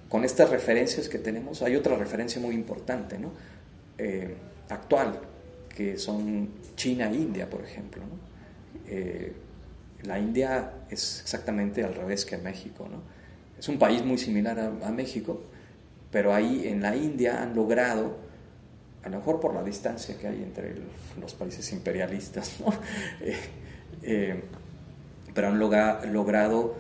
con 0.08 0.24
estas 0.24 0.50
referencias 0.50 1.08
que 1.08 1.18
tenemos. 1.18 1.60
Hay 1.62 1.76
otra 1.76 1.96
referencia 1.96 2.40
muy 2.40 2.54
importante, 2.54 3.18
¿no? 3.18 3.32
Eh, 3.98 4.34
actual, 4.68 5.20
que 5.68 5.98
son 5.98 6.48
China 6.76 7.10
e 7.10 7.14
India, 7.14 7.50
por 7.50 7.64
ejemplo. 7.64 8.02
Eh, 8.86 9.32
la 10.04 10.18
India 10.18 10.72
es 10.90 11.20
exactamente 11.22 11.84
al 11.84 11.94
revés 11.94 12.24
que 12.24 12.38
México, 12.38 12.88
¿no? 12.90 13.02
Es 13.58 13.68
un 13.68 13.78
país 13.78 14.04
muy 14.04 14.16
similar 14.16 14.58
a, 14.58 14.90
México, 14.90 15.42
pero 16.10 16.34
ahí 16.34 16.66
en 16.66 16.82
la 16.82 16.96
India 16.96 17.42
han 17.42 17.54
logrado, 17.54 18.16
a 19.02 19.08
lo 19.08 19.18
mejor 19.18 19.40
por 19.40 19.54
la 19.54 19.62
distancia 19.62 20.18
que 20.18 20.26
hay 20.26 20.42
entre 20.42 20.74
los 21.20 21.34
países 21.34 21.72
imperialistas, 21.72 22.60
¿no? 22.64 22.72
Eh, 23.20 23.36
eh, 24.02 24.42
pero 25.34 25.48
han 25.48 25.58
logrado 25.58 26.74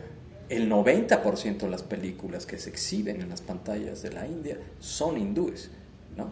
el 0.48 0.68
90% 0.68 1.58
de 1.58 1.68
las 1.68 1.82
películas 1.82 2.44
que 2.44 2.58
se 2.58 2.70
exhiben 2.70 3.20
en 3.20 3.28
las 3.28 3.40
pantallas 3.40 4.02
de 4.02 4.12
la 4.12 4.26
India 4.26 4.58
son 4.80 5.16
hindúes, 5.16 5.70
¿no? 6.16 6.28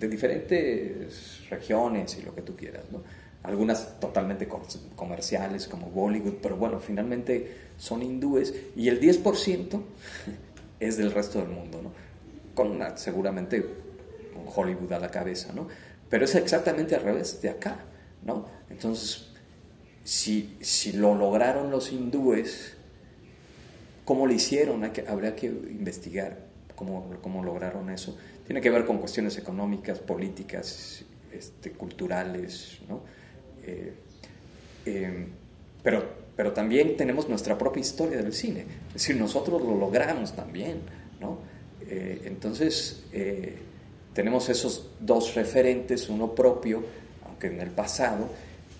De 0.00 0.08
diferentes 0.08 1.48
regiones 1.48 2.18
y 2.18 2.22
lo 2.22 2.34
que 2.34 2.42
tú 2.42 2.56
quieras, 2.56 2.84
¿no? 2.90 3.02
algunas 3.42 3.98
totalmente 3.98 4.48
comerciales 4.94 5.66
como 5.66 5.90
Bollywood, 5.90 6.34
pero 6.40 6.56
bueno, 6.56 6.78
finalmente 6.78 7.56
son 7.76 8.02
hindúes 8.02 8.54
y 8.76 8.88
el 8.88 9.00
10% 9.00 9.80
es 10.80 10.96
del 10.96 11.10
resto 11.12 11.40
del 11.40 11.48
mundo, 11.48 11.82
¿no? 11.82 11.90
Con 12.54 12.80
seguramente 12.96 13.64
con 14.32 14.44
Hollywood 14.54 14.92
a 14.92 14.98
la 14.98 15.10
cabeza, 15.10 15.52
¿no? 15.52 15.68
Pero 16.08 16.24
es 16.24 16.34
exactamente 16.34 16.94
al 16.94 17.02
revés 17.02 17.40
de 17.40 17.50
acá, 17.50 17.78
¿no? 18.24 18.46
Entonces, 18.68 19.32
si, 20.04 20.56
si 20.60 20.92
lo 20.92 21.14
lograron 21.14 21.70
los 21.70 21.92
hindúes, 21.92 22.74
¿cómo 24.04 24.26
lo 24.26 24.32
hicieron? 24.32 24.84
habría 24.84 25.36
que 25.36 25.46
investigar 25.46 26.38
cómo, 26.74 27.10
cómo 27.22 27.44
lograron 27.44 27.90
eso. 27.90 28.16
Tiene 28.46 28.60
que 28.60 28.70
ver 28.70 28.84
con 28.84 28.98
cuestiones 28.98 29.38
económicas, 29.38 30.00
políticas, 30.00 31.04
este, 31.32 31.72
culturales, 31.72 32.78
¿no? 32.88 33.02
Eh, 33.64 33.94
eh, 34.84 35.26
pero, 35.82 36.04
pero 36.36 36.52
también 36.52 36.96
tenemos 36.96 37.28
nuestra 37.28 37.56
propia 37.56 37.80
historia 37.80 38.18
del 38.18 38.32
cine. 38.32 38.66
Es 38.88 38.94
decir, 38.94 39.16
nosotros 39.16 39.62
lo 39.62 39.76
logramos 39.76 40.34
también, 40.34 40.80
¿no? 41.20 41.38
Eh, 41.88 42.22
entonces, 42.24 43.04
tenemos 44.14 44.48
esos 44.48 44.90
dos 45.00 45.34
referentes, 45.34 46.08
uno 46.08 46.34
propio, 46.34 46.82
aunque 47.26 47.48
en 47.48 47.60
el 47.60 47.70
pasado, 47.70 48.28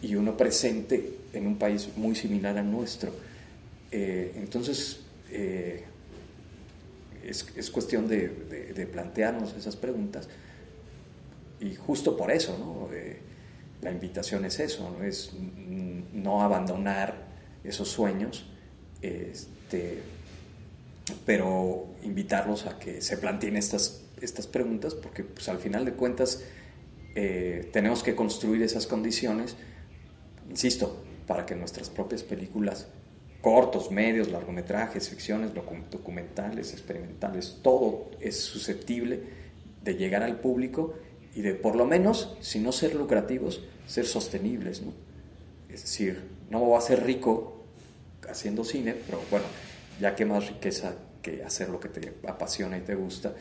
y 0.01 0.15
uno 0.15 0.37
presente 0.37 1.19
en 1.33 1.47
un 1.47 1.57
país 1.57 1.89
muy 1.97 2.15
similar 2.15 2.59
al 2.59 2.71
nuestro. 2.71 3.13
entonces, 3.91 5.01
es, 7.25 7.47
es, 7.57 7.71
cuestión 7.71 8.09
de, 8.09 8.89
plantearnos 8.93 9.55
esas 9.55 9.77
preguntas 9.77 10.29
y 11.61 11.75
justo 11.77 12.17
por 12.17 12.31
eso, 12.33 12.89
la 13.81 13.91
invitación 13.91 14.45
es 14.45 14.59
eso, 14.61 14.91
¿no? 14.97 15.05
es 15.05 15.33
no 16.13 16.43
abandonar 16.43 17.15
esos 17.65 17.89
sueños, 17.89 18.45
este, 19.01 19.99
pero 21.25 21.87
invitarlos 22.03 22.67
a 22.67 22.79
que 22.79 23.01
se 23.01 23.17
planteen 23.17 23.57
estas, 23.57 24.03
estas 24.21 24.47
preguntas, 24.47 24.95
porque 24.95 25.25
pues, 25.25 25.49
al 25.49 25.59
final 25.59 25.85
de 25.85 25.93
cuentas 25.93 26.43
eh, 27.15 27.69
tenemos 27.73 28.03
que 28.03 28.15
construir 28.15 28.63
esas 28.63 28.87
condiciones, 28.87 29.57
insisto, 30.49 31.03
para 31.27 31.47
que 31.47 31.55
nuestras 31.55 31.91
propias 31.91 32.23
películas, 32.23 32.89
cortos, 33.41 33.91
medios, 33.91 34.31
largometrajes, 34.31 35.09
ficciones, 35.09 35.51
documentales, 35.55 36.73
experimentales, 36.73 37.59
todo 37.63 38.11
es 38.21 38.41
susceptible 38.41 39.21
de 39.83 39.95
llegar 39.95 40.23
al 40.23 40.41
público 40.41 40.95
y 41.35 41.43
de 41.43 41.55
por 41.55 41.77
lo 41.77 41.87
menos, 41.87 42.37
si 42.41 42.61
no 42.61 42.73
ser 42.73 42.95
lucrativos, 42.95 43.65
ser 43.87 44.07
sostenibles, 44.07 44.83
¿no? 44.83 44.93
Es 45.69 45.83
decir, 45.83 46.23
no 46.51 46.61
voy 46.61 46.79
a 46.79 46.81
ser 46.83 47.05
rico 47.05 47.65
haciendo 48.29 48.65
cine, 48.65 48.95
pero 49.07 49.21
bueno, 49.31 49.47
ya 50.01 50.15
que 50.15 50.25
más 50.25 50.49
riqueza 50.49 50.95
que 51.21 51.45
hacer 51.45 51.69
lo 51.69 51.79
que 51.79 51.89
te 51.89 52.15
apasiona 52.29 52.79
y 52.79 52.81
te 52.81 52.95
gusta, 52.95 53.35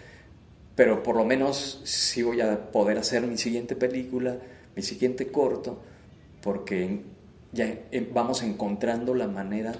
pero 0.76 1.04
por 1.04 1.16
lo 1.16 1.26
menos 1.26 1.82
sí 1.84 2.24
voy 2.24 2.42
a 2.42 2.72
poder 2.72 2.98
hacer 2.98 3.24
mi 3.24 3.38
siguiente 3.38 3.76
película, 3.76 4.38
mi 4.76 4.82
siguiente 4.82 5.32
corto, 5.32 5.82
porque 6.42 7.02
ya 7.52 7.78
vamos 8.14 8.44
encontrando 8.44 9.14
la 9.14 9.28
manera 9.28 9.74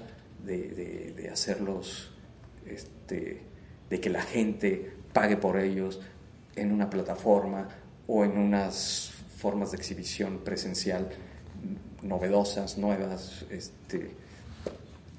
de, 0.44 1.30
hacerlos, 1.32 2.10
este, 2.66 3.40
de 3.88 4.00
que 4.00 4.10
la 4.10 4.22
gente 4.22 4.92
pague 5.12 5.36
por 5.36 5.58
ellos 5.58 6.00
en 6.56 6.72
una 6.72 6.90
plataforma 6.90 7.68
o 8.06 8.24
en 8.24 8.36
unas 8.36 9.12
formas 9.36 9.70
de 9.70 9.78
exhibición 9.78 10.38
presencial 10.44 11.08
novedosas, 12.02 12.78
nuevas. 12.78 13.44
Este, 13.50 14.10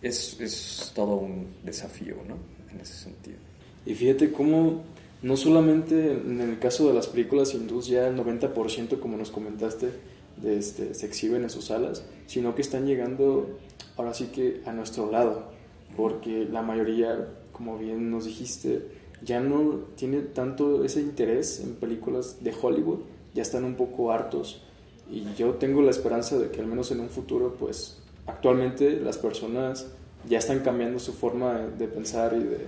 es, 0.04 0.40
es 0.40 0.92
todo 0.94 1.16
un 1.16 1.48
desafío 1.64 2.18
¿no? 2.28 2.36
en 2.72 2.82
ese 2.82 2.94
sentido. 2.94 3.38
Y 3.86 3.96
fíjate 3.96 4.32
cómo 4.32 4.84
no 5.24 5.38
solamente 5.38 6.12
en 6.12 6.42
el 6.42 6.60
caso 6.60 6.88
de 6.88 6.94
las 6.94 7.08
películas 7.08 7.54
hindús 7.54 7.88
ya 7.88 8.08
el 8.08 8.18
90% 8.18 9.00
como 9.00 9.18
nos 9.18 9.32
comentaste 9.32 9.90
de 10.38 10.58
este, 10.58 10.94
se 10.94 11.06
exhiben 11.06 11.44
en 11.44 11.50
sus 11.50 11.66
salas, 11.66 12.04
sino 12.28 12.54
que 12.54 12.62
están 12.62 12.86
llegando 12.86 13.58
ahora 13.96 14.14
sí 14.14 14.26
que 14.28 14.62
a 14.66 14.74
nuestro 14.74 15.10
lado, 15.10 15.52
porque 15.96 16.46
la 16.52 16.62
mayoría, 16.62 17.30
como 17.54 17.78
bien 17.78 18.12
nos 18.12 18.26
dijiste, 18.26 18.86
ya 19.24 19.40
no 19.40 19.86
tiene 19.96 20.20
tanto 20.20 20.84
ese 20.84 21.00
interés 21.00 21.62
en 21.62 21.76
películas 21.76 22.44
de 22.44 22.54
Hollywood, 22.60 23.00
ya 23.34 23.44
están 23.44 23.64
un 23.64 23.76
poco 23.76 24.12
hartos 24.12 24.62
y 25.10 25.26
yo 25.38 25.52
tengo 25.56 25.82
la 25.82 25.92
esperanza 25.92 26.38
de 26.38 26.50
que 26.50 26.60
al 26.60 26.68
menos 26.68 26.92
en 26.92 27.00
un 27.00 27.10
futuro, 27.10 27.56
pues 27.58 28.03
actualmente 28.28 29.00
las 29.00 29.18
personas 29.18 29.88
ya 30.28 30.38
están 30.38 30.60
cambiando 30.60 31.00
su 31.00 31.14
forma 31.14 31.60
de 31.78 31.88
pensar 31.88 32.34
y 32.34 32.44
de 32.44 32.68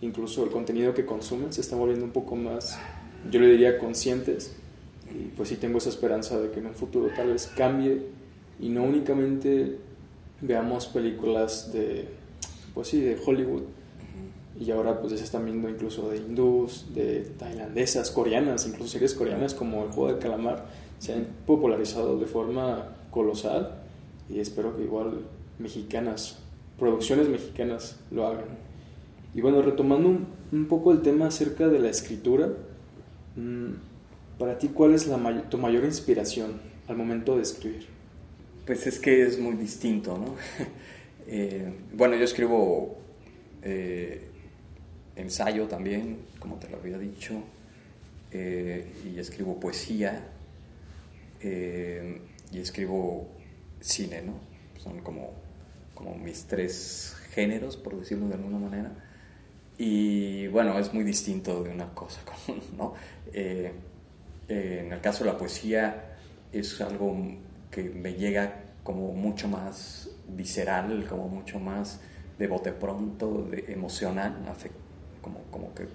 incluso 0.00 0.44
el 0.44 0.50
contenido 0.50 0.94
que 0.94 1.04
consumen 1.04 1.52
se 1.52 1.60
está 1.60 1.76
volviendo 1.76 2.04
un 2.04 2.12
poco 2.12 2.36
más, 2.36 2.78
yo 3.30 3.40
le 3.40 3.48
diría, 3.48 3.78
conscientes. 3.78 4.54
Y 5.10 5.28
pues 5.36 5.48
sí 5.48 5.56
tengo 5.56 5.78
esa 5.78 5.90
esperanza 5.90 6.40
de 6.40 6.50
que 6.50 6.60
en 6.60 6.66
un 6.66 6.74
futuro 6.74 7.08
tal 7.14 7.32
vez 7.32 7.50
cambie 7.56 8.02
y 8.60 8.68
no 8.68 8.82
únicamente 8.82 9.78
veamos 10.40 10.86
películas 10.86 11.72
de, 11.72 12.08
pues 12.74 12.88
sí, 12.88 13.00
de 13.00 13.18
Hollywood, 13.24 13.62
y 14.60 14.70
ahora 14.70 15.00
pues 15.00 15.12
ya 15.12 15.18
se 15.18 15.24
están 15.24 15.44
viendo 15.44 15.68
incluso 15.68 16.10
de 16.10 16.18
hindús, 16.18 16.86
de 16.94 17.20
tailandesas, 17.38 18.10
coreanas, 18.10 18.66
incluso 18.66 18.92
series 18.92 19.14
coreanas 19.14 19.54
como 19.54 19.84
el 19.84 19.90
juego 19.90 20.08
del 20.08 20.18
calamar 20.18 20.66
se 20.98 21.14
han 21.14 21.26
popularizado 21.46 22.18
de 22.18 22.26
forma 22.26 22.96
colosal 23.10 23.81
y 24.32 24.40
espero 24.40 24.76
que 24.76 24.82
igual 24.82 25.20
mexicanas, 25.58 26.38
producciones 26.78 27.28
mexicanas 27.28 28.00
lo 28.10 28.26
hagan. 28.26 28.46
Y 29.34 29.40
bueno, 29.40 29.62
retomando 29.62 30.08
un, 30.50 30.66
poco 30.66 30.92
el 30.92 31.02
tema 31.02 31.26
acerca 31.26 31.68
de 31.68 31.78
la 31.78 31.90
escritura, 31.90 32.48
mm, 33.36 33.72
para 34.38 34.58
ti, 34.58 34.68
¿cuál 34.68 34.94
es 34.94 35.06
la 35.06 35.48
tu 35.48 35.58
mayor 35.58 35.84
inspiración 35.84 36.60
al 36.88 36.96
momento 36.96 37.36
de 37.36 37.42
escribir? 37.42 37.86
Pues 38.66 38.86
es 38.86 38.98
que 38.98 39.22
es 39.22 39.38
muy 39.38 39.54
distinto, 39.54 40.18
¿no? 40.18 40.34
Eh, 41.24 41.72
bueno, 41.94 42.16
yo 42.16 42.24
escribo 42.24 42.98
eh, 43.62 44.26
ensayo 45.14 45.68
también, 45.68 46.18
como 46.40 46.56
te 46.56 46.68
lo 46.68 46.78
había 46.78 46.98
dicho, 46.98 47.34
y 48.32 49.18
escribo 49.18 49.60
poesía 49.60 50.28
y 51.40 52.58
escribo 52.58 53.28
cine, 53.82 54.22
¿no? 54.22 54.34
Son 54.80 55.00
como, 55.00 55.30
como 55.94 56.14
mis 56.14 56.44
tres 56.44 57.16
géneros, 57.30 57.76
por 57.76 57.98
decirlo 57.98 58.28
de 58.28 58.34
alguna 58.34 58.58
manera. 58.58 58.92
Y 59.78 60.46
bueno, 60.48 60.78
es 60.78 60.92
muy 60.92 61.04
distinto 61.04 61.62
de 61.64 61.70
una 61.70 61.94
cosa, 61.94 62.20
¿no? 62.76 62.94
Eh, 63.32 63.72
eh, 64.48 64.82
en 64.84 64.92
el 64.92 65.00
caso 65.00 65.24
de 65.24 65.32
la 65.32 65.38
poesía 65.38 66.16
es 66.52 66.80
algo 66.80 67.16
que 67.70 67.84
me 67.84 68.14
llega 68.14 68.64
como 68.82 69.12
mucho 69.12 69.48
más 69.48 70.10
visceral, 70.28 71.06
como 71.08 71.28
mucho 71.28 71.58
más 71.58 72.00
de 72.38 72.46
bote 72.46 72.72
pronto, 72.72 73.46
de 73.50 73.72
emocional, 73.72 74.36
como, 75.20 75.40
como 75.50 75.74
que 75.74 75.86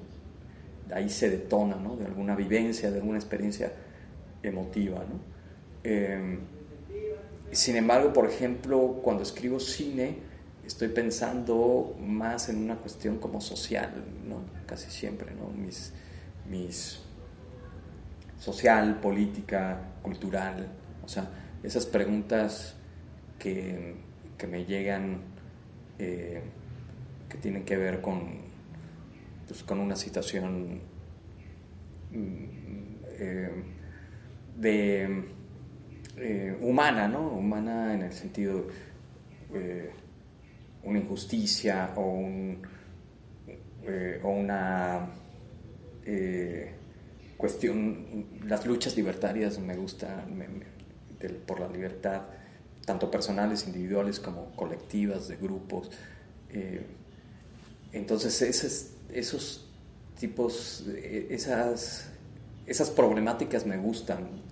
ahí 0.94 1.10
se 1.10 1.30
detona, 1.30 1.76
¿no? 1.76 1.96
De 1.96 2.06
alguna 2.06 2.36
vivencia, 2.36 2.90
de 2.90 3.00
alguna 3.00 3.18
experiencia 3.18 3.72
emotiva, 4.42 5.00
¿no? 5.00 5.20
Eh, 5.84 6.40
sin 7.52 7.76
embargo, 7.76 8.14
por 8.14 8.30
ejemplo, 8.30 9.00
cuando 9.04 9.24
escribo 9.24 9.60
cine, 9.60 10.18
estoy 10.66 10.90
pensando 10.90 11.96
más 12.00 12.50
en 12.50 12.58
una 12.58 12.76
cuestión 12.76 13.18
como 13.18 13.42
social, 13.42 13.92
¿no? 14.28 14.42
Casi 14.66 14.92
siempre, 14.92 15.34
¿no? 15.34 15.50
Mis, 15.50 15.94
mis 16.50 17.00
social, 18.38 19.00
política, 19.00 19.80
cultural, 20.02 20.68
o 21.04 21.08
sea, 21.08 21.30
esas 21.64 21.86
preguntas 21.86 22.76
que, 23.40 23.96
que 24.38 24.48
me 24.48 24.66
llegan, 24.66 25.22
eh, 26.00 26.42
que 27.30 27.38
tienen 27.38 27.64
que 27.64 27.78
ver 27.78 28.02
con, 28.02 28.42
pues, 29.48 29.64
con 29.64 29.80
una 29.80 29.96
situación 29.96 30.82
mm, 32.12 32.46
eh, 33.20 33.52
de 34.58 35.37
eh, 36.18 36.58
humana, 36.62 37.08
¿no? 37.08 37.30
Humana 37.30 37.94
en 37.94 38.02
el 38.04 38.14
sentido 38.14 38.68
una 40.88 41.00
injusticia 41.00 41.94
o, 41.96 42.02
un, 42.02 42.62
eh, 43.84 44.20
una 44.24 45.10
eh, 46.06 46.72
cuestión, 47.36 48.26
las 48.46 48.66
luchas 48.66 48.96
libertarias 48.96 49.60
me 49.60 49.76
gustan 49.76 50.64
por 51.46 51.60
la 51.60 51.68
libertad, 51.68 52.22
tanto 52.86 53.12
personales, 53.12 53.66
individuales 53.68 54.20
como 54.20 54.56
colectivas, 54.56 55.28
de 55.28 55.36
grupos. 55.36 55.92
Eh, 56.52 56.86
entonces 57.92 58.42
esos, 58.42 58.92
esos 59.12 59.70
tipos, 60.18 60.86
esas, 61.30 62.10
esas 62.66 62.90
problemáticas 62.90 63.66
me 63.66 63.78
gustan. 63.78 64.48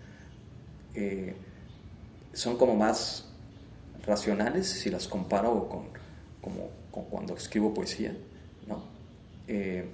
Son 2.36 2.58
como 2.58 2.76
más 2.76 3.26
racionales 4.06 4.68
si 4.70 4.90
las 4.90 5.08
comparo 5.08 5.68
con 5.68 5.88
como, 6.42 6.70
cuando 7.10 7.36
escribo 7.36 7.74
poesía, 7.74 8.16
¿no? 8.68 8.84
Eh, 9.48 9.86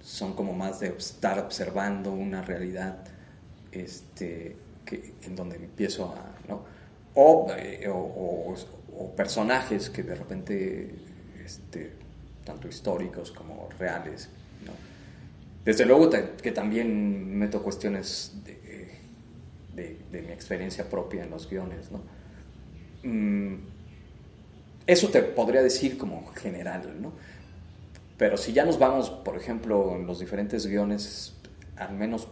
son 0.00 0.32
como 0.34 0.52
más 0.52 0.80
de 0.80 0.88
estar 0.88 1.38
observando 1.38 2.10
una 2.12 2.42
realidad 2.42 3.04
este, 3.70 4.56
que, 4.84 5.12
en 5.22 5.36
donde 5.36 5.56
empiezo 5.56 6.06
a, 6.06 6.34
¿no? 6.48 6.64
Eh, 7.56 7.86
o, 7.88 8.54
o, 8.96 9.12
personajes 9.14 9.90
que 9.90 10.02
de 10.02 10.14
repente, 10.14 10.94
este, 11.44 11.92
tanto 12.44 12.66
históricos 12.68 13.30
como 13.30 13.68
reales, 13.78 14.28
¿no? 14.64 14.72
Desde 15.64 15.84
luego 15.84 16.10
que 16.10 16.50
también 16.50 17.38
meto 17.38 17.62
cuestiones 17.62 18.32
de, 18.44 18.61
de, 19.74 19.98
mi 20.10 20.32
experiencia 20.32 20.88
propia 20.88 21.24
en 21.24 21.30
los 21.30 21.48
guiones, 21.48 21.90
¿no? 21.90 22.02
Mm, 23.04 23.56
eso 24.86 25.08
te 25.08 25.22
podría 25.22 25.62
decir 25.62 25.96
como 25.96 26.26
general, 26.34 27.00
¿no? 27.00 27.12
Pero 28.18 28.36
si 28.36 28.52
ya 28.52 28.64
nos 28.64 28.78
vamos, 28.78 29.10
por 29.10 29.36
ejemplo, 29.36 29.96
en 29.96 30.06
los 30.06 30.20
diferentes 30.20 30.66
guiones, 30.66 31.34
al 31.76 31.94
menos 31.94 32.28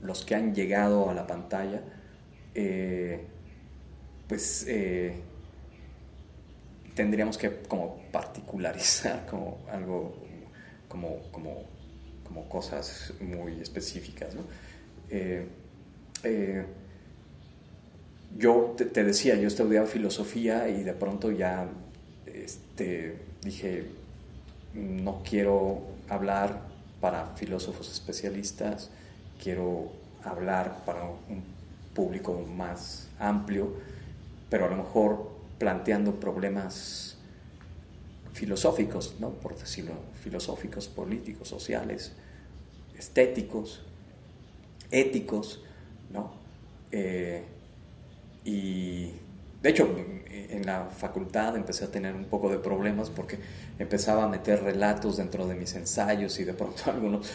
los 0.00 0.24
que 0.24 0.34
han 0.34 0.54
llegado 0.54 1.10
a 1.10 1.14
la 1.14 1.26
pantalla, 1.26 1.82
eh, 2.54 3.24
pues 4.26 4.64
eh, 4.68 5.14
tendríamos 6.94 7.38
que 7.38 7.62
como 7.68 7.98
particularizar 8.10 9.26
como 9.30 9.58
algo, 9.70 10.16
como, 10.88 11.22
como, 11.30 11.64
como 12.24 12.48
cosas 12.48 13.12
muy 13.20 13.60
específicas, 13.60 14.34
¿no? 14.34 14.42
Eh, 15.10 15.46
yo 18.36 18.74
te, 18.76 19.04
decía, 19.04 19.36
yo 19.36 19.48
estudiaba 19.48 19.86
filosofía 19.86 20.68
y 20.68 20.82
de 20.82 20.92
pronto 20.92 21.30
ya 21.30 21.68
este, 22.26 23.16
dije, 23.42 23.86
no 24.74 25.22
quiero 25.28 25.82
hablar 26.08 26.62
para 27.00 27.26
filósofos 27.36 27.90
especialistas, 27.90 28.90
quiero 29.42 29.90
hablar 30.24 30.84
para 30.84 31.04
un 31.04 31.42
público 31.94 32.44
más 32.56 33.08
amplio, 33.18 33.72
pero 34.50 34.66
a 34.66 34.68
lo 34.68 34.76
mejor 34.76 35.30
planteando 35.58 36.20
problemas 36.20 37.16
filosóficos, 38.32 39.16
¿no? 39.18 39.30
por 39.30 39.58
decirlo, 39.58 39.94
filosóficos, 40.22 40.86
políticos, 40.86 41.48
sociales, 41.48 42.12
estéticos, 42.96 43.82
éticos, 44.90 45.62
¿no? 46.12 46.32
Eh, 46.92 47.44
y 48.44 49.12
de 49.62 49.70
hecho, 49.70 49.88
en 50.30 50.64
la 50.64 50.86
facultad 50.86 51.56
empecé 51.56 51.84
a 51.84 51.90
tener 51.90 52.14
un 52.14 52.26
poco 52.26 52.50
de 52.50 52.58
problemas 52.58 53.10
porque 53.10 53.38
empezaba 53.78 54.24
a 54.24 54.28
meter 54.28 54.62
relatos 54.62 55.16
dentro 55.16 55.46
de 55.46 55.54
mis 55.54 55.74
ensayos 55.74 56.38
y 56.38 56.44
de 56.44 56.54
pronto 56.54 56.82
algunos 56.90 57.28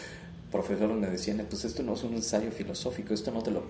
profesores 0.50 0.96
me 0.96 1.08
decían, 1.08 1.44
pues 1.48 1.64
esto 1.64 1.82
no 1.82 1.94
es 1.94 2.02
un 2.04 2.14
ensayo 2.14 2.50
filosófico, 2.50 3.12
esto 3.12 3.30
no 3.30 3.42
te 3.42 3.50
lo, 3.50 3.62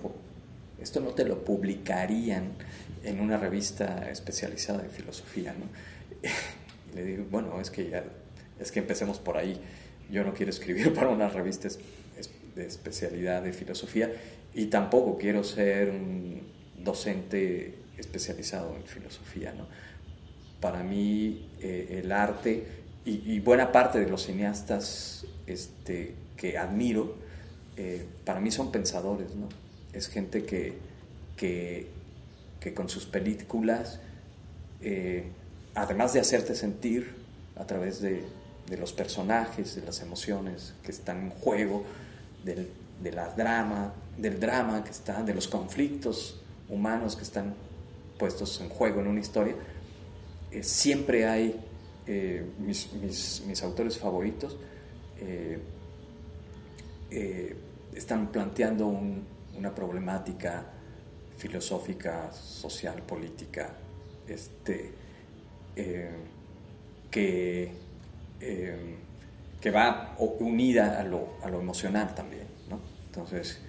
esto 0.80 1.00
no 1.00 1.10
te 1.10 1.24
lo 1.24 1.44
publicarían 1.44 2.52
en 3.02 3.20
una 3.20 3.38
revista 3.38 4.08
especializada 4.10 4.84
en 4.84 4.90
filosofía, 4.90 5.54
¿no? 5.58 5.66
Y 6.92 6.96
le 6.96 7.04
digo, 7.04 7.24
bueno, 7.28 7.60
es 7.60 7.70
que 7.72 7.90
ya, 7.90 8.04
es 8.60 8.70
que 8.70 8.78
empecemos 8.78 9.18
por 9.18 9.36
ahí. 9.36 9.60
Yo 10.10 10.22
no 10.22 10.32
quiero 10.32 10.50
escribir 10.50 10.94
para 10.94 11.08
una 11.08 11.28
revista 11.28 11.68
de 12.54 12.66
especialidad 12.66 13.42
de 13.42 13.52
filosofía 13.52 14.12
y 14.54 14.66
tampoco 14.66 15.18
quiero 15.18 15.42
ser 15.42 15.90
un 15.90 16.53
docente 16.84 17.74
especializado 17.98 18.74
en 18.76 18.84
filosofía. 18.84 19.52
¿no? 19.52 19.66
Para 20.60 20.82
mí 20.82 21.48
eh, 21.60 22.00
el 22.02 22.12
arte 22.12 22.84
y, 23.06 23.38
buena 23.40 23.70
parte 23.70 24.00
de 24.00 24.08
los 24.08 24.24
cineastas 24.24 25.26
este, 25.46 26.14
que 26.38 26.56
admiro, 26.56 27.16
eh, 27.76 28.06
para 28.24 28.40
mí 28.40 28.50
son 28.50 28.72
pensadores, 28.72 29.34
¿no? 29.34 29.46
es 29.92 30.08
gente 30.08 30.44
que, 30.46 30.78
que, 31.36 31.88
que 32.60 32.72
con 32.72 32.88
sus 32.88 33.04
películas, 33.04 34.00
eh, 34.80 35.24
además 35.74 36.14
de 36.14 36.20
hacerte 36.20 36.54
sentir 36.54 37.12
a 37.56 37.66
través 37.66 38.00
de, 38.00 38.24
de, 38.70 38.76
los 38.78 38.94
personajes, 38.94 39.76
de 39.76 39.82
las 39.82 40.00
emociones 40.00 40.72
que 40.82 40.90
están 40.90 41.24
en 41.24 41.30
juego, 41.30 41.84
del, 42.42 42.70
de 43.02 43.12
la 43.12 43.28
drama, 43.28 43.92
del 44.16 44.40
drama 44.40 44.82
que 44.82 44.90
está, 44.90 45.22
de 45.22 45.34
los 45.34 45.46
conflictos 45.46 46.40
humanos 46.68 47.16
que 47.16 47.22
están 47.22 47.54
puestos 48.18 48.60
en 48.60 48.68
juego 48.68 49.00
en 49.00 49.08
una 49.08 49.20
historia, 49.20 49.54
eh, 50.50 50.62
siempre 50.62 51.26
hay 51.26 51.60
eh, 52.06 52.46
mis, 52.58 53.62
autores 53.62 53.98
favoritos, 53.98 54.56
eh, 55.20 55.58
están 57.94 58.30
planteando 58.30 58.86
una 58.86 59.74
problemática 59.74 60.66
filosófica, 61.36 62.32
social, 62.32 63.02
política, 63.02 63.70
este, 64.26 64.90
que, 67.10 67.72
que 69.60 69.70
va 69.70 70.16
unida 70.18 70.98
a 71.00 71.04
lo, 71.04 71.34
a 71.42 71.48
lo 71.48 71.60
emocional 71.60 72.14
también. 72.14 72.46
¿no? 72.68 72.80
Entonces, 73.06 73.60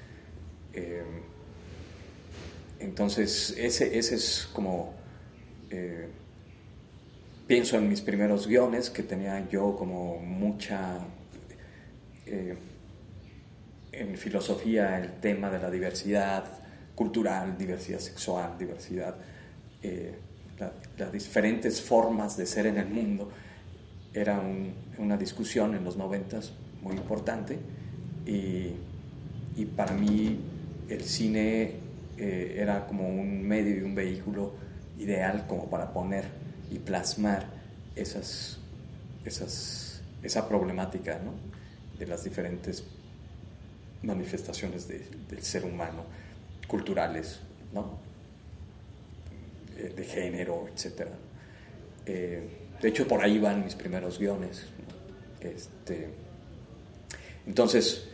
entonces, 2.80 3.55
ese, 3.57 3.97
ese 3.97 4.15
es 4.15 4.49
como... 4.53 4.93
Eh, 5.69 6.07
pienso 7.47 7.78
en 7.78 7.88
mis 7.88 8.01
primeros 8.01 8.47
guiones, 8.47 8.89
que 8.89 9.03
tenía 9.03 9.47
yo 9.49 9.76
como 9.76 10.17
mucha... 10.17 10.99
Eh, 12.26 12.55
en 13.91 14.17
filosofía 14.17 14.97
el 14.97 15.21
tema 15.21 15.49
de 15.49 15.59
la 15.59 15.71
diversidad 15.71 16.43
cultural, 16.95 17.57
diversidad 17.57 17.99
sexual, 17.99 18.57
diversidad, 18.57 19.15
eh, 19.82 20.15
las 20.97 21.11
diferentes 21.13 21.82
formas 21.82 22.36
de 22.36 22.45
ser 22.45 22.65
en 22.65 22.78
el 22.78 22.88
mundo, 22.88 23.32
era 24.13 24.41
una 24.97 25.15
discusión 25.15 25.76
en 25.76 25.86
los 25.86 25.95
noventas 25.95 26.51
muy 26.82 26.95
importante 26.95 27.57
y 28.26 28.73
y 29.55 29.65
para 29.65 29.93
mí 29.93 30.38
el 30.89 31.03
cine 31.03 31.76
eh, 32.18 32.55
era 32.57 32.88
como 32.88 33.07
un 33.07 33.45
medio 33.45 33.78
y 33.78 33.82
un 33.82 33.93
vehículo 33.93 34.53
ideal 34.97 35.45
como 35.47 35.70
para 35.70 35.91
poner 35.91 36.26
y 36.72 36.80
plasmar 36.80 37.45
esas, 37.95 38.57
esas, 39.26 40.01
esa 40.24 40.47
problemática 40.47 41.20
¿no? 41.20 41.34
de 41.99 42.07
las 42.07 42.24
diferentes 42.24 42.86
manifestaciones 44.03 44.88
del 44.88 45.41
ser 45.41 45.66
humano, 45.66 46.03
culturales, 46.68 47.39
¿no? 47.74 47.99
Eh, 49.78 49.93
de 49.95 50.03
género, 50.05 50.68
etc. 50.70 51.07
Eh, 52.05 52.47
de 52.82 52.88
hecho, 52.88 53.07
por 53.07 53.24
ahí 53.24 53.39
van 53.39 53.66
mis 53.66 53.76
primeros 53.76 54.20
guiones. 54.20 54.66
Este, 55.41 56.07
entonces, 57.45 58.07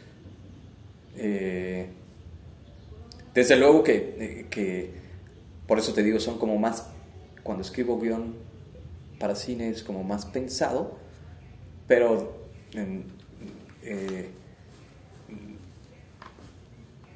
desde 3.34 3.56
luego 3.56 3.84
que, 3.84 4.92
por 5.68 5.80
eso 5.80 5.94
te 5.94 6.04
digo, 6.04 6.20
son 6.20 6.38
como 6.38 6.58
más, 6.58 6.88
cuando 7.44 7.64
escribo 7.64 8.00
guion 8.00 8.36
para 9.20 9.36
cine 9.36 9.70
es 9.70 9.84
como 9.84 10.04
más 10.04 10.26
pensado, 10.26 10.98
pero 11.88 12.42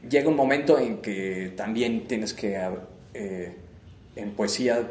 llega 0.10 0.30
un 0.30 0.36
momento 0.36 0.78
en 0.80 1.02
que 1.02 1.54
también 1.56 2.08
tienes 2.08 2.34
que, 2.34 2.60
eh, 3.14 3.56
en 4.16 4.32
poesía, 4.32 4.88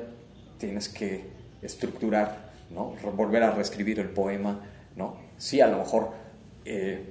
tienes 0.58 0.88
que 0.88 1.24
estructurar, 1.62 2.52
¿no? 2.70 2.94
volver 3.16 3.42
a 3.42 3.50
reescribir 3.52 4.00
el 4.00 4.10
poema, 4.10 4.60
¿no? 4.96 5.16
Sí, 5.38 5.60
a 5.60 5.66
lo 5.68 5.78
mejor 5.78 6.10
eh, 6.64 7.04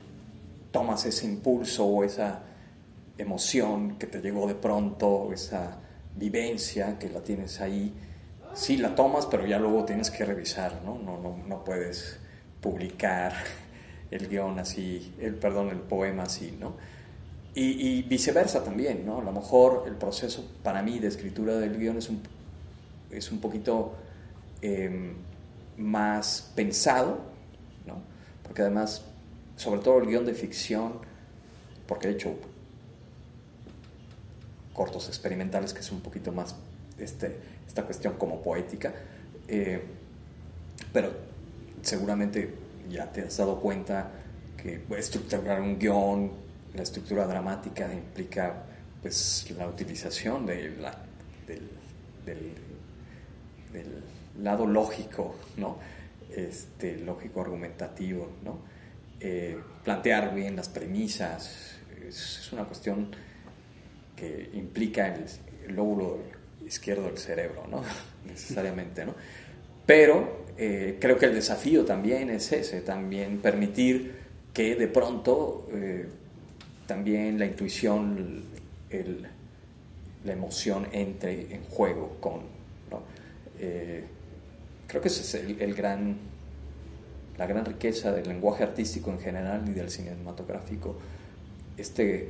tomas 0.72 1.06
ese 1.06 1.26
impulso 1.26 1.86
o 1.86 2.04
esa 2.04 2.44
emoción 3.18 3.98
que 3.98 4.08
te 4.08 4.22
llegó 4.22 4.48
de 4.48 4.56
pronto, 4.56 5.32
esa 5.34 5.80
vivencia 6.16 6.98
que 7.00 7.10
la 7.10 7.22
tienes 7.22 7.62
ahí, 7.62 7.94
sí 8.54 8.78
la 8.78 8.96
tomas, 8.96 9.26
pero 9.26 9.46
ya 9.46 9.60
luego 9.60 9.86
tienes 9.86 10.12
que 10.12 10.26
revisar, 10.26 10.82
¿no? 10.84 10.98
No, 10.98 11.20
no, 11.20 11.38
no 11.48 11.64
puedes 11.64 12.20
publicar 12.62 13.34
el 14.12 14.28
guion 14.28 14.60
así, 14.60 15.14
el, 15.20 15.36
perdón, 15.36 15.70
el 15.70 15.80
poema 15.80 16.24
así, 16.24 16.58
¿no? 16.60 16.76
Y, 17.56 18.02
viceversa 18.04 18.64
también, 18.64 19.06
¿no? 19.06 19.20
A 19.20 19.24
lo 19.24 19.32
mejor 19.32 19.84
el 19.86 19.94
proceso 19.94 20.44
para 20.64 20.82
mí 20.82 20.98
de 20.98 21.08
escritura 21.08 21.56
del 21.58 21.78
guion 21.78 21.98
es 21.98 22.10
un, 22.10 22.20
es 23.12 23.32
un 23.32 23.40
poquito 23.40 23.94
em, 24.60 25.14
más 25.78 26.52
pensado, 26.56 27.20
¿no? 27.86 28.02
Porque 28.42 28.64
además, 28.64 29.06
sobre 29.56 29.82
todo 29.82 30.00
el 30.00 30.08
guion 30.08 30.26
de 30.26 30.34
ficción, 30.34 30.94
porque 31.86 32.08
he 32.08 32.12
hecho 32.12 32.34
cortos 34.74 35.08
experimentales 35.08 35.74
que 35.74 35.80
es 35.80 35.92
un 35.92 36.02
poquito 36.02 36.32
más 36.32 36.56
este, 36.98 37.38
esta 37.68 37.84
cuestión 37.84 38.14
como 38.16 38.42
poética, 38.42 38.94
eh, 39.48 39.82
pero 40.92 41.12
seguramente 41.82 42.54
ya 42.90 43.12
te 43.12 43.22
has 43.22 43.38
dado 43.38 43.60
cuenta 43.60 44.12
que 44.58 44.82
estructurar 44.98 45.62
un 45.62 45.78
guion 45.78 46.44
la 46.74 46.84
estructura 46.84 47.28
dramática 47.28 47.92
implica 47.94 48.64
pues 49.02 49.52
la 49.58 49.68
utilización 49.68 50.46
de 50.46 50.76
la, 50.78 50.98
del, 51.46 51.70
lado 54.42 54.66
lógico, 54.66 55.36
¿no? 55.58 55.78
Este, 56.36 56.98
lógico 56.98 57.42
argumentativo, 57.42 58.30
¿no? 58.44 58.58
Eh, 59.20 59.60
plantear 59.84 60.34
bien 60.34 60.56
las 60.56 60.70
premisas, 60.70 61.76
es, 62.08 62.52
una 62.52 62.64
cuestión 62.66 63.16
que 64.16 64.50
implica 64.54 65.14
el, 65.14 65.76
lóbulo 65.76 66.20
izquierdo 66.66 67.06
del 67.06 67.18
cerebro, 67.18 67.66
¿no? 67.70 67.84
necesariamente, 68.26 69.06
¿no? 69.06 69.14
Pero 69.86 70.46
eh, 70.58 70.98
creo 71.00 71.18
que 71.18 71.26
el 71.26 71.34
desafío 71.34 71.84
también 71.86 72.30
es 72.30 72.52
ese, 72.52 72.82
también 72.82 73.40
permitir 73.40 74.24
que 74.54 74.76
de 74.76 74.88
pronto 74.88 75.68
eh, 75.72 76.08
también 76.86 77.40
la 77.40 77.46
intuición, 77.46 78.44
la 80.24 80.32
emoción 80.32 80.88
entre 80.92 81.54
en 81.54 81.64
juego 81.64 82.18
con... 82.20 82.42
Eh, 83.60 84.04
creo 84.88 85.02
que 85.02 85.08
esa 85.08 85.22
es 85.22 85.34
el, 85.34 85.74
gran, 85.74 86.18
la 87.38 87.48
gran 87.48 87.66
riqueza 87.66 88.12
del 88.12 88.28
lenguaje 88.28 88.64
artístico 88.64 89.10
en 89.10 89.20
general 89.20 89.64
y 89.68 89.72
del 89.72 89.90
cinematográfico. 89.90 90.98
Este, 91.78 92.30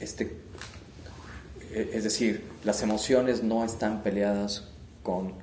este, 0.00 0.36
e, 1.72 1.90
es 1.92 2.04
decir, 2.04 2.44
las 2.64 2.82
emociones 2.82 3.42
no 3.42 3.64
están 3.64 4.02
peleadas 4.02 4.68
con 5.02 5.34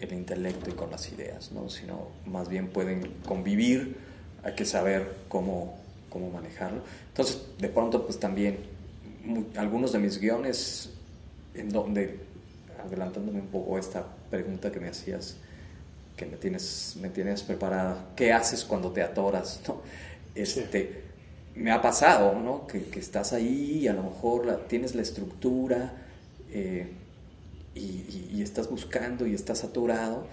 el 0.00 0.12
intelecto 0.12 0.70
y 0.70 0.72
con 0.72 0.90
las 0.90 1.12
ideas, 1.12 1.52
¿no? 1.52 1.68
sino 1.68 2.08
más 2.26 2.48
bien 2.48 2.68
pueden 2.68 3.12
convivir, 3.26 3.96
hay 4.42 4.54
que 4.54 4.64
saber 4.64 5.14
cómo 5.28 5.80
cómo 6.10 6.30
manejarlo. 6.30 6.82
Entonces, 7.08 7.40
de 7.58 7.68
pronto, 7.68 8.04
pues 8.04 8.20
también 8.20 8.58
algunos 9.56 9.92
de 9.92 9.98
mis 10.00 10.20
guiones, 10.20 10.90
en 11.54 11.70
donde, 11.70 12.18
adelantándome 12.84 13.40
un 13.40 13.46
poco 13.46 13.78
esta 13.78 14.04
pregunta 14.28 14.70
que 14.70 14.80
me 14.80 14.88
hacías, 14.88 15.36
que 16.16 16.26
me 16.26 16.36
tienes, 16.36 16.96
me 17.00 17.08
tienes 17.08 17.42
preparada, 17.42 18.10
¿qué 18.16 18.32
haces 18.32 18.64
cuando 18.64 18.90
te 18.90 19.02
atoras? 19.02 19.60
¿no? 19.66 19.80
Este, 20.34 21.04
Me 21.60 21.72
ha 21.72 21.82
pasado, 21.82 22.40
¿no? 22.40 22.66
Que, 22.66 22.84
que, 22.84 23.00
estás 23.00 23.34
ahí 23.34 23.80
y 23.82 23.88
a 23.88 23.92
lo 23.92 24.02
mejor 24.02 24.64
tienes 24.66 24.94
la 24.94 25.02
estructura 25.02 25.92
eh, 26.52 26.88
y, 27.74 28.30
y, 28.32 28.42
estás 28.42 28.70
buscando 28.70 29.26
y 29.26 29.34
estás 29.34 29.62
atorado 29.62 30.24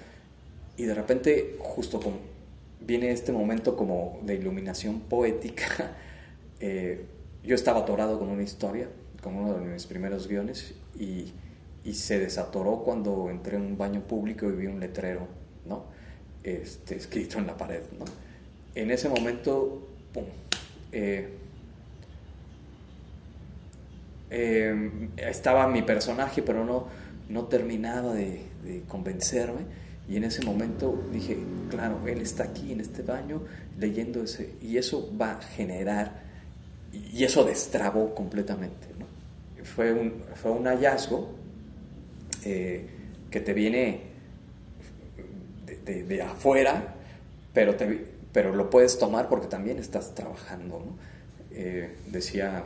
y 0.78 0.86
de 0.86 0.93
repente, 0.93 1.57
justo 1.59 1.99
como 1.99 2.17
viene 2.80 3.11
este 3.11 3.32
momento 3.32 3.75
como 3.75 4.19
de 4.23 4.36
iluminación 4.36 5.01
poética. 5.01 5.95
Eh, 6.59 7.05
yo 7.43 7.53
estaba 7.53 7.82
atorado 7.82 8.17
con 8.17 8.30
una 8.30 8.41
historia, 8.41 8.89
con 9.21 9.36
uno 9.36 9.53
de 9.53 9.63
mis 9.63 9.86
primeros 9.86 10.28
guiones, 10.28 10.73
y, 10.99 11.32
y, 11.86 11.93
se 11.93 12.17
desatoró 12.17 12.82
cuando 12.84 13.30
entré 13.30 13.57
en 13.57 13.61
un 13.61 13.78
baño 13.78 14.01
público 14.01 14.47
y 14.47 14.53
vi 14.53 14.65
un 14.65 14.80
letrero, 14.80 15.28
¿no? 15.67 15.84
Este, 16.43 16.95
escrito 16.95 17.38
en 17.38 17.45
la 17.45 17.55
pared, 17.55 17.84
¿no? 17.99 18.05
En 18.73 18.89
ese 18.89 19.07
momento, 19.07 19.88
¡pum! 20.11 20.23
Eh, 20.99 21.29
eh, 24.31 25.09
estaba 25.15 25.67
mi 25.67 25.83
personaje, 25.83 26.41
pero 26.41 26.65
no, 26.65 26.87
no 27.29 27.45
terminaba 27.45 28.15
de, 28.15 28.41
convencerme 28.87 29.61
y 30.09 30.17
en 30.17 30.24
ese 30.24 30.43
momento 30.43 31.07
dije, 31.13 31.37
claro, 31.69 31.99
él 32.07 32.19
está 32.19 32.45
aquí 32.45 32.71
en 32.71 32.82
este 32.82 33.03
baño 33.03 33.43
leyendo 33.78 34.24
ese, 34.24 34.55
y 34.59 34.78
eso 34.78 35.15
va 35.15 35.33
a 35.33 35.41
generar, 35.41 36.24
y 36.91 37.24
eso 37.24 37.43
destrabó 37.43 38.15
completamente. 38.15 38.87
Fue, 39.63 39.93
un, 39.93 40.24
fue 40.33 40.51
un 40.51 40.65
hallazgo 40.65 41.29
eh, 42.43 42.87
que 43.29 43.39
te 43.39 43.53
viene 43.53 44.01
de, 45.86 46.03
de, 46.03 46.21
afuera, 46.24 46.95
pero, 47.53 47.75
te, 47.75 48.16
pero 48.33 48.54
lo 48.54 48.70
puedes 48.70 48.97
tomar 48.99 49.29
porque 49.29 49.47
también 49.47 49.79
estás 49.79 50.16
trabajando. 50.16 50.79
¿no? 50.79 50.97
Eh, 51.51 51.95
decía 52.08 52.63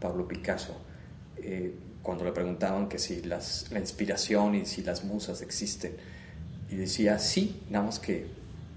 Pablo 0.00 0.28
Picasso, 0.28 0.76
eh, 1.38 1.74
cuando 2.02 2.24
le 2.24 2.32
preguntaban 2.32 2.88
que 2.88 2.98
si 2.98 3.22
las, 3.22 3.70
la 3.70 3.80
inspiración 3.80 4.54
y 4.54 4.66
si 4.66 4.82
las 4.82 5.04
musas 5.04 5.42
existen, 5.42 5.92
y 6.70 6.76
decía, 6.76 7.18
sí, 7.18 7.62
nada 7.70 7.86
más 7.86 7.98
que 7.98 8.26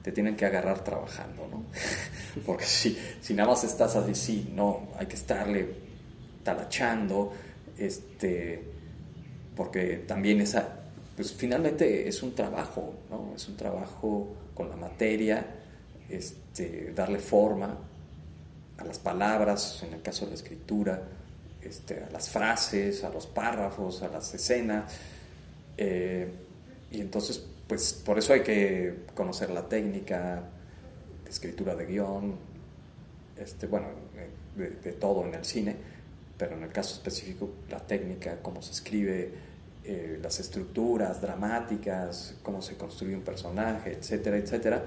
te 0.03 0.11
tienen 0.11 0.35
que 0.35 0.45
agarrar 0.45 0.83
trabajando, 0.83 1.47
¿no? 1.51 1.63
Porque 2.45 2.65
si, 2.65 2.97
si 3.21 3.33
nada 3.33 3.49
más 3.49 3.63
estás 3.63 3.95
así, 3.95 4.15
sí, 4.15 4.51
no, 4.55 4.87
hay 4.97 5.05
que 5.05 5.15
estarle 5.15 5.69
talachando, 6.43 7.33
este, 7.77 8.63
porque 9.55 9.97
también 10.07 10.41
esa, 10.41 10.79
pues 11.15 11.33
finalmente 11.33 12.07
es 12.07 12.23
un 12.23 12.33
trabajo, 12.33 12.93
¿no? 13.09 13.33
Es 13.35 13.47
un 13.47 13.57
trabajo 13.57 14.35
con 14.53 14.69
la 14.69 14.75
materia, 14.75 15.45
este, 16.15 16.93
darle 16.93 17.19
forma 17.19 17.77
a 18.77 18.83
las 18.83 18.99
palabras, 18.99 19.83
en 19.83 19.93
el 19.93 20.01
caso 20.01 20.25
de 20.25 20.31
la 20.31 20.35
escritura, 20.35 21.03
este, 21.61 22.03
a 22.03 22.09
las 22.09 22.29
frases, 22.29 23.03
a 23.03 23.09
los 23.09 23.27
párrafos, 23.27 24.01
a 24.01 24.07
las 24.07 24.33
escenas, 24.33 24.91
eh, 25.77 26.31
y 26.91 26.99
entonces 27.01 27.45
pues 27.71 27.93
por 27.93 28.19
eso 28.19 28.33
hay 28.33 28.41
que 28.41 29.05
conocer 29.15 29.49
la 29.49 29.69
técnica 29.69 30.43
de 31.23 31.29
escritura 31.29 31.73
de 31.73 31.85
guion, 31.85 32.35
este, 33.37 33.65
bueno, 33.65 33.87
de, 34.57 34.91
todo 34.91 35.25
en 35.25 35.33
el 35.33 35.45
cine, 35.45 35.77
pero 36.37 36.57
en 36.57 36.63
el 36.63 36.71
caso 36.73 36.95
específico 36.95 37.49
la 37.69 37.79
técnica, 37.79 38.39
cómo 38.41 38.61
se 38.61 38.73
escribe, 38.73 39.31
eh, 39.85 40.19
las 40.21 40.41
estructuras 40.41 41.21
dramáticas, 41.21 42.35
cómo 42.43 42.61
se 42.61 42.75
construye 42.75 43.15
un 43.15 43.21
personaje, 43.21 43.93
etcétera, 43.93 44.35
etcétera, 44.35 44.83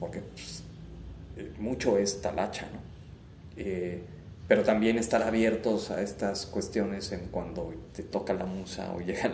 porque 0.00 0.20
pues, 0.20 0.62
eh, 1.36 1.52
mucho 1.58 1.98
es 1.98 2.20
talacha, 2.20 2.66
¿no? 2.72 2.80
Eh, 3.56 4.00
pero 4.48 4.64
también 4.64 4.98
estar 4.98 5.22
abiertos 5.22 5.92
a 5.92 6.02
estas 6.02 6.44
cuestiones 6.46 7.12
en 7.12 7.28
cuando 7.30 7.72
te 7.94 8.02
toca 8.02 8.32
la 8.34 8.46
musa 8.46 8.92
o 8.92 9.00
llega 9.06 9.30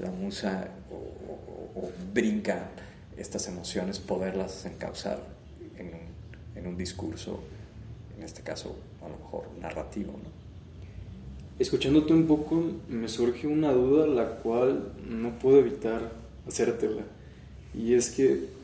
la, 0.00 0.10
musa 0.10 0.68
o, 0.90 1.88
brinca 2.12 2.70
estas 3.16 3.46
emociones, 3.46 4.00
poderlas 4.00 4.64
encauzar 4.66 5.20
en 5.78 5.88
un, 5.88 6.00
en 6.56 6.66
un, 6.66 6.76
discurso, 6.76 7.40
en 8.16 8.24
este 8.24 8.42
caso 8.42 8.74
a 9.04 9.08
lo 9.08 9.16
mejor 9.18 9.44
narrativo. 9.60 10.14
Escuchándote 11.58 12.12
un 12.12 12.26
poco 12.26 12.60
me 12.88 13.08
surge 13.08 13.46
una 13.46 13.70
duda 13.70 14.06
la 14.06 14.30
cual 14.38 14.92
no 15.08 15.38
puedo 15.38 15.60
evitar 15.60 16.10
hacértela 16.48 17.02
y 17.72 17.94
es 17.94 18.10
que 18.10 18.55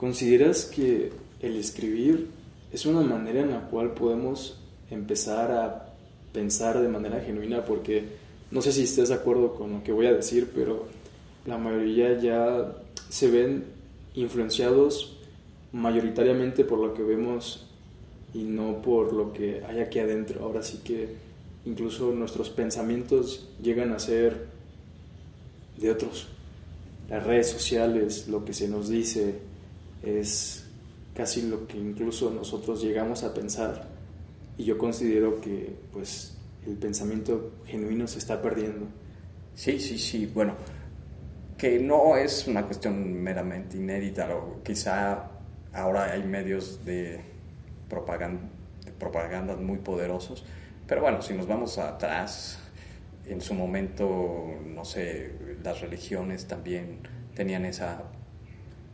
consideras 0.00 0.64
que 0.64 1.12
el 1.42 1.56
escribir 1.56 2.28
es 2.72 2.86
una 2.86 3.02
manera 3.02 3.42
en 3.42 3.50
la 3.50 3.68
cual 3.68 3.92
podemos 3.92 4.58
empezar 4.90 5.52
a 5.52 5.92
pensar 6.32 6.80
de 6.80 6.88
manera 6.88 7.20
genuina 7.20 7.66
porque 7.66 8.04
no 8.50 8.62
sé 8.62 8.72
si 8.72 8.84
estés 8.84 9.10
de 9.10 9.16
acuerdo 9.16 9.52
con 9.52 9.74
lo 9.74 9.84
que 9.84 9.92
voy 9.92 10.06
a 10.06 10.14
decir, 10.14 10.52
pero 10.54 10.86
la 11.44 11.58
mayoría 11.58 12.18
ya 12.18 12.72
se 13.10 13.30
ven 13.30 13.64
influenciados 14.14 15.18
mayoritariamente 15.72 16.64
por 16.64 16.78
lo 16.78 16.94
que 16.94 17.02
vemos 17.02 17.66
y 18.32 18.44
no 18.44 18.80
por 18.80 19.12
lo 19.12 19.34
que 19.34 19.62
hay 19.68 19.80
aquí 19.80 19.98
adentro. 19.98 20.42
Ahora 20.42 20.62
sí 20.62 20.80
que 20.82 21.10
incluso 21.66 22.10
nuestros 22.12 22.48
pensamientos 22.48 23.48
llegan 23.62 23.92
a 23.92 23.98
ser 23.98 24.46
de 25.76 25.90
otros. 25.90 26.28
Las 27.10 27.22
redes 27.22 27.50
sociales, 27.50 28.28
lo 28.28 28.46
que 28.46 28.54
se 28.54 28.66
nos 28.66 28.88
dice, 28.88 29.49
es 30.02 30.66
casi 31.14 31.42
lo 31.42 31.66
que 31.66 31.78
incluso 31.78 32.30
nosotros 32.30 32.82
llegamos 32.82 33.24
a 33.24 33.34
pensar 33.34 33.88
y 34.56 34.64
yo 34.64 34.78
considero 34.78 35.40
que 35.40 35.74
pues 35.92 36.36
el 36.66 36.76
pensamiento 36.76 37.52
genuino 37.66 38.06
se 38.06 38.18
está 38.18 38.40
perdiendo. 38.42 38.86
Sí, 39.54 39.80
sí, 39.80 39.98
sí, 39.98 40.26
bueno, 40.26 40.54
que 41.56 41.78
no 41.78 42.16
es 42.16 42.46
una 42.46 42.64
cuestión 42.64 43.22
meramente 43.22 43.76
inédita, 43.76 44.34
o 44.34 44.62
quizá 44.62 45.30
ahora 45.72 46.12
hay 46.12 46.22
medios 46.22 46.84
de 46.84 47.20
propaganda, 47.88 48.42
de 48.84 48.92
propaganda 48.92 49.56
muy 49.56 49.78
poderosos, 49.78 50.44
pero 50.86 51.02
bueno, 51.02 51.22
si 51.22 51.34
nos 51.34 51.46
vamos 51.46 51.78
atrás, 51.78 52.58
en 53.26 53.40
su 53.40 53.54
momento, 53.54 54.46
no 54.66 54.84
sé, 54.84 55.32
las 55.62 55.80
religiones 55.80 56.46
también 56.46 57.00
tenían 57.34 57.64
esa, 57.64 58.04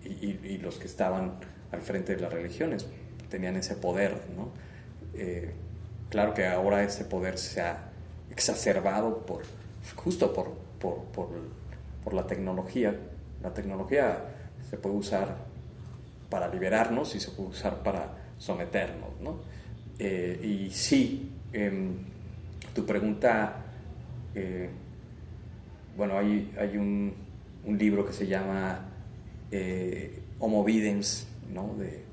y, 0.06 0.58
los 0.58 0.76
que 0.76 0.86
estaban 0.86 1.34
al 1.72 1.82
frente 1.82 2.16
de 2.16 2.22
las 2.22 2.32
religiones 2.32 2.86
tenían 3.28 3.56
ese 3.56 3.74
poder, 3.74 4.12
¿no? 4.36 4.50
Eh, 5.14 5.52
claro 6.10 6.34
que 6.34 6.46
ahora 6.46 6.82
ese 6.82 7.04
poder 7.04 7.38
se 7.38 7.60
ha 7.60 7.90
exacerbado 8.30 9.24
por, 9.26 9.42
justo 9.96 10.32
por, 10.32 10.52
por, 10.80 12.14
la 12.14 12.26
tecnología. 12.26 12.94
La 13.42 13.52
tecnología 13.52 14.18
se 14.70 14.76
puede 14.76 14.94
usar 14.96 15.36
para 16.30 16.48
liberarnos 16.48 17.14
y 17.14 17.20
se 17.20 17.30
puede 17.30 17.50
usar 17.50 17.82
para 17.82 18.14
someternos, 18.38 19.20
¿no? 19.20 19.40
Eh, 19.98 20.40
y 20.42 20.70
sí, 20.70 21.32
em, 21.52 21.94
tu 22.74 22.84
pregunta, 22.84 23.64
eh, 24.34 24.68
bueno, 25.96 26.18
hay, 26.18 26.52
hay 26.58 26.76
un, 26.76 27.26
libro 27.66 28.06
que 28.06 28.12
se 28.12 28.28
llama 28.28 28.80
Homo 30.38 30.64
Videns, 30.64 31.26
¿no? 31.52 31.74
De 31.76 32.04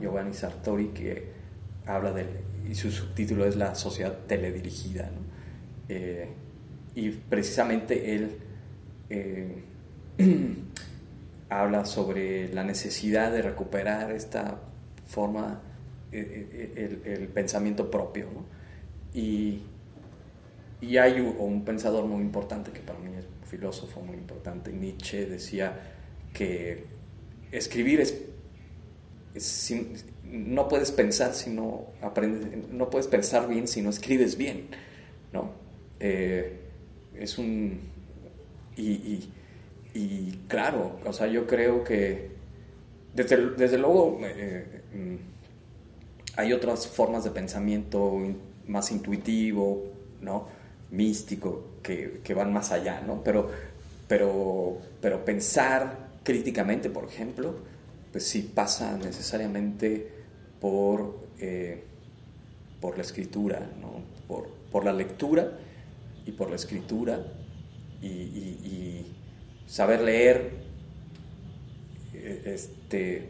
Giovanni 0.00 0.34
Sartori, 0.34 0.88
que 0.88 1.32
habla 1.86 2.12
del, 2.12 2.26
y 2.68 2.74
su 2.74 2.90
subtítulo 2.90 3.46
es 3.46 3.56
La 3.56 3.74
sociedad 3.74 4.16
teledirigida. 4.26 5.10
Eh, 5.88 6.28
y 6.94 7.10
precisamente 7.10 8.14
él 8.14 8.38
eh, 9.08 9.62
habla 11.48 11.84
sobre 11.86 12.52
la 12.52 12.64
necesidad 12.64 13.32
de 13.32 13.42
recuperar 13.42 14.12
esta 14.12 14.60
forma, 15.06 15.62
eh, 16.12 17.02
el, 17.04 17.28
pensamiento 17.28 17.90
propio. 17.90 18.26
Y, 19.14 19.62
y, 20.80 20.98
hay 20.98 21.20
un, 21.20 21.64
pensador 21.64 22.04
muy 22.04 22.20
importante 22.20 22.70
que 22.70 22.80
para 22.80 22.98
mí 22.98 23.10
es 23.16 23.24
un 23.24 23.48
filósofo 23.48 24.02
muy 24.02 24.16
importante, 24.16 24.72
Nietzsche, 24.72 25.26
decía 25.26 25.97
que 26.32 26.84
escribir 27.52 28.00
es, 28.00 29.74
no 30.24 30.68
puedes 30.68 30.92
pensar 30.92 31.34
si 31.34 31.50
no 31.50 31.86
aprendes, 32.02 32.68
no 32.70 32.90
puedes 32.90 33.06
pensar 33.06 33.48
bien 33.48 33.68
si 33.68 33.82
no 33.82 33.90
escribes 33.90 34.36
bien, 34.36 34.68
¿no? 35.32 35.52
Eh, 36.00 36.60
es 37.18 37.38
un... 37.38 37.80
Y, 38.76 39.28
claro, 40.46 41.00
o 41.04 41.12
sea, 41.12 41.26
yo 41.26 41.48
creo 41.48 41.82
que 41.82 42.30
desde, 43.12 43.50
desde 43.56 43.78
luego 43.78 44.20
eh, 44.22 44.82
mm, 44.94 45.16
hay 46.36 46.52
otras 46.52 46.86
formas 46.86 47.24
de 47.24 47.30
pensamiento 47.30 48.16
más 48.68 48.92
intuitivo, 48.92 49.82
¿no? 50.20 50.46
Místico, 50.92 51.64
que, 51.82 52.34
van 52.34 52.52
más 52.52 52.70
allá, 52.70 53.00
¿no? 53.00 53.24
Pero, 53.24 53.50
pero, 54.06 54.78
pero 55.00 55.24
pensar 55.24 56.07
críticamente, 56.22 56.90
por 56.90 57.04
ejemplo, 57.04 57.56
pues 58.12 58.24
sí 58.24 58.50
pasa 58.54 58.96
necesariamente 58.96 60.08
por, 60.60 61.28
eh, 61.38 61.84
por 62.80 62.96
la 62.96 63.02
escritura, 63.02 63.70
¿no? 63.80 64.02
por, 64.26 64.48
por, 64.70 64.84
la 64.84 64.92
lectura 64.92 65.58
y 66.26 66.32
por 66.32 66.50
la 66.50 66.56
escritura 66.56 67.24
y, 68.02 69.06
saber 69.66 70.00
leer 70.00 70.50
eh, 72.14 72.42
este, 72.46 73.28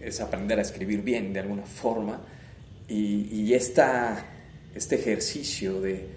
es 0.00 0.20
aprender 0.20 0.58
a 0.60 0.62
escribir 0.62 1.02
bien 1.02 1.32
de 1.32 1.40
alguna 1.40 1.64
forma 1.64 2.20
y, 2.88 3.54
esta, 3.54 4.26
este 4.74 4.96
ejercicio 4.96 5.80
de, 5.80 6.08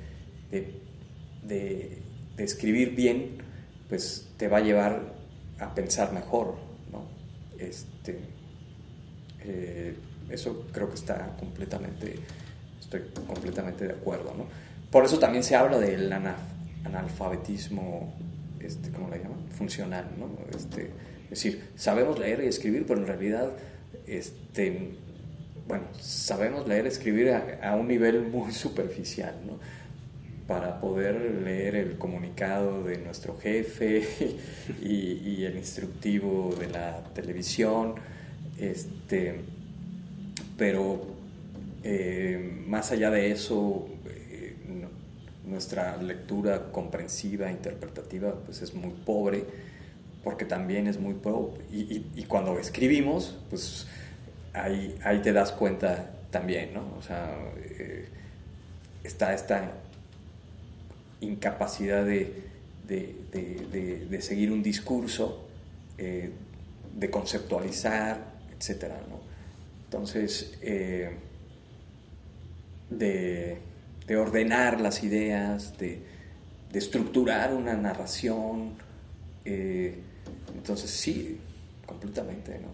de, 1.43 1.97
escribir 2.37 2.95
bien 2.95 3.37
pues 3.89 4.27
te 4.37 4.47
va 4.47 4.57
a 4.57 4.61
llevar 4.61 5.13
a 5.59 5.73
pensar 5.73 6.11
mejor 6.11 6.55
¿no? 6.91 7.05
este, 7.59 8.19
eh, 9.43 9.95
eso 10.29 10.65
creo 10.71 10.89
que 10.89 10.95
está 10.95 11.35
completamente, 11.39 12.15
estoy 12.79 13.01
completamente 13.27 13.87
de 13.87 13.93
acuerdo, 13.93 14.33
¿no? 14.35 14.45
Por 14.89 15.05
eso 15.05 15.19
también 15.19 15.43
se 15.43 15.55
habla 15.55 15.77
del 15.77 16.11
analfabetismo, 16.83 18.13
este, 18.59 18.89
¿cómo 18.89 19.09
le 19.09 19.19
llaman? 19.19 19.47
Funcional, 19.51 20.05
¿no? 20.17 20.29
Este, 20.55 20.89
es 21.25 21.29
decir, 21.29 21.69
sabemos 21.75 22.17
leer 22.17 22.43
y 22.43 22.47
escribir, 22.47 22.85
pero 22.87 22.99
en 22.99 23.07
realidad, 23.07 23.51
este, 24.07 24.95
bueno, 25.67 25.85
sabemos 25.99 26.67
leer 26.67 26.85
y 26.85 26.87
escribir 26.87 27.31
a, 27.31 27.75
un 27.75 27.87
nivel 27.87 28.27
muy 28.27 28.51
superficial, 28.63 29.35
¿no? 29.45 29.59
Para 30.47 30.79
poder 30.79 31.41
leer 31.43 31.75
el 31.75 31.97
comunicado 31.97 32.83
de 32.83 32.97
nuestro 32.97 33.37
jefe 33.37 34.07
y, 34.83 35.43
el 35.43 35.57
instructivo 35.57 36.55
de 36.59 36.67
la 36.69 37.03
televisión 37.13 37.95
este, 38.57 39.41
pero 40.57 41.01
eh, 41.83 42.63
más 42.67 42.91
allá 42.91 43.11
de 43.11 43.31
eso, 43.31 43.87
eh, 44.07 44.55
nuestra 45.45 45.97
lectura 45.97 46.71
comprensiva, 46.71 47.51
interpretativa, 47.51 48.33
pues 48.45 48.61
es 48.61 48.73
muy 48.73 48.91
pobre, 49.05 49.43
porque 50.23 50.45
también 50.45 50.87
es 50.87 50.99
muy 50.99 51.13
pro. 51.13 51.53
Y, 51.71 52.23
cuando 52.27 52.57
escribimos, 52.57 53.37
pues 53.49 53.87
ahí, 54.53 54.97
ahí 55.03 55.19
te 55.21 55.33
das 55.33 55.51
cuenta 55.51 56.11
también, 56.31 56.73
¿no? 56.73 56.95
O 56.97 57.01
sea, 57.01 57.37
eh, 57.57 58.07
está 59.03 59.33
esta 59.33 59.73
incapacidad 61.25 62.05
de, 62.05 62.43
de, 62.87 64.21
seguir 64.21 64.51
un 64.51 64.63
discurso, 64.63 65.47
de 65.97 67.09
conceptualizar, 67.09 68.35
etcétera, 68.57 69.01
¿no? 69.09 69.25
Entonces, 69.85 70.57
eh, 70.61 71.11
de, 72.89 73.57
ordenar 74.17 74.81
las 74.81 75.03
ideas, 75.03 75.77
de, 75.77 76.01
estructurar 76.73 77.53
una 77.53 77.73
narración, 77.75 78.73
eh, 79.45 79.95
entonces 80.53 80.91
sí, 80.91 81.39
completamente, 81.85 82.59
¿no? 82.59 82.67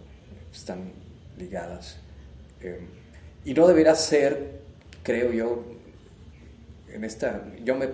Están 0.52 0.90
ligadas. 1.38 1.98
Eh, 2.60 2.80
y 3.44 3.54
no 3.54 3.68
deberá 3.68 3.94
ser, 3.94 4.62
creo 5.04 5.32
yo, 5.32 5.64
en 6.92 7.04
esta, 7.04 7.44
yo 7.64 7.76
me, 7.76 7.86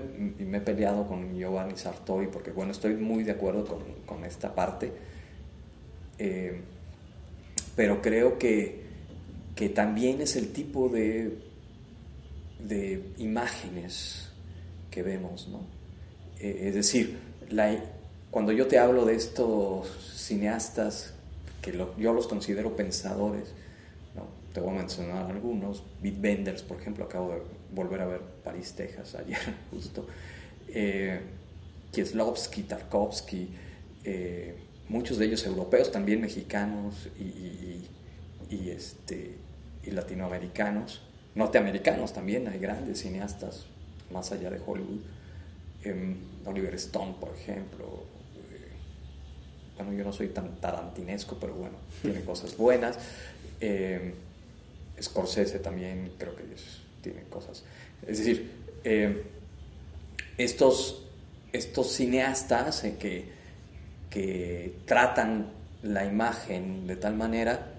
he 0.57 0.61
peleado 0.61 1.07
con 1.07 1.37
Giovanni 1.37 1.77
Sartori 1.77 2.27
porque, 2.27 2.51
bueno, 2.51 2.73
estoy 2.73 2.95
muy 2.95 3.25
de 3.25 3.33
acuerdo 3.33 3.65
con, 3.65 3.83
con 4.07 4.25
esta 4.25 4.55
parte 4.55 4.93
pero 7.79 8.03
creo 8.03 8.41
que, 8.41 8.83
que 9.55 9.69
también 9.69 10.21
es 10.21 10.35
el 10.35 10.49
tipo 10.49 10.89
de, 10.89 11.39
de 12.59 13.05
imágenes 13.19 14.31
que 14.91 15.05
vemos, 15.05 15.47
¿no? 15.47 15.61
Eh, 16.41 16.63
es 16.65 16.75
decir, 16.75 17.21
cuando 18.33 18.51
yo 18.51 18.67
te 18.67 18.81
hablo 18.81 19.05
de 19.05 19.15
estos 19.15 19.87
cineastas, 20.17 21.15
que 21.63 21.73
yo 21.99 22.13
los 22.13 22.27
considero 22.27 22.75
pensadores, 22.75 23.55
te 24.53 24.61
voy 24.61 24.71
a 24.71 24.79
mencionar 24.79 25.31
algunos, 25.31 25.83
Beat 26.03 26.21
Benders, 26.21 26.63
por 26.63 26.81
ejemplo, 26.81 27.05
acabo 27.05 27.33
de 27.33 27.43
volver 27.75 28.01
a 28.01 28.07
ver 28.07 28.21
París, 28.45 28.73
Texas, 28.75 29.15
ayer 29.15 29.39
justo, 29.71 30.07
eh, 30.69 31.21
Kieslowski, 31.93 32.63
Tarkovsky, 32.63 33.49
eh, 34.05 34.57
muchos 34.89 35.19
de 35.19 35.27
ellos 35.27 35.45
europeos, 35.47 35.93
también 35.93 36.21
mexicanos 36.21 37.09
y, 37.19 38.71
este, 38.71 39.35
y 39.85 39.91
latinoamericanos, 39.91 41.03
norteamericanos 41.35 42.13
también, 42.13 42.49
hay 42.49 42.59
grandes 42.59 43.01
cineastas 43.01 43.67
más 44.11 44.33
allá 44.33 44.51
de 44.51 44.61
Hollywood. 44.65 45.01
Em, 45.85 46.17
Oliver 46.45 46.75
Stone, 46.75 47.15
por 47.21 47.35
ejemplo. 47.35 48.05
Eh, 48.53 48.69
bueno, 49.77 49.93
yo 49.93 50.05
no 50.05 50.13
soy 50.13 50.29
tan 50.29 50.57
tarantinesco, 50.61 51.37
pero 51.41 51.55
bueno, 51.55 51.77
tiene 52.03 52.21
cosas 52.25 52.57
buenas. 52.57 52.99
Eh, 53.61 54.15
Scorsese 55.01 55.59
también 55.59 56.13
creo 56.19 56.35
que 56.35 56.45
tiene 57.03 57.23
cosas. 57.29 57.65
Es 58.07 58.19
decir, 58.19 58.51
em, 58.85 59.23
estos, 60.37 61.05
estos 61.53 61.93
cineastas 61.93 62.85
eh, 62.85 62.97
que, 62.99 63.27
que 64.11 64.77
tratan 64.87 65.51
la 65.83 66.05
imagen 66.05 66.87
de 66.87 66.97
tal 66.97 67.15
manera, 67.15 67.75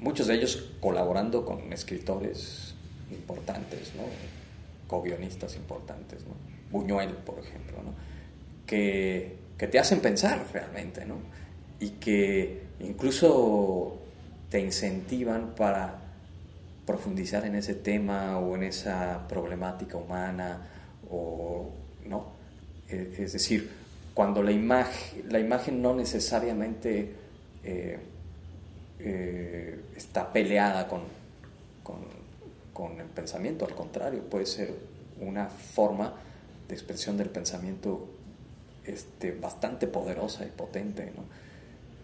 muchos 0.00 0.26
de 0.26 0.34
ellos 0.34 0.72
colaborando 0.80 1.44
con 1.44 1.72
escritores 1.72 2.74
importantes, 3.10 3.92
¿no? 3.96 4.02
co-guionistas 4.88 5.56
importantes. 5.56 6.22
Buñuel, 6.70 7.10
por 7.10 7.38
ejemplo, 7.38 7.82
¿no? 7.82 7.94
que, 8.66 9.36
que, 9.56 9.68
te 9.68 9.78
hacen 9.78 10.00
pensar 10.00 10.44
realmente, 10.52 11.04
¿no? 11.06 11.16
y 11.80 11.90
que 11.90 12.62
incluso 12.80 13.98
te 14.50 14.60
incentivan 14.60 15.54
para 15.54 16.03
profundizar 16.86 17.44
en 17.46 17.54
ese 17.54 17.74
tema 17.74 18.38
o 18.38 18.54
en 18.56 18.64
esa 18.64 19.26
problemática 19.28 19.96
humana, 19.96 20.68
o, 21.10 21.70
¿no? 22.06 22.32
E, 22.88 23.14
es 23.18 23.32
decir, 23.32 23.70
cuando 24.12 24.42
la 24.42 24.52
imagen, 24.52 25.24
la 25.30 25.40
imagen 25.40 25.82
no 25.82 25.94
necesariamente 25.94 27.14
eh, 27.64 27.98
eh, 29.00 29.80
está 29.96 30.32
peleada 30.32 30.86
con, 30.86 31.02
con, 31.82 33.00
el 33.00 33.06
pensamiento, 33.06 33.64
al 33.64 33.74
contrario, 33.74 34.22
puede 34.22 34.46
ser 34.46 34.74
una 35.20 35.46
forma 35.46 36.14
de 36.68 36.74
expresión 36.74 37.16
del 37.16 37.30
pensamiento 37.30 38.08
este, 38.84 39.32
bastante 39.32 39.86
poderosa 39.86 40.44
y 40.44 40.50
potente, 40.50 41.12
¿no? 41.16 41.22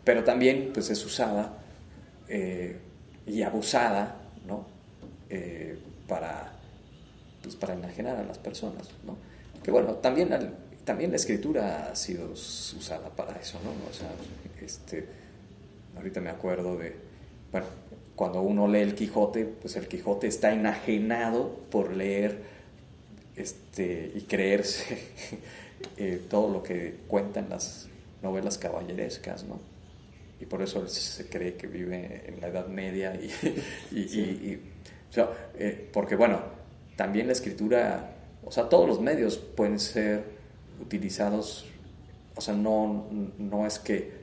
pero 0.05 0.24
también 0.24 0.70
pues, 0.73 0.90
es 0.90 1.05
usada 1.05 1.59
eh, 2.28 2.78
y 3.27 3.43
abusada 3.43 4.19
¿no? 4.47 4.67
para, 6.09 6.53
pues, 7.43 7.55
para 7.55 7.75
enajenar 7.75 8.17
a 8.17 8.25
las 8.25 8.39
personas. 8.39 8.89
¿no? 9.07 9.17
Que 9.62 9.71
bueno, 9.71 9.95
también 9.95 10.33
también 10.85 11.11
la 11.11 11.17
escritura 11.17 11.91
ha 11.91 11.97
sido 11.97 12.33
usada 12.33 13.11
para 13.11 13.39
eso, 13.39 13.61
¿no? 13.62 13.71
O 13.89 13.93
sea, 13.93 14.09
este, 14.61 15.07
ahorita 15.97 16.21
me 16.21 16.31
acuerdo 16.31 16.77
de, 16.77 16.97
bueno, 17.53 17.67
cuando 18.17 18.43
uno 18.43 18.67
lee 18.67 18.81
el 18.81 18.95
Quijote, 18.95 19.45
pues 19.45 19.77
el 19.77 19.89
Quijote 19.89 20.27
está 20.27 20.53
enajenado 20.53 21.55
por 21.71 21.93
leer 21.93 22.43
este, 23.37 24.12
y 24.15 24.23
creerse 24.23 24.99
eh, 25.97 26.21
todo 26.29 26.53
lo 26.53 26.62
que 26.62 26.97
cuentan 27.09 27.49
las 27.51 27.89
novelas 28.23 28.59
caballerescas, 28.59 29.45
¿no? 29.45 29.59
Y 30.41 30.47
por 30.47 30.62
eso 30.62 30.87
se 30.89 31.29
cree 31.29 31.55
que 31.55 31.67
vive 31.67 32.25
en 32.27 32.41
la 32.41 32.49
Edad 32.49 32.67
Media 32.67 33.15
y, 33.15 33.31
y, 33.93 34.62
eh, 35.59 35.91
porque 35.93 36.17
bueno, 36.17 36.41
también 36.97 37.27
la 37.27 37.33
escritura, 37.33 38.15
o 38.43 38.51
sea, 38.51 38.69
todos 38.69 38.89
los 38.89 39.01
medios 39.01 39.37
pueden 39.37 39.79
ser 39.79 40.25
utilizados, 40.81 41.67
o 42.35 42.41
sea, 42.41 42.55
no, 42.55 43.07
no 43.39 43.67
es 43.67 43.79
que 43.79 44.21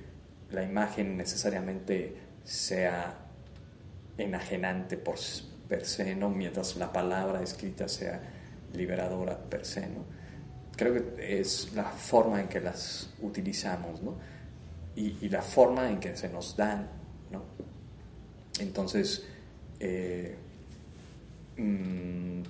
la 0.52 0.64
imagen 0.64 1.18
necesariamente 1.18 2.16
sea 2.44 3.16
enajenante 4.18 4.98
por 4.98 5.18
per 5.68 5.86
se, 5.86 6.16
¿no? 6.16 6.30
mientras 6.30 6.78
la 6.78 6.92
palabra 6.92 7.42
escrita 7.42 7.88
sea 7.88 8.22
liberadora 8.74 9.38
per 9.38 9.66
se. 9.66 9.82
¿no? 9.82 10.06
Creo 10.76 10.94
que 10.94 11.40
es 11.40 11.74
la 11.74 11.84
forma 11.84 12.40
en 12.40 12.48
que 12.48 12.62
las 12.62 13.10
utilizamos 13.22 14.02
¿no? 14.02 14.18
Y, 14.98 15.30
la 15.30 15.42
forma 15.42 15.90
en 15.90 16.00
que 16.00 16.18
se 16.18 16.28
nos 16.30 16.58
dan. 16.58 16.90
¿no? 17.32 17.44
Entonces, 18.60 19.26
eh, 19.80 20.36
mm, 21.58 22.42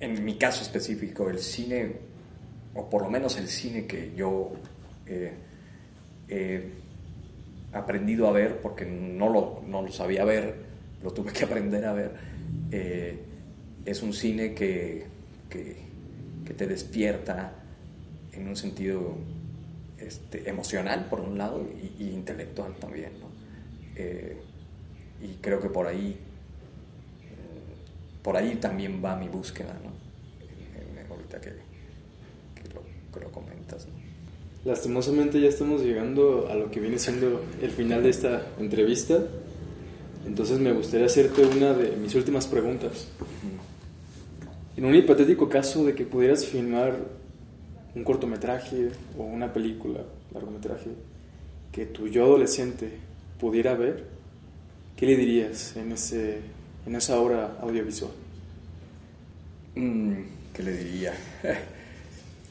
en 0.00 0.24
mi 0.24 0.36
caso 0.36 0.62
específico, 0.62 1.28
el 1.28 1.38
cine 1.38 2.10
o 2.74 2.88
por 2.88 3.02
lo 3.02 3.10
menos 3.10 3.36
el 3.36 3.48
cine 3.48 3.86
que 3.86 4.12
yo 4.14 4.52
eh, 5.06 5.34
he 6.28 6.70
aprendido 7.72 8.28
a 8.28 8.32
ver, 8.32 8.60
porque 8.60 8.84
no 8.84 9.28
lo, 9.28 9.62
no 9.66 9.82
lo, 9.82 9.90
sabía 9.90 10.24
ver, 10.24 10.54
lo 11.02 11.10
tuve 11.12 11.32
que 11.32 11.44
aprender 11.46 11.84
a 11.84 11.92
ver, 11.92 12.12
eh, 12.70 13.18
es 13.84 14.02
un 14.02 14.12
cine 14.12 14.54
que, 14.54 15.06
que, 15.48 15.88
te 16.56 16.66
despierta 16.66 17.52
en 18.32 18.48
un 18.48 18.56
sentido 18.56 19.16
este, 20.00 20.48
emocional, 20.48 21.06
por 21.08 21.20
un 21.20 21.38
lado, 21.38 21.66
y, 21.98 22.10
intelectual 22.10 22.74
también. 22.76 23.12
¿no? 23.20 23.26
Eh, 23.96 24.36
y 25.22 25.34
creo 25.40 25.60
que 25.60 25.68
por 25.68 25.86
ahí, 25.86 26.18
por 28.22 28.36
ahí 28.36 28.56
también 28.56 29.02
va 29.04 29.16
mi 29.16 29.28
búsqueda, 29.28 29.74
¿no? 29.84 29.90
ahorita 31.12 31.40
que 31.40 31.70
que 33.12 33.20
lo 33.20 33.30
comentas. 33.30 33.86
Lastimosamente 34.64 35.40
ya 35.40 35.48
estamos 35.48 35.82
llegando 35.82 36.48
a 36.50 36.54
lo 36.54 36.70
que 36.70 36.80
viene 36.80 36.98
siendo 36.98 37.42
el 37.62 37.70
final 37.70 38.02
de 38.02 38.10
esta 38.10 38.46
entrevista. 38.58 39.18
Entonces 40.26 40.58
me 40.58 40.72
gustaría 40.72 41.06
hacerte 41.06 41.44
una 41.44 41.72
de 41.72 41.96
mis 41.96 42.14
últimas 42.14 42.46
preguntas. 42.46 43.08
En 44.76 44.84
un 44.84 44.94
hipotético 44.94 45.48
caso 45.48 45.84
de 45.84 45.94
que 45.94 46.04
pudieras 46.04 46.44
filmar 46.46 46.96
un 47.94 48.04
cortometraje 48.04 48.90
o 49.18 49.22
una 49.22 49.52
película, 49.52 50.00
largometraje, 50.32 50.90
que 51.72 51.86
tu 51.86 52.08
yo 52.08 52.24
adolescente 52.24 52.90
pudiera 53.38 53.74
ver, 53.74 54.06
¿qué 54.96 55.06
le 55.06 55.16
dirías 55.16 55.76
en, 55.76 55.92
ese, 55.92 56.40
en 56.86 56.94
esa 56.94 57.18
obra 57.18 57.56
audiovisual? 57.60 58.12
Mm, 59.74 60.12
¿Qué 60.52 60.62
le 60.62 60.76
diría? 60.76 61.14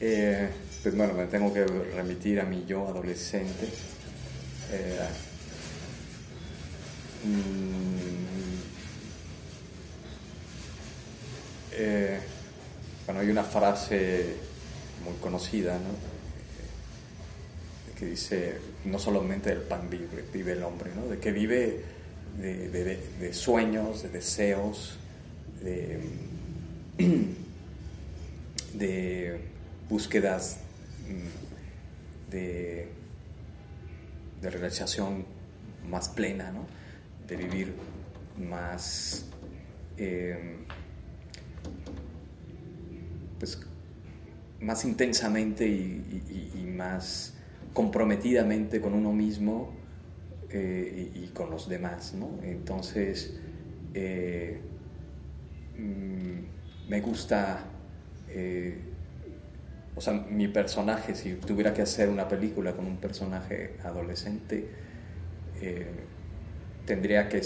Eh, 0.02 0.48
pues 0.82 0.96
bueno, 0.96 1.12
me 1.12 1.26
tengo 1.26 1.52
que 1.52 1.62
remitir 1.66 2.40
a 2.40 2.44
mi 2.46 2.64
yo 2.64 2.88
adolescente. 2.88 3.66
Eh, 4.72 4.98
mm, 7.22 8.00
eh, 11.72 12.18
bueno, 13.04 13.20
hay 13.20 13.28
una 13.28 13.44
frase 13.44 14.36
muy 15.04 15.14
conocida, 15.20 15.74
¿no? 15.74 16.10
que 17.98 18.06
dice, 18.06 18.58
no 18.86 18.98
solamente 18.98 19.50
del 19.50 19.60
pan 19.60 19.90
vive, 19.90 20.24
vive 20.32 20.52
el 20.52 20.62
hombre, 20.62 20.90
¿no? 20.96 21.06
de 21.06 21.18
que 21.18 21.32
vive 21.32 21.84
de 22.38 23.34
sueños, 23.34 24.02
de 24.02 24.08
deseos, 24.08 24.98
de, 25.62 26.00
de 28.74 29.40
búsquedas 29.88 30.58
mm, 31.08 32.30
de, 32.30 32.88
de 34.40 34.50
realización 34.50 35.26
más 35.88 36.08
plena, 36.08 36.50
¿no? 36.52 36.66
de 37.26 37.36
vivir 37.36 37.74
más, 38.38 39.26
em, 39.96 40.64
pues, 43.38 43.58
más 44.60 44.84
intensamente 44.84 45.66
y, 45.66 46.72
más 46.76 47.34
comprometidamente 47.74 48.80
con 48.80 48.94
uno 48.94 49.12
mismo 49.12 49.74
eh, 50.50 51.10
y, 51.14 51.26
con 51.28 51.50
los 51.50 51.68
demás. 51.68 52.14
¿no? 52.14 52.38
Entonces, 52.42 53.38
eh, 53.94 54.60
mm, 55.78 56.88
me 56.90 57.00
gusta 57.00 57.64
eh, 58.28 58.78
o 59.94 60.00
sea, 60.00 60.14
mi 60.14 60.48
personaje, 60.48 61.14
si 61.14 61.34
tuviera 61.34 61.74
que 61.74 61.82
hacer 61.82 62.08
una 62.08 62.26
película 62.28 62.72
con 62.72 62.86
un 62.86 62.96
personaje 62.96 63.76
adolescente, 63.84 64.66
tendría 66.86 67.28
que 67.28 67.42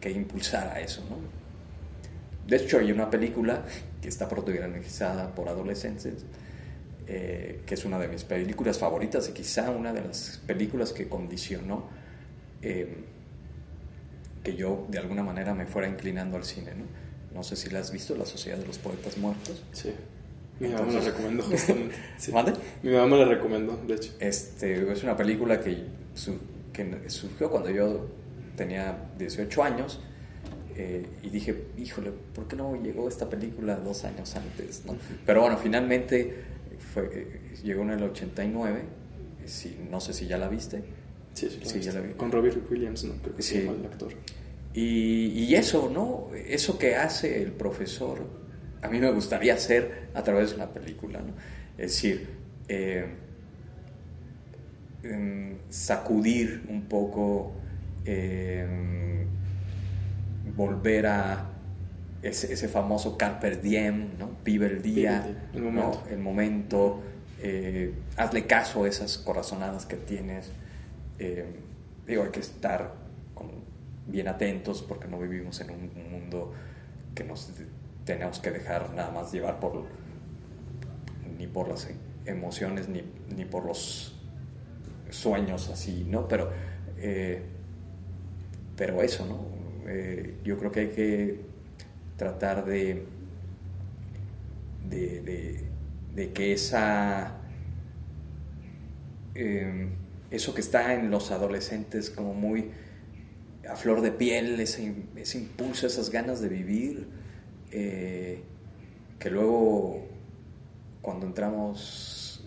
que 0.00 0.10
impulsara 0.10 0.80
eso, 0.80 1.02
¿no? 1.08 1.16
De 2.48 2.56
hecho, 2.56 2.78
hay 2.78 2.90
una 2.90 3.10
película 3.10 3.62
que 4.00 4.08
está 4.08 4.26
protagonizada 4.26 5.34
por 5.34 5.50
adolescentes, 5.50 6.24
eh, 7.06 7.60
que 7.66 7.74
es 7.74 7.84
una 7.84 7.98
de 7.98 8.08
mis 8.08 8.24
películas 8.24 8.78
favoritas 8.78 9.28
y 9.28 9.32
quizá 9.32 9.70
una 9.70 9.92
de 9.92 10.00
las 10.00 10.40
películas 10.46 10.94
que 10.94 11.10
condicionó 11.10 11.90
eh, 12.62 13.04
que 14.42 14.56
yo 14.56 14.86
de 14.88 14.98
alguna 14.98 15.22
manera 15.22 15.52
me 15.52 15.66
fuera 15.66 15.88
inclinando 15.88 16.38
al 16.38 16.44
cine, 16.44 16.72
¿no? 16.74 16.84
No 17.34 17.42
sé 17.42 17.54
si 17.54 17.68
la 17.68 17.80
has 17.80 17.92
visto, 17.92 18.16
La 18.16 18.24
Sociedad 18.24 18.56
de 18.56 18.66
los 18.66 18.78
Poetas 18.78 19.18
Muertos. 19.18 19.62
Sí. 19.72 19.92
Mi 20.58 20.68
mamá 20.68 20.86
me 20.86 20.94
la 20.94 21.00
recomendó 21.00 21.42
justamente. 21.50 21.94
Sí. 22.16 22.32
Mi 22.82 22.92
mamá 22.92 23.08
me 23.08 23.16
la 23.18 23.24
recomendó, 23.26 23.76
de 23.86 23.94
hecho. 23.94 24.14
Este, 24.20 24.90
es 24.90 25.02
una 25.02 25.18
película 25.18 25.60
que, 25.60 25.84
que 26.72 27.10
surgió 27.10 27.50
cuando 27.50 27.68
yo 27.68 28.08
tenía 28.56 29.10
18 29.18 29.62
años 29.62 30.00
eh, 30.80 31.04
y 31.24 31.30
dije, 31.30 31.64
híjole, 31.76 32.12
¿por 32.32 32.46
qué 32.46 32.54
no 32.54 32.80
llegó 32.80 33.08
esta 33.08 33.28
película 33.28 33.74
dos 33.76 34.04
años 34.04 34.36
antes? 34.36 34.84
¿no? 34.86 34.96
Pero 35.26 35.40
bueno, 35.40 35.58
finalmente 35.58 36.36
fue, 36.94 37.10
eh, 37.12 37.40
llegó 37.64 37.82
en 37.82 37.90
el 37.90 38.02
89, 38.04 38.82
si, 39.44 39.76
no 39.90 40.00
sé 40.00 40.12
si 40.12 40.28
ya 40.28 40.38
la 40.38 40.48
viste. 40.48 40.84
Sí, 41.34 41.48
sí, 41.64 41.80
ya 41.80 41.92
la 41.92 42.00
vi. 42.00 42.12
Con 42.12 42.30
Robert 42.30 42.56
Williams, 42.70 43.02
¿no? 43.02 43.14
Creo 43.14 43.34
que 43.34 43.42
sí. 43.42 43.58
el 43.58 43.86
actor. 43.86 44.12
Y, 44.72 45.30
y, 45.30 45.54
eso, 45.56 45.90
¿no? 45.92 46.28
Eso 46.36 46.78
que 46.78 46.94
hace 46.94 47.42
el 47.42 47.50
profesor, 47.50 48.20
a 48.80 48.88
mí 48.88 49.00
me 49.00 49.10
gustaría 49.10 49.54
hacer 49.54 50.10
a 50.14 50.22
través 50.22 50.50
de 50.50 50.56
una 50.56 50.72
película, 50.72 51.18
¿no? 51.18 51.32
Es 51.76 51.92
decir, 51.92 52.28
eh, 52.68 53.04
em, 55.02 55.56
sacudir 55.70 56.62
un 56.68 56.82
poco, 56.82 57.52
em, 58.04 59.17
volver 60.58 61.06
a 61.06 61.46
ese, 62.20 62.52
ese, 62.52 62.66
famoso 62.66 63.16
carpe 63.16 63.56
diem, 63.56 64.18
¿no? 64.18 64.30
Vive 64.44 64.66
el 64.66 64.82
día, 64.82 65.48
el 65.54 65.62
momento, 65.62 66.02
el 66.10 66.18
momento 66.18 67.02
eh, 67.40 67.94
hazle 68.16 68.46
caso 68.46 68.82
a 68.82 68.88
esas 68.88 69.18
corazonadas 69.18 69.86
que 69.86 69.94
tienes. 69.96 70.50
Eh, 71.20 71.46
digo, 72.08 72.24
hay 72.24 72.30
que 72.30 72.40
estar 72.40 72.92
bien 74.08 74.26
atentos 74.26 74.82
porque 74.82 75.06
no 75.06 75.18
vivimos 75.20 75.60
en 75.60 75.70
un, 75.70 76.10
mundo 76.10 76.52
que 77.14 77.22
nos 77.22 77.52
tenemos 78.04 78.40
que 78.40 78.50
dejar 78.50 78.92
nada 78.94 79.12
más 79.12 79.30
llevar 79.30 79.60
por 79.60 79.84
ni 81.38 81.46
por 81.46 81.68
las 81.68 81.88
emociones 82.24 82.88
ni, 82.88 83.04
ni 83.36 83.44
por 83.44 83.64
los 83.64 84.18
sueños 85.10 85.68
así, 85.68 86.04
¿no? 86.08 86.26
Pero, 86.26 86.50
eh, 86.96 87.42
pero 88.76 89.02
eso, 89.02 89.24
¿no? 89.24 89.57
Eh, 89.88 90.34
yo 90.44 90.58
creo 90.58 90.70
que 90.70 90.80
hay 90.80 90.88
que 90.88 91.40
tratar 92.16 92.64
de, 92.64 93.04
de, 94.88 95.64
de, 96.14 96.32
que 96.32 96.52
esa... 96.52 97.38
Eh, 99.34 99.88
eso 100.30 100.54
que 100.54 100.60
está 100.60 100.94
en 100.94 101.10
los 101.10 101.30
adolescentes 101.30 102.10
como 102.10 102.34
muy 102.34 102.70
a 103.68 103.76
flor 103.76 104.00
de 104.00 104.10
piel, 104.10 104.58
ese, 104.60 104.94
ese 105.16 105.38
impulso, 105.38 105.86
esas 105.86 106.10
ganas 106.10 106.40
de 106.40 106.48
vivir, 106.48 107.06
eh, 107.70 108.42
que 109.18 109.30
luego 109.30 110.06
cuando 111.02 111.26
entramos, 111.26 112.44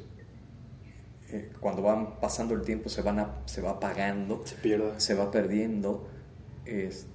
eh, 1.30 1.52
cuando 1.60 1.84
van 1.84 2.20
pasando 2.20 2.56
el 2.56 2.62
tiempo 2.62 2.90
se, 2.90 3.02
van 3.02 3.36
se 3.46 3.62
va 3.62 3.72
apagando, 3.72 4.42
se, 4.46 4.56
pierde. 4.56 5.00
se 5.00 5.14
va 5.14 5.32
perdiendo. 5.32 6.08
Este, 6.66 7.11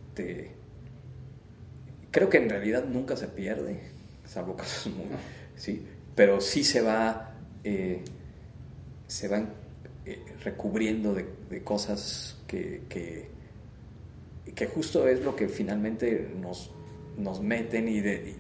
creo 2.10 2.28
que 2.28 2.38
en 2.38 2.48
realidad 2.48 2.84
nunca 2.84 3.16
se 3.16 3.28
pierde, 3.28 3.80
salvo 4.24 4.56
casos 4.56 4.92
muy... 4.94 5.06
Sí, 5.56 5.86
pero 6.14 6.40
sí 6.40 6.64
se 6.64 6.82
va, 6.82 7.34
eh, 7.64 8.02
se 9.06 9.28
van 9.28 9.54
recubriendo 10.44 11.14
de, 11.14 11.26
de 11.50 11.62
cosas 11.62 12.36
que, 12.46 12.82
que 12.88 13.36
que 14.56 14.66
justo 14.66 15.06
es 15.06 15.22
lo 15.22 15.36
que 15.36 15.48
finalmente 15.48 16.30
nos, 16.40 16.70
nos 17.18 17.40
meten 17.40 17.88
y 17.88 18.00
de, 18.00 18.36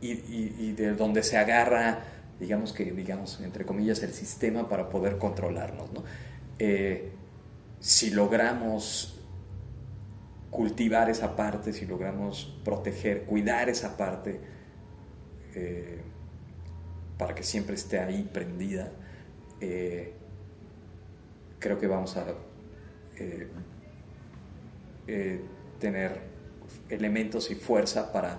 y, 0.00 0.72
de 0.72 0.94
donde 0.94 1.22
se 1.22 1.36
agarra, 1.36 2.00
digamos 2.38 2.72
que, 2.72 2.84
digamos, 2.92 3.40
entre 3.40 3.66
comillas, 3.66 4.02
el 4.02 4.12
sistema 4.12 4.68
para 4.68 4.88
poder 4.88 5.18
controlarnos. 5.18 5.92
¿no? 5.92 6.04
Eh, 6.58 7.10
si 7.80 8.10
logramos 8.10 9.17
cultivar 10.50 11.10
esa 11.10 11.36
parte, 11.36 11.72
si 11.72 11.86
logramos 11.86 12.58
proteger, 12.64 13.24
cuidar 13.24 13.68
esa 13.68 13.96
parte, 13.96 14.40
eh, 15.54 16.00
para 17.18 17.34
que 17.34 17.42
siempre 17.42 17.74
esté 17.74 17.98
ahí 17.98 18.28
prendida, 18.32 18.92
eh, 19.60 20.14
creo 21.58 21.78
que 21.78 21.86
vamos 21.86 22.16
a 22.16 22.26
eh, 23.16 23.48
tener 25.80 26.20
elementos 26.88 27.50
y 27.50 27.54
fuerza 27.54 28.12
para, 28.12 28.38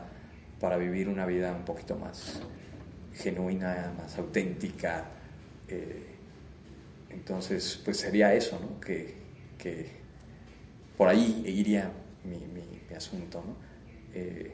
para 0.59 0.77
vivir 0.77 1.09
una 1.09 1.25
vida 1.25 1.53
un 1.53 1.65
poquito 1.65 1.97
más 1.97 2.41
genuina, 3.13 3.93
más 3.97 4.17
auténtica. 4.17 5.05
Entonces, 7.09 7.81
pues 7.83 7.97
sería 7.97 8.33
eso, 8.33 8.59
¿no? 8.59 8.79
Que 8.79 9.98
por 10.99 11.07
ahí 11.07 11.43
iría 11.47 11.91
mi, 12.23 12.59
asunto, 12.95 13.41
¿no? 13.47 13.55
Eh, 14.13 14.53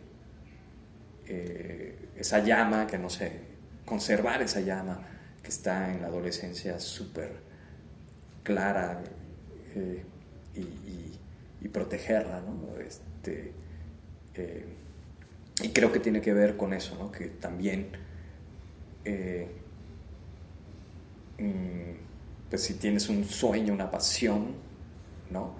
esa 2.15 2.39
llama, 2.39 2.85
que 2.85 2.99
no 2.99 3.09
sé, 3.09 3.31
conservar 3.85 4.43
esa 4.43 4.61
llama 4.61 5.01
que 5.41 5.49
está 5.49 5.91
en 5.91 6.01
la 6.03 6.07
adolescencia 6.09 6.79
súper 6.79 7.31
clara 8.43 9.01
y 10.53 11.15
y 11.65 11.67
protegerla, 11.67 12.41
¿no? 12.41 12.79
Este, 12.79 13.51
eh, 14.35 14.65
y 15.63 15.69
creo 15.69 15.91
que 15.91 15.99
tiene 15.99 16.21
que 16.21 16.31
ver 16.31 16.57
con 16.57 16.73
eso, 16.73 16.95
¿no? 16.95 17.11
Que 17.11 17.25
también, 17.27 17.87
eh, 19.03 19.47
mm, 21.39 22.49
pues 22.49 22.61
si 22.61 22.75
tienes 22.75 23.09
un 23.09 23.25
sueño, 23.25 23.73
una 23.73 23.89
pasión, 23.89 24.53
¿no? 25.31 25.55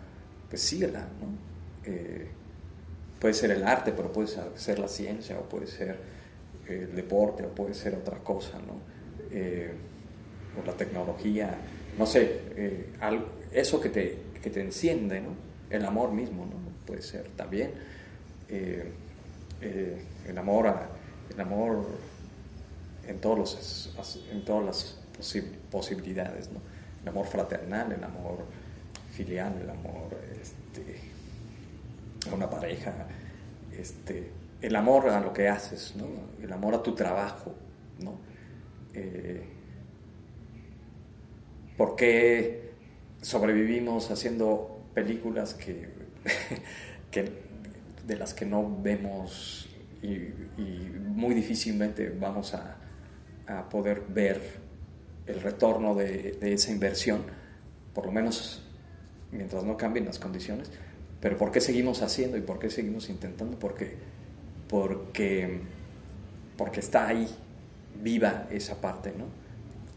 Pues 0.49 0.61
síguela, 0.61 1.01
¿no? 1.01 1.91
Eh, 1.91 2.27
puede 3.19 3.34
ser 3.34 3.51
el 3.51 3.63
arte, 3.63 3.91
pero 3.91 4.11
puede 4.11 4.27
ser 4.55 4.80
la 4.80 4.88
ciencia, 4.88 5.38
o 5.39 5.43
puede 5.43 5.67
ser 5.67 5.97
el 6.67 6.95
deporte, 6.95 7.45
o 7.45 7.49
puede 7.49 7.73
ser 7.73 7.95
otra 7.95 8.17
cosa, 8.19 8.59
¿no? 8.59 8.95
o 10.57 10.65
la 10.65 10.72
tecnología, 10.72 11.53
no 11.97 12.05
sé, 12.05 12.85
algo, 13.01 13.26
eso 13.51 13.81
que 13.81 13.89
te, 13.89 14.17
que 14.41 14.49
te 14.49 14.61
enciende, 14.61 15.19
¿no? 15.19 15.31
el 15.69 15.85
amor 15.85 16.11
mismo, 16.11 16.45
¿no? 16.45 16.53
Puede 16.85 17.01
ser 17.01 17.27
también. 17.35 17.72
Eh, 18.49 18.91
eh, 19.61 20.01
el 20.27 20.38
amor 20.38 20.72
el 21.34 21.39
amor 21.39 21.85
en 23.07 23.19
todos 23.19 23.38
los 23.39 23.93
en 24.31 24.45
todas 24.45 24.65
las 24.65 24.99
posibilidades, 25.72 26.51
¿no? 26.51 26.59
El 27.01 27.09
amor 27.09 27.26
fraternal, 27.27 27.91
el 27.91 28.03
amor 28.03 28.45
filial, 29.15 29.53
el 29.61 29.69
amor 29.69 30.19
este, 30.41 30.99
a 32.29 32.35
una 32.35 32.49
pareja, 32.49 32.93
este, 33.71 34.29
el 34.61 34.75
amor 34.75 35.09
a 35.09 35.21
lo 35.21 35.31
que 35.31 35.47
haces. 35.47 35.93
El 36.41 36.51
amor 36.51 36.75
a 36.75 36.83
tu 36.83 36.93
trabajo, 36.93 37.55
¿no? 37.99 38.17
Eh, 38.93 39.43
¿Por 41.77 41.95
qué 41.95 42.71
sobrevivimos 43.21 44.11
haciendo 44.11 44.81
películas 44.93 45.53
que, 45.53 45.89
de 48.07 48.15
las 48.17 48.33
que 48.33 48.45
no 48.45 48.77
vemos 48.81 49.69
y, 50.01 50.17
muy 51.15 51.33
difícilmente 51.33 52.09
vamos 52.09 52.53
a, 52.53 52.77
a, 53.47 53.69
poder 53.69 54.03
ver 54.09 54.41
el 55.25 55.41
retorno 55.41 55.95
de, 55.95 56.33
de, 56.33 56.53
esa 56.53 56.71
inversión, 56.71 57.23
por 57.93 58.05
lo 58.05 58.11
menos 58.11 58.64
mientras 59.35 59.63
no 59.63 59.77
cambien 59.77 60.05
las 60.05 60.19
condiciones. 60.19 60.71
Pero 61.21 61.37
¿por 61.37 61.51
qué 61.51 61.61
seguimos 61.61 62.01
haciendo 62.01 62.37
y 62.37 62.41
por 62.41 62.59
qué 62.59 62.69
seguimos 62.69 63.09
intentando? 63.09 63.57
Porque, 63.57 63.95
porque, 64.69 65.59
porque 66.57 66.79
está 66.79 67.07
ahí, 67.07 67.27
viva 68.01 68.47
esa 68.51 68.81
parte, 68.81 69.13
¿no? 69.17 69.25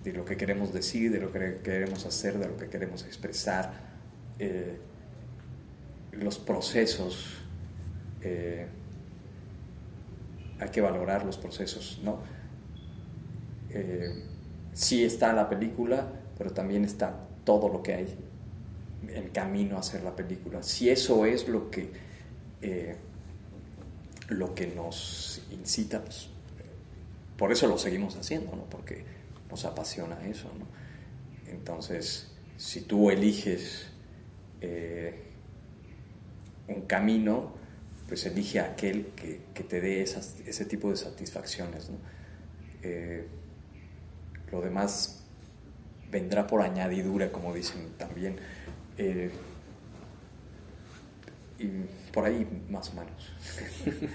De 0.04 0.12
lo 0.12 0.24
que 0.24 0.36
queremos 0.36 0.72
decir, 0.72 1.10
de 1.10 1.20
lo 1.20 1.32
que 1.32 1.58
queremos 1.62 2.06
hacer, 2.06 2.38
de 2.38 2.48
lo 2.48 2.56
que 2.56 2.68
queremos 2.68 3.04
expresar. 3.04 3.72
Eh, 4.38 4.78
los 6.12 6.38
procesos, 6.38 7.42
eh, 8.22 8.66
hay 10.60 10.68
que 10.70 10.80
valorar 10.80 11.24
los 11.24 11.36
procesos, 11.36 12.00
¿no? 12.02 12.20
Eh, 13.70 14.24
sí 14.72 15.04
está 15.04 15.32
la 15.32 15.48
película, 15.48 16.08
pero 16.38 16.52
también 16.52 16.84
está 16.84 17.14
todo 17.44 17.68
lo 17.68 17.82
que 17.82 17.94
hay 17.94 18.27
en 19.08 19.28
camino 19.30 19.76
a 19.76 19.80
hacer 19.80 20.02
la 20.02 20.14
película. 20.14 20.62
Si 20.62 20.90
eso 20.90 21.26
es 21.26 21.48
lo 21.48 21.70
que 21.70 21.90
eh, 22.60 22.96
lo 24.28 24.54
que 24.54 24.66
nos 24.66 25.42
incita, 25.50 26.02
pues, 26.02 26.28
por 27.36 27.52
eso 27.52 27.66
lo 27.66 27.78
seguimos 27.78 28.16
haciendo, 28.16 28.54
¿no? 28.54 28.64
porque 28.64 29.04
nos 29.50 29.64
apasiona 29.64 30.26
eso. 30.26 30.50
¿no? 30.58 30.66
Entonces, 31.50 32.30
si 32.56 32.82
tú 32.82 33.10
eliges 33.10 33.86
eh, 34.60 35.22
un 36.66 36.82
camino, 36.82 37.54
pues 38.06 38.26
elige 38.26 38.60
aquel 38.60 39.06
que, 39.14 39.40
te 39.62 39.80
dé 39.80 40.02
ese 40.02 40.64
tipo 40.64 40.90
de 40.90 40.96
satisfacciones. 40.96 41.90
Eh, 42.82 43.26
lo 44.50 44.60
demás 44.60 45.24
vendrá 46.10 46.46
por 46.46 46.62
añadidura, 46.62 47.30
como 47.30 47.54
dicen 47.54 47.92
también. 47.98 48.36
Eh, 48.98 49.30
y 51.58 51.66
por 52.12 52.24
ahí 52.24 52.46
más 52.68 52.90
o 52.90 52.94
menos. 52.94 53.32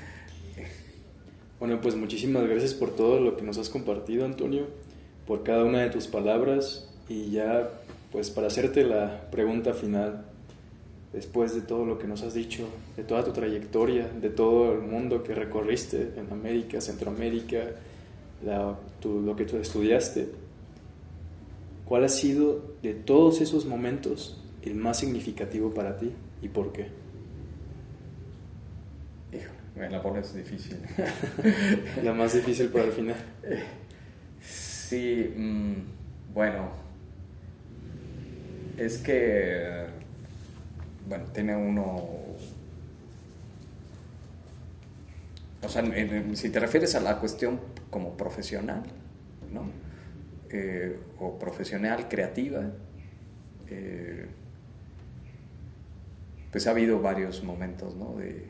bueno, 1.60 1.81
pues 1.81 1.95
muchísimas 1.95 2.47
gracias 2.47 2.73
por 2.73 2.95
todo 2.95 3.19
lo 3.19 3.35
que 3.38 3.43
nos 3.43 3.57
has 3.57 3.69
compartido, 3.69 4.26
Antonio, 4.26 4.68
por 5.26 5.43
cada 5.43 5.64
una 5.64 5.81
de 5.81 5.89
tus 5.89 6.07
palabras 6.07 6.89
y 7.10 7.31
ya, 7.31 7.69
pues 8.11 8.30
para 8.30 8.47
hacerte 8.47 8.84
la 8.84 9.30
pregunta 9.31 9.73
final, 9.73 10.26
después 11.11 11.53
de 11.53 11.61
todo 11.61 11.85
lo 11.85 11.97
que 11.99 12.07
nos 12.07 12.23
has 12.23 12.34
dicho, 12.34 12.68
de 12.97 13.03
toda 13.03 13.23
tu 13.23 13.31
trayectoria, 13.31 14.07
de 14.07 14.30
todo 14.30 14.73
el 14.73 14.81
mundo 14.81 15.23
que 15.23 15.35
recorriste 15.35 16.14
en 16.18 16.31
América, 16.31 16.81
Centroamérica, 16.81 17.60
lo 18.43 19.35
que 19.35 19.45
tú 19.45 19.57
estudiaste, 19.57 20.30
¿cuál 21.85 22.03
ha 22.03 22.10
sido 22.10 22.61
de 22.81 22.93
todos 22.93 23.41
esos 23.41 23.65
momentos 23.65 24.43
el 24.64 24.76
más 24.76 24.99
significativo 24.99 25.73
para 25.73 25.98
ti 25.98 26.11
y 26.41 26.48
por 26.48 26.72
qué? 26.72 26.88
Hijo, 29.31 29.52
la 29.76 30.02
pones 30.02 30.34
difícil. 30.34 30.77
la 32.03 32.14
más 32.14 32.34
difícil 32.34 32.69
para 32.69 32.85
el 32.85 32.91
final. 32.91 33.18
Sí, 34.41 35.34
mm, 35.35 36.34
bueno, 36.34 36.69
es 38.77 38.98
que 38.99 39.88
bueno, 41.07 41.26
tiene 41.34 41.56
uno... 41.56 42.10
O 45.61 45.69
sea, 45.69 45.84
si 46.34 46.49
te 46.49 46.60
refieres 46.60 46.94
a 46.95 46.99
la 46.99 47.19
cuestión 47.19 47.60
como 47.90 48.18
profesional, 48.18 48.84
¿no? 49.52 49.69
Eh, 50.49 50.99
o 51.19 51.40
profesional, 51.40 52.10
creativa, 52.10 52.64
eh, 53.69 54.27
pues 56.53 56.67
ha 56.67 56.71
habido 56.71 57.01
varios 57.01 57.43
momentos, 57.43 57.95
¿no? 57.95 58.15
De, 58.15 58.45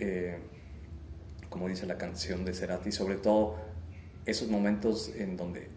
eh, 0.00 0.36
como 1.48 1.68
dice 1.68 1.86
la 1.86 1.96
canción 1.96 2.44
de 2.44 2.52
Cerati, 2.52 2.92
sobre 2.92 3.14
todo 3.14 3.56
esos 4.26 4.48
momentos 4.48 5.12
en 5.16 5.38
donde 5.38 5.68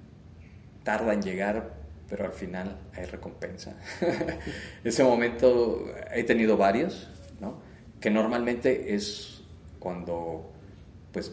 tarda 0.83 1.13
en 1.13 1.21
llegar, 1.21 1.75
pero 2.09 2.25
al 2.25 2.33
final 2.33 2.77
hay 2.93 3.05
recompensa. 3.05 3.75
Ese 4.83 5.03
momento 5.03 5.85
he 6.13 6.23
tenido 6.23 6.57
varios, 6.57 7.09
¿no? 7.39 7.61
que 8.03 8.11
normalmente 8.11 8.93
es 8.93 9.41
cuando 9.79 10.51
pues 11.13 11.31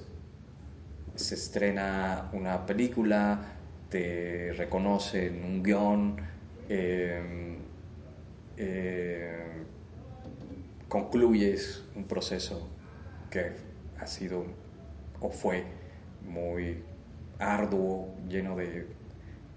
se 1.16 1.34
estrena 1.34 2.30
una 2.32 2.64
película, 2.64 3.56
te 3.88 4.52
reconocen 4.52 5.44
un 5.44 5.64
guion, 5.64 6.16
em, 6.68 7.56
concluyes 10.90 11.84
un 11.94 12.04
proceso 12.04 12.68
que 13.30 13.52
ha 13.98 14.06
sido 14.08 14.44
o 15.20 15.30
fue 15.30 15.64
muy 16.28 16.82
arduo, 17.38 18.12
lleno 18.28 18.56
de, 18.56 18.86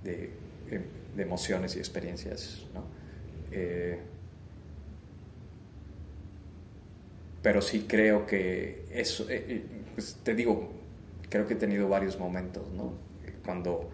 de 0.04 0.30
em, 0.70 0.84
emociones 1.20 1.76
y 1.76 1.80
experiencias. 1.80 2.68
¿no? 2.74 2.84
Eh, 3.52 4.00
pero 7.42 7.62
sí 7.62 7.86
creo 7.88 8.28
que 8.28 8.86
eso, 8.94 9.28
eh, 9.30 9.44
eh, 9.48 9.66
pues 9.96 10.18
te 10.24 10.36
digo, 10.36 10.72
creo 11.30 11.48
que 11.48 11.56
he 11.56 11.58
tenido 11.58 11.90
varios 11.90 12.18
momentos, 12.20 12.72
¿no? 12.72 12.94
Cuando, 13.44 13.90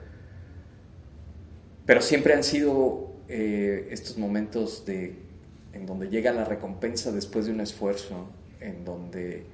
pero 1.86 2.02
siempre 2.02 2.34
han 2.34 2.44
sido 2.44 3.08
estos 3.28 4.18
momentos 4.18 4.86
de, 4.86 5.29
en 5.74 5.86
donde 5.86 6.10
llega 6.10 6.32
la 6.32 6.46
recompensa 6.46 7.12
después 7.12 7.46
de 7.46 7.54
un 7.54 7.62
esfuerzo, 7.62 8.30
en 8.60 8.86
donde 8.86 9.46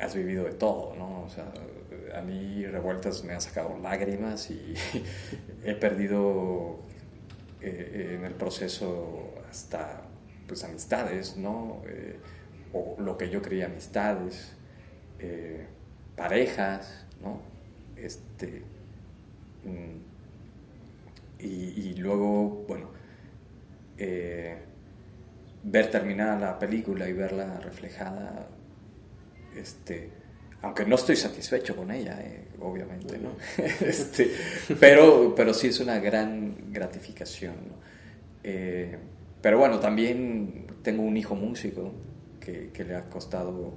has 0.00 0.14
vivido 0.14 0.44
de 0.44 0.52
todo, 0.52 0.94
¿no? 0.96 1.22
O 1.24 1.28
sea, 1.28 1.52
a 2.14 2.22
mí 2.22 2.64
revueltas 2.66 3.24
me 3.24 3.32
han 3.32 3.40
sacado 3.40 3.78
lágrimas 3.78 4.50
y 4.50 4.74
he 5.64 5.74
perdido 5.74 6.78
eh, 7.60 8.16
en 8.16 8.24
el 8.24 8.34
proceso 8.34 9.34
hasta 9.48 10.02
pues 10.46 10.64
amistades, 10.64 11.36
¿no? 11.36 11.82
Eh, 11.86 12.18
o 12.72 12.96
lo 12.98 13.16
que 13.16 13.30
yo 13.30 13.42
creía 13.42 13.66
amistades, 13.66 14.54
eh, 15.18 15.66
parejas, 16.16 17.06
¿no? 17.22 17.40
Este, 17.96 18.62
mm, 19.64 21.40
y, 21.40 21.46
y, 21.46 21.94
luego, 21.94 22.64
bueno, 22.66 22.90
ver 25.62 25.90
terminada 25.90 26.38
la 26.38 26.58
película 26.58 27.08
y 27.08 27.12
verla 27.12 27.58
reflejada, 27.60 28.48
este, 29.56 30.10
aunque 30.62 30.84
no 30.84 30.96
estoy 30.96 31.16
satisfecho 31.16 31.76
con 31.76 31.90
ella, 31.90 32.18
eh, 32.20 32.48
obviamente, 32.60 33.18
¿no? 33.18 33.30
este, 33.80 34.30
pero, 34.78 35.34
pero 35.34 35.52
sí 35.54 35.68
es 35.68 35.80
una 35.80 35.98
gran 35.98 36.72
gratificación, 36.72 37.54
¿no? 37.54 37.74
Eh, 38.44 38.96
pero 39.40 39.58
bueno, 39.58 39.78
también 39.78 40.66
tengo 40.82 41.02
un 41.02 41.16
hijo 41.16 41.34
músico 41.34 41.92
que, 42.40 42.70
que 42.70 42.84
le 42.84 42.96
ha 42.96 43.02
costado 43.08 43.74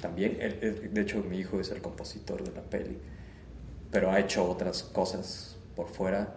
también, 0.00 0.38
de 0.38 1.00
hecho 1.00 1.22
mi 1.22 1.38
hijo 1.38 1.60
es 1.60 1.70
el 1.70 1.82
compositor 1.82 2.42
de 2.42 2.52
la 2.52 2.62
peli, 2.62 2.96
pero 3.90 4.10
ha 4.10 4.18
hecho 4.18 4.48
otras 4.48 4.82
cosas 4.82 5.56
por 5.76 5.88
fuera 5.88 6.34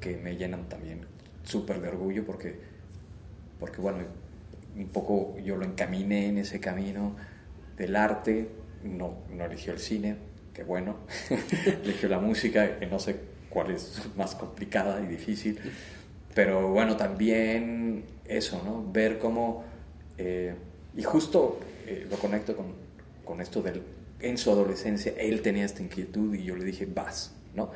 que 0.00 0.16
me 0.16 0.36
llenan 0.36 0.68
también 0.68 1.00
súper 1.44 1.80
de 1.80 1.88
orgullo 1.88 2.24
porque, 2.24 2.58
porque, 3.60 3.80
bueno, 3.80 3.98
un 4.76 4.88
poco 4.88 5.36
yo 5.38 5.56
lo 5.56 5.64
encaminé 5.64 6.28
en 6.28 6.38
ese 6.38 6.60
camino 6.60 7.16
del 7.76 7.96
arte, 7.96 8.48
no, 8.82 9.18
no 9.30 9.44
eligió 9.44 9.72
el 9.72 9.78
cine, 9.78 10.16
que 10.52 10.64
bueno, 10.64 10.96
eligió 11.82 12.08
la 12.08 12.18
música, 12.18 12.78
que 12.78 12.86
no 12.86 12.98
sé 12.98 13.16
cuál 13.48 13.70
es 13.70 14.00
más 14.16 14.34
complicada 14.34 15.00
y 15.02 15.06
difícil, 15.06 15.58
pero 16.34 16.68
bueno, 16.68 16.96
también 16.96 18.04
eso, 18.24 18.60
¿no? 18.64 18.90
Ver 18.92 19.18
cómo, 19.18 19.64
eh, 20.18 20.54
y 20.96 21.02
justo 21.02 21.60
eh, 21.86 22.06
lo 22.10 22.16
conecto 22.16 22.56
con, 22.56 22.66
con 23.24 23.40
esto 23.40 23.62
del, 23.62 23.82
en 24.20 24.38
su 24.38 24.50
adolescencia, 24.50 25.12
él 25.18 25.42
tenía 25.42 25.64
esta 25.64 25.82
inquietud 25.82 26.34
y 26.34 26.44
yo 26.44 26.56
le 26.56 26.64
dije, 26.64 26.86
vas, 26.86 27.32
¿no? 27.54 27.70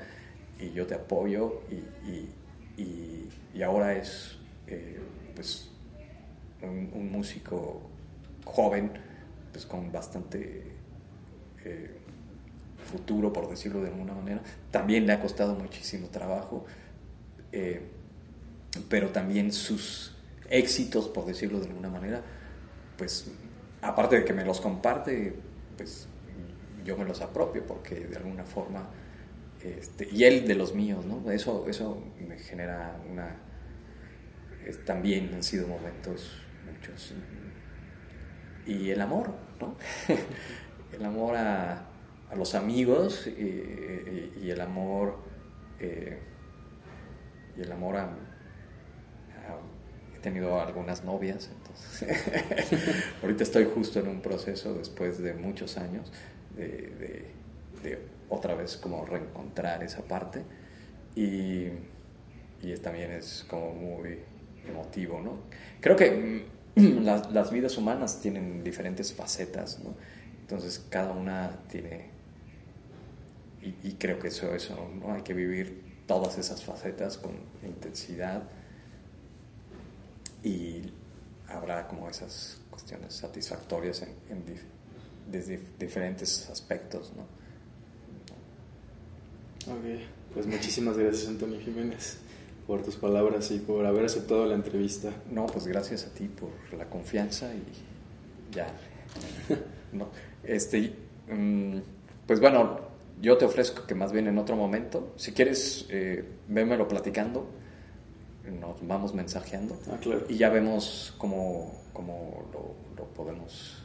Y 0.59 0.73
yo 0.73 0.87
te 0.87 0.95
apoyo 0.95 1.63
y, 1.71 2.11
y, 2.11 3.29
y, 3.55 3.63
ahora 3.63 3.97
es, 3.97 4.39
eh, 4.67 4.99
pues, 5.35 5.71
un, 6.63 7.11
músico 7.13 7.83
joven, 8.45 8.93
pues 9.53 9.67
con 9.67 9.93
bastante 9.93 10.63
eh, 11.65 11.97
futuro, 12.91 13.33
por 13.33 13.49
decirlo 13.49 13.83
de 13.83 13.89
alguna 13.89 14.15
manera. 14.15 14.41
También 14.71 15.07
le 15.07 15.13
ha 15.13 15.21
costado 15.21 15.55
muchísimo 15.55 16.09
trabajo, 16.09 16.65
eh, 17.53 17.83
pero 18.89 19.11
también 19.11 19.53
sus 19.53 20.17
éxitos, 20.51 21.09
por 21.09 21.27
decirlo 21.27 21.61
de 21.61 21.67
alguna 21.67 21.91
manera, 21.91 22.23
pues 22.97 23.31
aparte 23.83 24.17
de 24.19 24.25
que 24.25 24.33
me 24.33 24.45
los 24.45 24.61
comparte, 24.61 25.35
pues 25.77 26.09
yo 26.85 26.97
me 26.97 27.05
los 27.05 27.21
apropio 27.21 27.67
porque 27.67 28.07
de 28.07 28.17
alguna 28.17 28.45
forma, 28.45 28.89
este, 29.63 30.09
y 30.11 30.25
él 30.25 30.49
de 30.49 30.55
los 30.55 30.75
míos, 30.75 31.05
¿no? 31.05 31.31
Eso, 31.31 31.67
eso 31.69 32.03
me 32.27 32.39
genera 32.39 32.99
una... 33.11 33.37
también 34.85 35.33
han 35.35 35.43
sido 35.43 35.69
momentos 35.69 36.43
Y 38.67 38.91
el 38.91 39.01
amor, 39.01 39.33
¿no? 39.61 39.77
el 40.93 41.05
amor 41.05 41.37
a, 41.37 41.85
los 42.37 42.55
amigos 42.55 43.27
y, 43.27 44.51
el 44.51 44.61
amor 44.61 45.17
eh, 45.81 46.19
y 47.57 47.63
el 47.63 47.73
amor 47.73 47.97
a, 47.97 48.11
he 50.15 50.21
tenido 50.21 50.61
algunas 50.61 51.05
novias 51.05 51.49
entonces 51.57 53.05
ahorita 53.23 53.45
estoy 53.45 53.67
justo 53.73 54.01
en 54.01 54.09
un 54.09 54.21
proceso 54.21 54.75
después 54.75 55.19
de 55.19 55.33
muchos 55.33 55.79
años 55.79 56.13
de, 56.55 57.33
otra 58.29 58.55
vez 58.55 58.77
como 58.77 59.07
reencontrar 59.07 59.83
esa 59.83 60.03
parte. 60.03 60.43
Y, 61.15 61.69
y 62.61 62.75
también 62.83 63.13
es 63.13 63.47
como 63.49 63.73
muy 63.73 64.19
emotivo 64.69 65.21
no 65.21 65.39
creo 65.81 65.97
que 65.97 66.45
las, 67.03 67.51
vidas 67.51 67.77
humanas 67.77 68.21
tienen 68.21 68.63
diferentes 68.63 69.13
facetas, 69.13 69.81
¿no? 69.81 69.95
Entonces 70.41 70.85
cada 70.89 71.13
una 71.13 71.51
tiene, 71.69 72.11
y, 73.63 73.93
creo 73.95 74.19
que 74.19 74.29
eso, 74.29 74.55
eso. 74.55 74.77
Hay 75.09 75.23
que 75.23 75.35
vivir 75.35 76.03
todas 76.07 76.39
esas 76.39 76.65
facetas 76.65 77.19
con 77.19 77.33
intensidad 77.63 78.43
y 80.43 80.93
habrá 81.49 81.87
como 81.87 82.09
esas 82.09 82.61
cuestiones 82.71 83.15
satisfactorias 83.15 84.03
en, 84.03 84.45
desde 85.31 85.61
diferentes 85.79 86.49
aspectos, 86.49 87.13
¿no? 87.15 87.23
Ok, 89.71 90.01
pues 90.33 90.47
muchísimas 90.47 90.97
gracias 90.97 91.29
Antonio 91.29 91.61
Jiménez 91.61 92.19
por 92.69 92.83
tus 92.83 92.97
palabras 92.97 93.51
y 93.51 93.61
por 93.61 93.87
haber 93.87 94.05
aceptado 94.05 94.45
la 94.45 94.55
entrevista. 94.55 95.11
No, 95.31 95.47
pues 95.47 95.67
gracias 95.67 96.05
a 96.05 96.11
ti 96.13 96.29
por 96.29 96.51
la 96.79 96.85
confianza 96.85 97.51
y 97.55 98.55
ya. 98.55 98.67
no, 99.93 100.09
este, 100.45 100.93
mm, 101.29 101.79
pues 102.27 102.41
bueno, 102.41 102.79
yo 103.23 103.39
te 103.39 103.47
ofrezco 103.47 103.87
que 103.87 103.95
más 103.95 104.13
bien 104.13 104.27
en 104.29 104.37
otro 104.37 104.55
momento, 104.55 105.15
si 105.17 105.33
quieres, 105.33 105.87
eh, 105.89 106.23
vémelo 106.47 106.87
platicando, 106.87 107.49
nos 108.61 108.87
vamos 108.87 109.15
mensajeando 109.15 109.79
ah, 109.91 109.97
claro. 110.01 110.27
y 110.29 110.37
ya 110.37 110.51
vemos 110.51 111.15
cómo, 111.17 111.75
cómo 111.95 112.51
lo, 112.53 113.05
podemos 113.15 113.83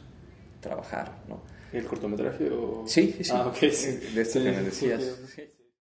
trabajar, 0.60 1.22
¿no? 1.26 1.40
¿El 1.72 1.86
cortometraje 1.86 2.50
o...? 2.50 2.84
Sí, 2.86 3.16
sí, 3.20 3.32
Ah, 3.34 3.46
ok. 3.48 3.60
De 3.60 4.20
esto 4.20 4.40
que 4.40 4.52
me 4.52 4.62
decías. 4.62 5.18